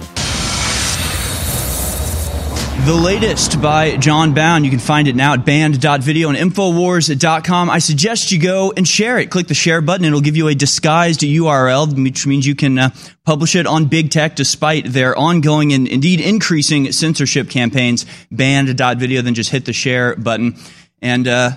[2.85, 4.63] The latest by John Bowne.
[4.63, 7.69] You can find it now at banned.video and infowars.com.
[7.69, 9.31] I suggest you go and share it.
[9.31, 10.05] Click the share button.
[10.05, 12.89] It'll give you a disguised URL, which means you can uh,
[13.23, 18.05] publish it on big tech despite their ongoing and indeed increasing censorship campaigns.
[18.29, 19.23] Banned.video.
[19.23, 20.55] Then just hit the share button.
[21.01, 21.51] And, uh,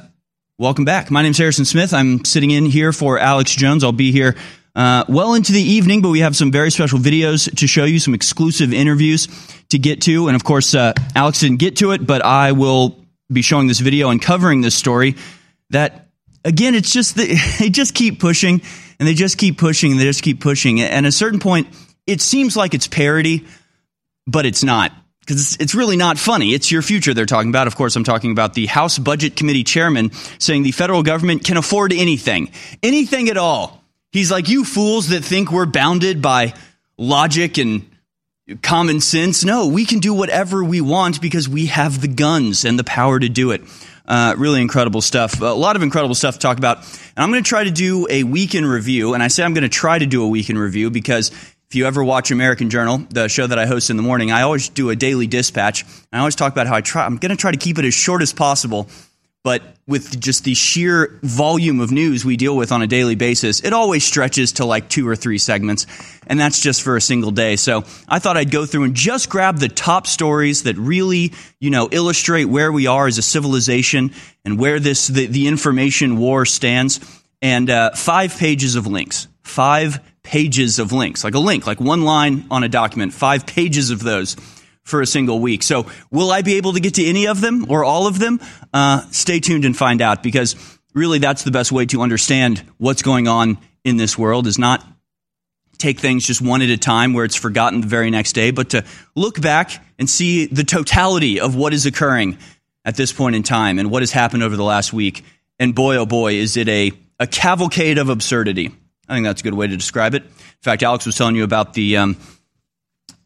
[0.56, 1.10] welcome back.
[1.10, 1.92] My name's Harrison Smith.
[1.92, 3.84] I'm sitting in here for Alex Jones.
[3.84, 4.34] I'll be here
[4.78, 7.98] uh, well into the evening, but we have some very special videos to show you,
[7.98, 9.26] some exclusive interviews
[9.70, 10.28] to get to.
[10.28, 12.96] And of course, uh, Alex didn't get to it, but I will
[13.30, 15.16] be showing this video and covering this story
[15.70, 16.08] that
[16.44, 18.62] again, it's just that they just keep pushing
[19.00, 20.80] and they just keep pushing and they just keep pushing.
[20.80, 21.66] And at a certain point,
[22.06, 23.46] it seems like it's parody,
[24.28, 26.54] but it's not because it's really not funny.
[26.54, 27.66] It's your future they're talking about.
[27.66, 31.56] Of course, I'm talking about the House Budget Committee chairman saying the federal government can
[31.56, 33.77] afford anything, anything at all.
[34.10, 36.54] He's like, you fools that think we're bounded by
[36.96, 37.88] logic and
[38.62, 39.44] common sense.
[39.44, 43.18] No, we can do whatever we want because we have the guns and the power
[43.18, 43.62] to do it.
[44.06, 45.42] Uh, really incredible stuff.
[45.42, 46.78] A lot of incredible stuff to talk about.
[46.78, 49.12] And I'm going to try to do a weekend review.
[49.12, 51.30] And I say I'm going to try to do a weekend review because
[51.68, 54.40] if you ever watch American Journal, the show that I host in the morning, I
[54.40, 55.84] always do a daily dispatch.
[56.10, 57.92] I always talk about how I try, I'm going to try to keep it as
[57.92, 58.88] short as possible
[59.44, 63.60] but with just the sheer volume of news we deal with on a daily basis,
[63.60, 65.86] it always stretches to like two or three segments.
[66.26, 67.56] And that's just for a single day.
[67.56, 71.70] So I thought I'd go through and just grab the top stories that really, you
[71.70, 74.12] know, illustrate where we are as a civilization
[74.44, 77.00] and where this, the, the information war stands.
[77.40, 79.28] And uh, five pages of links.
[79.42, 81.22] Five pages of links.
[81.22, 84.36] Like a link, like one line on a document, five pages of those
[84.88, 85.62] for a single week.
[85.62, 88.40] So will I be able to get to any of them or all of them?
[88.72, 90.56] Uh, stay tuned and find out because
[90.94, 94.84] really that's the best way to understand what's going on in this world is not
[95.76, 98.70] take things just one at a time where it's forgotten the very next day, but
[98.70, 98.84] to
[99.14, 102.36] look back and see the totality of what is occurring
[102.84, 105.22] at this point in time and what has happened over the last week.
[105.58, 108.74] And boy, oh boy, is it a, a cavalcade of absurdity.
[109.08, 110.22] I think that's a good way to describe it.
[110.24, 112.16] In fact, Alex was telling you about the, um,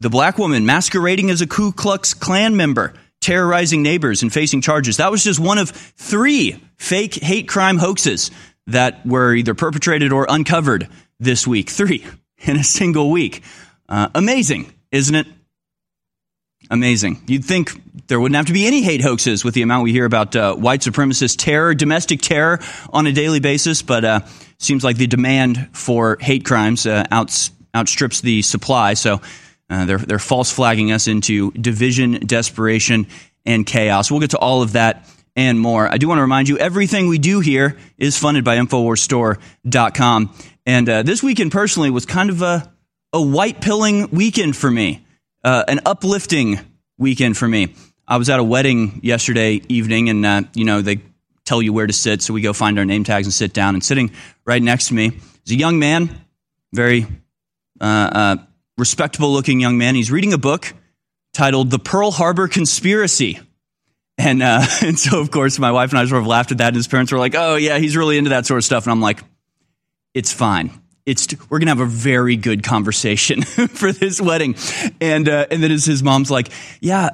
[0.03, 4.97] the black woman masquerading as a Ku Klux Klan member, terrorizing neighbors and facing charges.
[4.97, 8.29] That was just one of three fake hate crime hoaxes
[8.67, 10.89] that were either perpetrated or uncovered
[11.21, 11.69] this week.
[11.69, 12.05] Three
[12.39, 13.43] in a single week.
[13.87, 15.27] Uh, amazing, isn't it?
[16.69, 17.23] Amazing.
[17.27, 17.71] You'd think
[18.07, 20.53] there wouldn't have to be any hate hoaxes with the amount we hear about uh,
[20.55, 22.59] white supremacist terror, domestic terror
[22.91, 24.19] on a daily basis, but uh,
[24.59, 28.95] seems like the demand for hate crimes uh, outs, outstrips the supply.
[28.95, 29.21] So
[29.73, 33.07] uh, they're, they're false flagging us into division, desperation,
[33.45, 34.11] and chaos.
[34.11, 35.91] We'll get to all of that and more.
[35.91, 40.35] I do want to remind you everything we do here is funded by InfoWarsStore.com.
[40.65, 42.71] And uh, this weekend, personally, was kind of a,
[43.11, 45.05] a white pilling weekend for me,
[45.43, 46.59] uh, an uplifting
[46.99, 47.73] weekend for me.
[48.07, 51.01] I was at a wedding yesterday evening, and, uh, you know, they
[51.45, 52.21] tell you where to sit.
[52.21, 53.73] So we go find our name tags and sit down.
[53.73, 54.11] And sitting
[54.45, 56.09] right next to me is a young man,
[56.73, 57.07] very
[57.81, 58.35] uh, uh,
[58.77, 59.95] respectable looking young man.
[59.95, 60.73] He's reading a book
[61.33, 63.39] titled The Pearl Harbor Conspiracy.
[64.17, 66.67] And, uh, and so, of course, my wife and I sort of laughed at that.
[66.67, 68.85] And his parents were like, oh, yeah, he's really into that sort of stuff.
[68.85, 69.21] And I'm like,
[70.13, 70.71] it's fine.
[71.05, 74.55] It's, we're going to have a very good conversation for this wedding.
[75.01, 77.09] And, uh, and then his, his mom's like, yeah,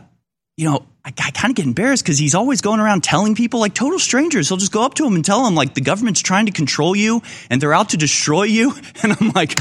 [0.58, 3.62] you know, I, I kind of get embarrassed because he's always going around telling people,
[3.62, 4.50] like total strangers.
[4.50, 6.96] He'll just go up to him and tell them, like, the government's trying to control
[6.96, 8.74] you and they're out to destroy you.
[9.02, 9.58] And I'm like,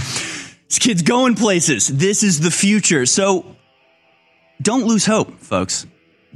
[0.69, 1.89] this kid's going places.
[1.89, 3.07] This is the future.
[3.07, 3.57] So
[4.61, 5.87] don't lose hope, folks.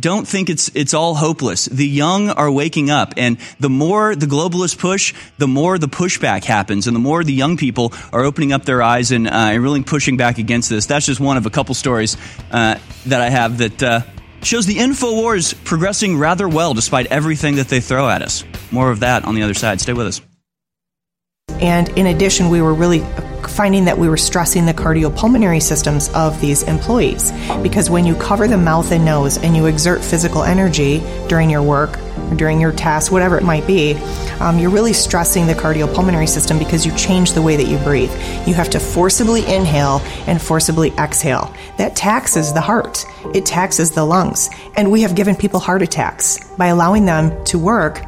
[0.00, 1.66] Don't think it's, it's all hopeless.
[1.66, 6.44] The young are waking up and the more the globalists push, the more the pushback
[6.44, 9.62] happens and the more the young people are opening up their eyes and, uh, and
[9.62, 10.86] really pushing back against this.
[10.86, 12.16] That's just one of a couple stories,
[12.50, 14.00] uh, that I have that, uh,
[14.42, 18.44] shows the info wars progressing rather well despite everything that they throw at us.
[18.70, 19.80] More of that on the other side.
[19.80, 20.31] Stay with us.
[21.62, 23.00] And in addition, we were really
[23.48, 27.32] finding that we were stressing the cardiopulmonary systems of these employees
[27.62, 31.62] because when you cover the mouth and nose and you exert physical energy during your
[31.62, 31.98] work,
[32.30, 33.94] or during your task, whatever it might be,
[34.40, 38.12] um, you're really stressing the cardiopulmonary system because you change the way that you breathe.
[38.46, 41.54] You have to forcibly inhale and forcibly exhale.
[41.78, 44.50] That taxes the heart, it taxes the lungs.
[44.76, 48.02] And we have given people heart attacks by allowing them to work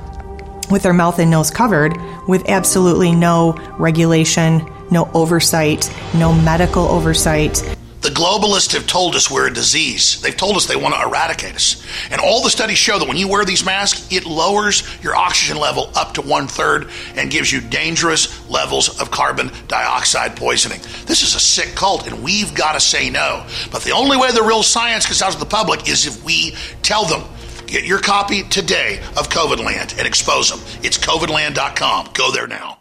[0.74, 1.96] with their mouth and nose covered
[2.26, 4.60] with absolutely no regulation,
[4.90, 7.62] no oversight, no medical oversight.
[8.00, 10.20] The globalists have told us we're a disease.
[10.20, 11.86] They've told us they want to eradicate us.
[12.10, 15.58] And all the studies show that when you wear these masks, it lowers your oxygen
[15.58, 20.80] level up to one third and gives you dangerous levels of carbon dioxide poisoning.
[21.06, 23.46] This is a sick cult, and we've got to say no.
[23.70, 26.56] But the only way the real science gets out to the public is if we
[26.82, 27.22] tell them.
[27.74, 30.60] Get your copy today of COVIDland and expose them.
[30.84, 32.10] It's covidland.com.
[32.14, 32.78] Go there now.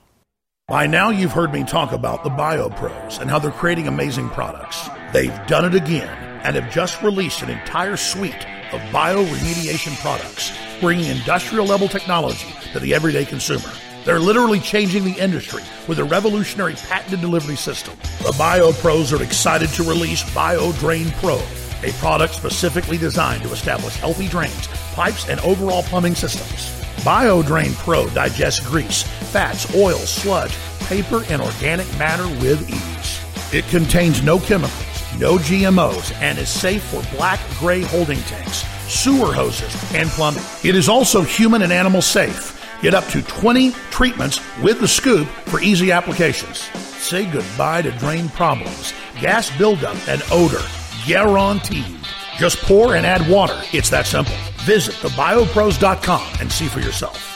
[0.68, 4.88] By now, you've heard me talk about the BioPros and how they're creating amazing products.
[5.12, 11.06] They've done it again and have just released an entire suite of bioremediation products, bringing
[11.06, 13.74] industrial level technology to the everyday consumer.
[14.06, 17.98] They're literally changing the industry with a revolutionary patented delivery system.
[18.20, 21.42] The BioPros are excited to release BioDrain Pro,
[21.86, 26.72] a product specifically designed to establish healthy drains, pipes, and overall plumbing systems.
[27.04, 30.56] BioDrain Pro digests grease, fats, oils, sludge,
[30.88, 33.54] paper, and organic matter with ease.
[33.54, 39.34] It contains no chemicals, no GMOs, and is safe for black gray holding tanks, sewer
[39.34, 40.44] hoses, and plumbing.
[40.64, 42.60] It is also human and animal safe.
[42.82, 46.60] Get up to 20 treatments with the scoop for easy applications.
[47.00, 50.64] Say goodbye to drain problems, gas buildup, and odor.
[51.06, 51.98] Guaranteed.
[52.38, 53.60] Just pour and add water.
[53.72, 54.36] It's that simple.
[54.64, 57.30] Visit thebiopros.com and see for yourself.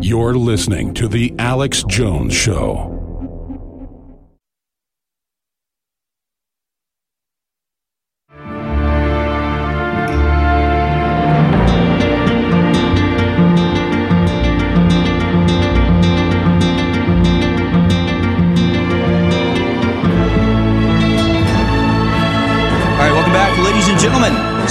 [0.00, 3.01] You're listening to The Alex Jones Show.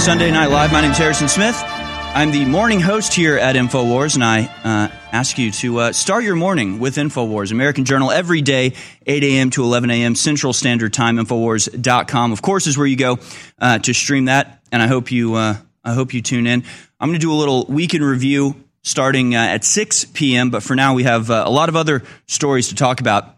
[0.02, 0.72] Sunday Night Live.
[0.72, 1.54] My name is Harrison Smith.
[1.64, 6.24] I'm the morning host here at InfoWars, and I uh, ask you to uh, start
[6.24, 8.74] your morning with InfoWars, American Journal, every day,
[9.06, 9.50] 8 a.m.
[9.50, 10.16] to 11 a.m.
[10.16, 11.18] Central Standard Time.
[11.18, 13.20] Infowars.com, of course, is where you go
[13.60, 15.54] uh, to stream that, and I hope you uh,
[15.84, 16.64] I hope you tune in.
[16.98, 20.74] I'm going to do a little weekend review starting uh, at 6 p.m., but for
[20.74, 23.36] now, we have uh, a lot of other stories to talk about.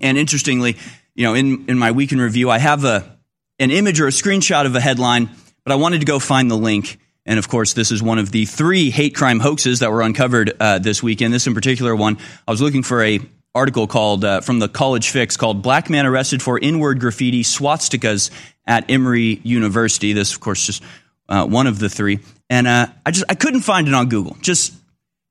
[0.00, 0.78] And interestingly,
[1.14, 3.18] you know, in in my weekend review, I have a
[3.58, 5.28] an image or a screenshot of a headline,
[5.64, 6.98] but I wanted to go find the link.
[7.24, 10.52] And of course, this is one of the three hate crime hoaxes that were uncovered
[10.58, 11.32] uh, this weekend.
[11.32, 13.20] This in particular one, I was looking for a
[13.54, 18.30] article called uh, from the College Fix called "Black Man Arrested for Inward Graffiti Swastikas
[18.66, 20.82] at Emory University." This, of course, just
[21.28, 22.18] uh, one of the three,
[22.50, 24.36] and uh, I just I couldn't find it on Google.
[24.40, 24.74] Just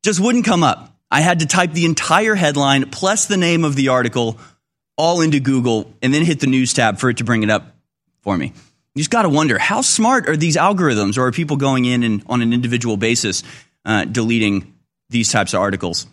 [0.03, 0.95] just wouldn't come up.
[1.09, 4.39] I had to type the entire headline plus the name of the article
[4.97, 7.75] all into Google, and then hit the news tab for it to bring it up
[8.21, 8.53] for me.
[8.95, 12.03] You just got to wonder how smart are these algorithms, or are people going in
[12.03, 13.43] and on an individual basis
[13.85, 14.73] uh, deleting
[15.09, 16.07] these types of articles?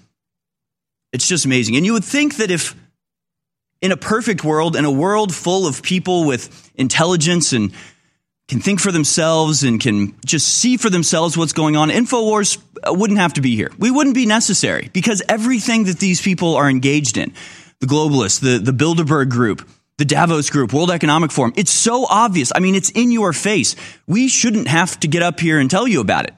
[1.13, 1.77] It's just amazing.
[1.77, 2.77] And you would think that if
[3.81, 7.73] in a perfect world, in a world full of people with intelligence and
[8.49, 13.19] can think for themselves and can just see for themselves what's going on, InfoWars wouldn't
[13.19, 13.71] have to be here.
[13.79, 17.35] We wouldn't be necessary because everything that these people are engaged in,
[17.81, 19.69] the globalists, the, the Bilderberg group,
[19.99, 21.53] the Davos Group, World Economic Forum.
[21.57, 22.53] It's so obvious.
[22.55, 23.77] I mean, it's in your face.
[24.07, 26.35] We shouldn't have to get up here and tell you about it.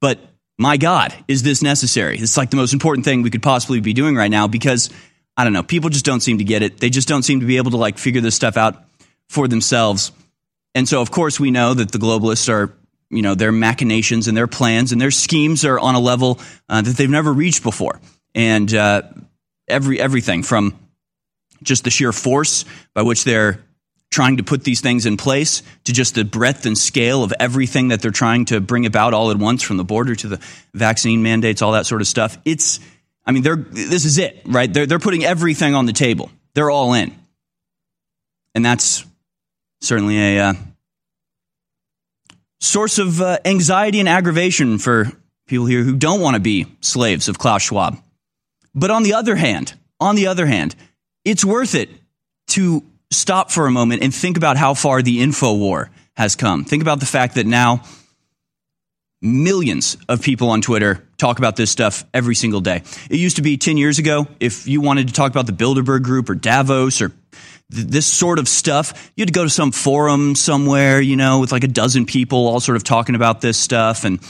[0.00, 0.20] But
[0.56, 2.16] my God, is this necessary?
[2.16, 4.88] It's like the most important thing we could possibly be doing right now because
[5.36, 6.78] I don't know, people just don't seem to get it.
[6.78, 8.84] They just don't seem to be able to like figure this stuff out
[9.28, 10.12] for themselves.
[10.74, 12.72] And so, of course, we know that the globalists are,
[13.10, 16.82] you know, their machinations and their plans and their schemes are on a level uh,
[16.82, 18.00] that they've never reached before.
[18.34, 19.02] And uh,
[19.68, 20.78] every everything from
[21.62, 22.64] just the sheer force
[22.94, 23.60] by which they're
[24.10, 27.88] trying to put these things in place to just the breadth and scale of everything
[27.88, 30.40] that they're trying to bring about all at once from the border to the
[30.72, 32.38] vaccine mandates all that sort of stuff.
[32.44, 32.80] It's
[33.24, 34.72] i mean they're this is it right?
[34.72, 36.30] They're, they're putting everything on the table.
[36.54, 37.14] They're all in.
[38.54, 39.04] And that's
[39.80, 40.54] certainly a uh,
[42.60, 45.12] source of uh, anxiety and aggravation for
[45.46, 47.98] people here who don't want to be slaves of klaus schwab.
[48.74, 50.76] But on the other hand on the other hand
[51.26, 51.90] it's worth it
[52.48, 56.64] to stop for a moment and think about how far the info war has come.
[56.64, 57.82] Think about the fact that now
[59.20, 62.82] millions of people on Twitter talk about this stuff every single day.
[63.10, 66.02] It used to be 10 years ago, if you wanted to talk about the Bilderberg
[66.02, 67.08] Group or Davos or
[67.72, 69.10] th- this sort of stuff.
[69.16, 72.46] You had to go to some forum somewhere, you know, with like a dozen people
[72.46, 74.04] all sort of talking about this stuff.
[74.04, 74.20] And,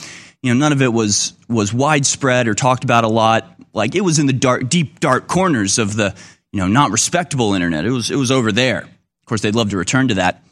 [0.41, 3.53] you know, none of it was, was widespread or talked about a lot.
[3.73, 6.15] Like it was in the dark, deep, dark corners of the,
[6.51, 7.85] you know, not respectable internet.
[7.85, 8.79] It was, it was over there.
[8.79, 10.43] Of course, they'd love to return to that.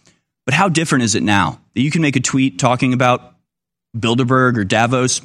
[0.46, 3.36] But how different is it now that you can make a tweet talking about
[3.98, 5.22] Bilderberg or Davos,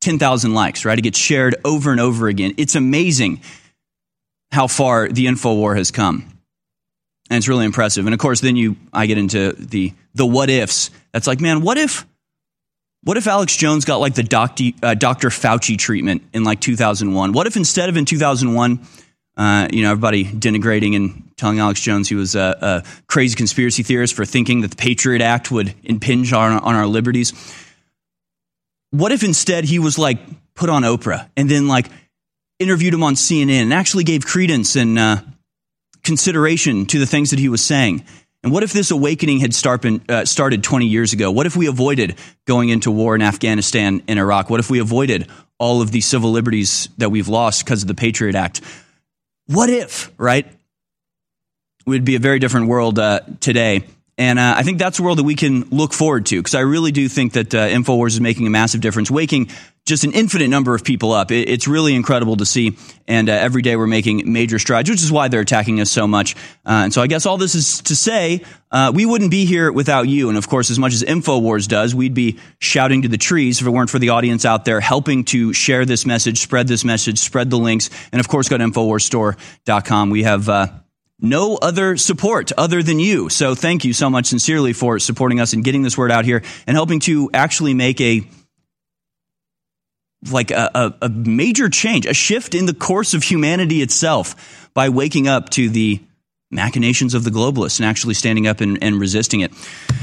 [0.00, 0.98] 10,000 likes, right?
[0.98, 2.54] It gets shared over and over again.
[2.56, 3.42] It's amazing
[4.52, 6.30] how far the info war has come.
[7.30, 8.06] And it's really impressive.
[8.06, 10.90] And of course, then you I get into the the what ifs.
[11.12, 12.06] That's like, man, what if
[13.02, 15.28] what if Alex Jones got like the doctor, uh, Dr.
[15.28, 17.32] Fauci treatment in like 2001?
[17.32, 18.86] What if instead of in 2001,
[19.36, 23.82] uh, you know, everybody denigrating and telling Alex Jones he was a, a, crazy conspiracy
[23.82, 27.32] theorist for thinking that the Patriot Act would impinge on, on our liberties?
[28.90, 30.18] What if instead he was like
[30.54, 31.88] put on Oprah and then like
[32.60, 35.16] interviewed him on CNN and actually gave credence and uh,
[36.04, 38.04] consideration to the things that he was saying?
[38.44, 41.30] And what if this awakening had start, uh, started 20 years ago?
[41.30, 42.16] What if we avoided
[42.46, 44.48] going into war in Afghanistan and Iraq?
[44.48, 45.28] What if we avoided
[45.58, 48.60] all of the civil liberties that we've lost because of the Patriot Act?
[49.46, 50.46] What if, right?
[51.86, 53.84] Would be a very different world uh, today.
[54.16, 56.60] And uh, I think that's a world that we can look forward to because I
[56.60, 59.48] really do think that uh, InfoWars is making a massive difference, waking
[59.84, 61.30] just an infinite number of people up.
[61.30, 62.76] It, it's really incredible to see.
[63.06, 66.06] And uh, every day we're making major strides, which is why they're attacking us so
[66.06, 66.34] much.
[66.64, 69.70] Uh, and so I guess all this is to say uh, we wouldn't be here
[69.70, 70.30] without you.
[70.30, 73.66] And of course, as much as InfoWars does, we'd be shouting to the trees if
[73.66, 77.18] it weren't for the audience out there helping to share this message, spread this message,
[77.18, 77.90] spread the links.
[78.10, 80.08] And of course, go to InfoWarsStore.com.
[80.08, 80.68] We have uh,
[81.20, 83.28] no other support other than you.
[83.28, 86.42] So thank you so much sincerely for supporting us and getting this word out here
[86.66, 88.26] and helping to actually make a
[90.30, 94.88] like a, a, a, major change, a shift in the course of humanity itself by
[94.88, 96.00] waking up to the
[96.50, 99.52] machinations of the globalists and actually standing up and, and resisting it.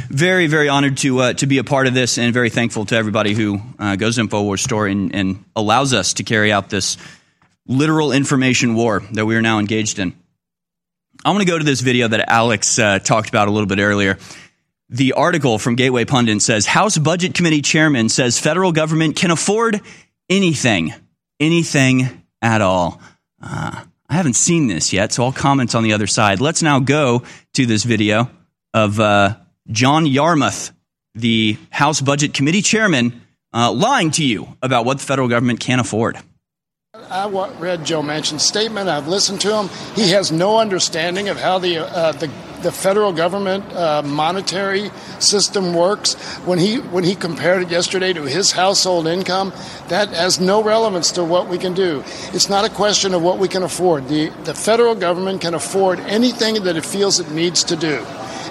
[0.10, 2.96] Very, very honored to uh, to be a part of this, and very thankful to
[2.96, 6.98] everybody who uh, goes to Infowars Store and, and allows us to carry out this
[7.68, 10.14] literal information war that we are now engaged in.
[11.24, 13.80] I want to go to this video that Alex uh, talked about a little bit
[13.80, 14.18] earlier.
[14.90, 19.80] The article from Gateway Pundit says House Budget Committee chairman says federal government can afford
[20.32, 20.94] anything,
[21.40, 23.00] anything at all.
[23.44, 26.42] Uh, I haven't seen this yet, so I'll comment on the other side.
[26.42, 28.32] Let's now go to this video
[28.74, 29.36] of uh,
[29.70, 30.72] John Yarmuth,
[31.14, 33.22] the House Budget Committee chairman,
[33.54, 36.18] uh, lying to you about what the federal government can't afford.
[36.94, 37.28] I
[37.60, 38.90] read Joe Manchin's statement.
[38.90, 39.70] I've listened to him.
[39.96, 42.30] He has no understanding of how the uh, the,
[42.64, 46.14] the federal government uh, monetary system works.
[46.46, 49.54] When he when he compared it yesterday to his household income,
[49.88, 52.04] that has no relevance to what we can do.
[52.34, 54.08] It's not a question of what we can afford.
[54.08, 57.98] The the federal government can afford anything that it feels it needs to do,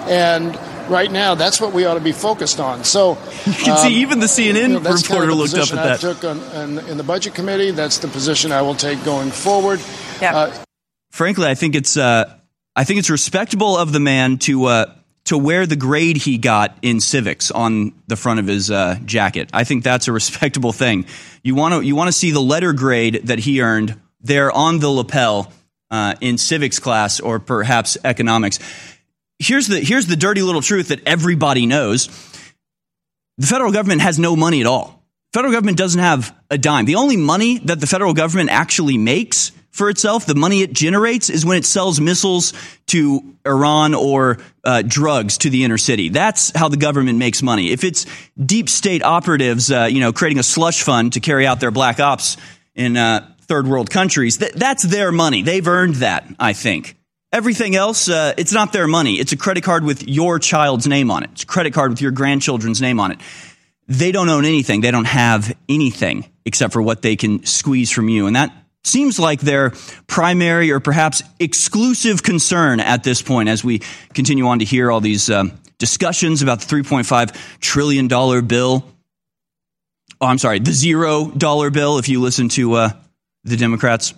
[0.07, 0.57] and
[0.91, 2.83] right now, that's what we ought to be focused on.
[2.83, 5.71] So you can um, see even the CNN you know, reporter kind of looked up
[5.71, 5.99] at I that.
[5.99, 7.71] Took on, in, in, the budget committee.
[7.71, 9.79] That's the position I will take going forward.
[10.21, 10.35] Yeah.
[10.35, 10.63] Uh,
[11.11, 12.40] Frankly, I think it's uh,
[12.75, 14.65] I think it's respectable of the man to.
[14.65, 14.93] Uh,
[15.25, 19.51] to wear the grade he got in civics on the front of his uh, jacket,
[19.53, 21.05] I think that's a respectable thing.
[21.43, 24.79] You want to you want to see the letter grade that he earned there on
[24.79, 25.53] the lapel
[25.91, 28.59] uh, in civics class or perhaps economics
[29.41, 32.07] here's the here's the dirty little truth that everybody knows.
[33.37, 35.03] The federal government has no money at all.
[35.33, 36.85] Federal government doesn't have a dime.
[36.85, 41.29] The only money that the federal government actually makes for itself, the money it generates,
[41.29, 42.53] is when it sells missiles
[42.87, 46.09] to Iran or uh, drugs to the inner city.
[46.09, 47.71] That's how the government makes money.
[47.71, 48.05] If it's
[48.37, 52.01] deep state operatives, uh, you know, creating a slush fund to carry out their black
[52.01, 52.35] ops
[52.75, 55.41] in uh, third world countries, th- that's their money.
[55.41, 56.97] They've earned that, I think.
[57.31, 59.15] Everything else, uh, it's not their money.
[59.15, 61.29] It's a credit card with your child's name on it.
[61.31, 63.19] It's a credit card with your grandchildren's name on it.
[63.87, 64.81] They don't own anything.
[64.81, 68.27] They don't have anything except for what they can squeeze from you.
[68.27, 68.53] And that
[68.83, 69.71] seems like their
[70.07, 73.79] primary or perhaps exclusive concern at this point as we
[74.13, 78.07] continue on to hear all these um, discussions about the $3.5 trillion
[78.47, 78.85] bill.
[80.19, 82.89] Oh, I'm sorry, the zero dollar bill, if you listen to uh,
[83.43, 84.13] the Democrats.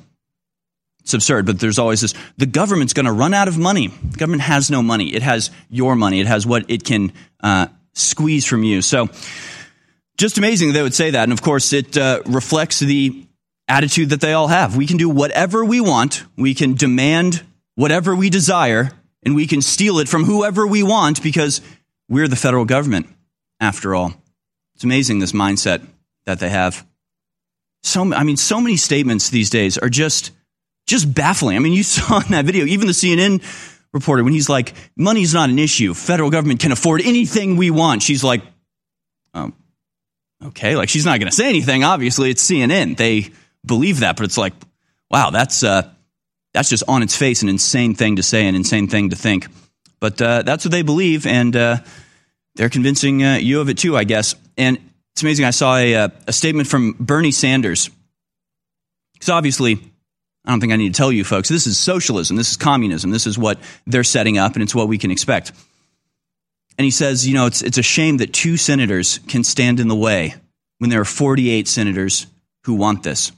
[1.02, 3.88] It's absurd, but there's always this the government's going to run out of money.
[3.88, 5.14] The government has no money.
[5.14, 6.22] It has your money.
[6.22, 7.12] It has what it can
[7.42, 8.82] uh, squeeze from you.
[8.82, 9.10] So,
[10.18, 11.24] just amazing they would say that.
[11.24, 13.26] And of course, it uh, reflects the
[13.74, 14.78] attitude that they all have.
[14.78, 17.44] We can do whatever we want, we can demand
[17.74, 18.92] whatever we desire,
[19.24, 21.60] and we can steal it from whoever we want because
[22.08, 23.08] we're the federal government,
[23.60, 24.14] after all.
[24.76, 25.86] It's amazing this mindset
[26.26, 26.86] that they have.
[27.82, 30.32] So, I mean, so many statements these days are just
[30.86, 31.56] just baffling.
[31.56, 33.42] I mean, you saw in that video, even the CNN
[33.92, 35.94] reporter when he's like, money's not an issue.
[35.96, 38.04] Federal government can afford anything we want.
[38.04, 38.44] She's like,
[39.34, 39.52] oh,
[40.48, 40.76] okay.
[40.76, 41.84] Like she's not going to say anything.
[41.84, 42.98] Obviously, it's CNN.
[42.98, 43.32] They
[43.66, 44.54] believe that, but it's like,
[45.10, 45.90] wow, that's uh,
[46.54, 49.48] that's just on its face an insane thing to say, an insane thing to think.
[50.00, 51.78] But uh, that's what they believe, and uh,
[52.56, 54.36] they're convincing uh, you of it too, I guess.
[54.58, 54.78] And
[55.14, 55.46] it's amazing.
[55.46, 57.90] I saw a, uh, a statement from Bernie Sanders.
[59.14, 59.80] Because obviously,
[60.46, 63.12] I don't think I need to tell you folks, this is socialism, this is communism,
[63.12, 65.54] this is what they're setting up, and it's what we can expect.
[66.78, 69.88] And he says, you know, it's, it's a shame that two senators can stand in
[69.88, 70.36] the way
[70.80, 72.26] when there are 48 senators
[72.66, 73.32] who want this.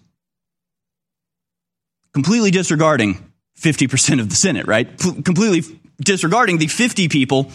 [2.15, 3.29] Completely disregarding
[3.59, 4.87] 50% of the Senate, right?
[4.97, 7.51] P- completely disregarding the 50 people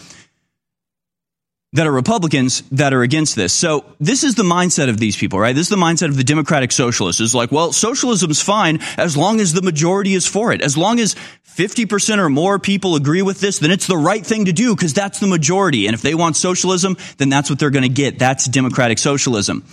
[1.73, 3.53] that are Republicans that are against this.
[3.53, 5.55] So this is the mindset of these people, right?
[5.55, 7.19] This is the mindset of the democratic socialists.
[7.19, 10.61] Is like, well, socialism's fine as long as the majority is for it.
[10.61, 11.15] As long as
[11.57, 14.93] 50% or more people agree with this, then it's the right thing to do because
[14.93, 15.87] that's the majority.
[15.87, 18.19] And if they want socialism, then that's what they're going to get.
[18.19, 19.63] That's democratic socialism.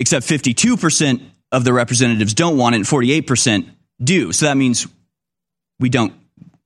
[0.00, 1.20] Except 52%
[1.52, 3.68] of the representatives don't want it and 48%
[4.02, 4.32] do.
[4.32, 4.86] So that means
[5.78, 6.12] we don't,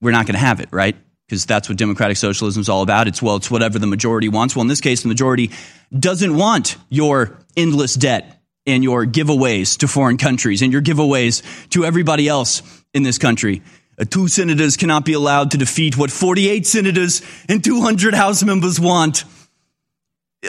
[0.01, 0.95] we're not going to have it, right?
[1.29, 3.07] because that's what democratic socialism is all about.
[3.07, 4.55] It's, well, it's whatever the majority wants.
[4.55, 5.51] Well, in this case, the majority
[5.97, 11.85] doesn't want your endless debt and your giveaways to foreign countries and your giveaways to
[11.85, 12.63] everybody else
[12.95, 13.61] in this country.
[13.99, 18.79] Uh, two senators cannot be allowed to defeat what 48 senators and 200 House members
[18.79, 19.23] want.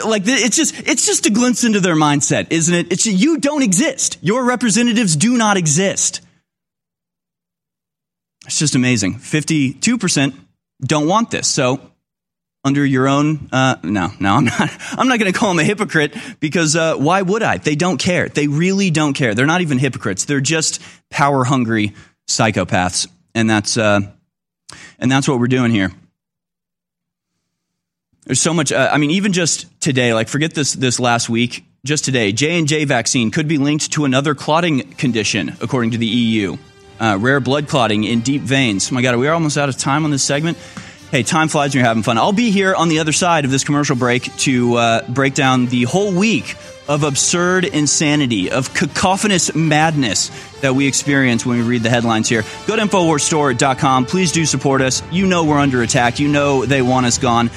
[0.04, 2.92] Like it's just it's just a glimpse into their mindset, isn't it?
[2.92, 4.18] It's you don't exist.
[4.22, 6.20] Your representatives do not exist.
[8.46, 9.14] It's just amazing.
[9.16, 10.34] 52%
[10.80, 11.48] don't want this.
[11.48, 11.90] So
[12.64, 14.60] under your own uh, no no i'm not
[14.92, 17.98] i'm not going to call them a hypocrite because uh, why would i they don't
[17.98, 21.94] care they really don't care they're not even hypocrites they're just power hungry
[22.28, 24.00] psychopaths and that's uh,
[24.98, 25.90] and that's what we're doing here
[28.30, 31.64] there's so much uh, i mean even just today like forget this this last week
[31.84, 36.56] just today j&j vaccine could be linked to another clotting condition according to the eu
[37.00, 38.92] uh, rare blood clotting in deep veins.
[38.92, 40.58] Oh my God, we are almost out of time on this segment?
[41.10, 42.18] Hey, time flies when you're having fun.
[42.18, 45.66] I'll be here on the other side of this commercial break to uh, break down
[45.66, 46.54] the whole week
[46.86, 50.30] of absurd insanity, of cacophonous madness
[50.60, 52.44] that we experience when we read the headlines here.
[52.66, 54.06] Go to InfoWarsStore.com.
[54.06, 55.02] Please do support us.
[55.10, 56.20] You know we're under attack.
[56.20, 57.50] You know they want us gone.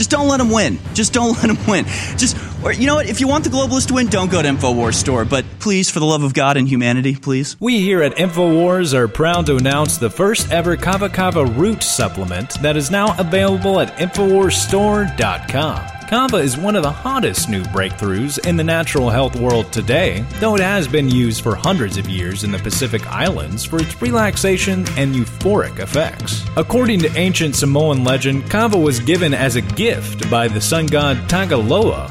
[0.00, 0.78] Just don't let them win.
[0.94, 1.84] Just don't let them win.
[2.16, 3.08] Just, or you know what?
[3.08, 5.24] If you want the globalists to win, don't go to Infowars store.
[5.24, 7.56] But please, for the love of God and humanity, please.
[7.60, 12.60] We here at Infowars are proud to announce the first ever Kava Kava root supplement
[12.62, 16.00] that is now available at InfoWarsStore.com.
[16.10, 20.56] Kava is one of the hottest new breakthroughs in the natural health world today, though
[20.56, 24.80] it has been used for hundreds of years in the Pacific Islands for its relaxation
[24.98, 26.44] and euphoric effects.
[26.56, 31.16] According to ancient Samoan legend, Kava was given as a gift by the sun god
[31.28, 32.10] Tagaloa,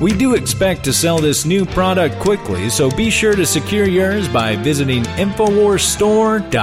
[0.00, 4.28] We do expect to sell this new product quickly, so be sure to secure yours
[4.28, 6.58] by visiting InfoWarsStore.com.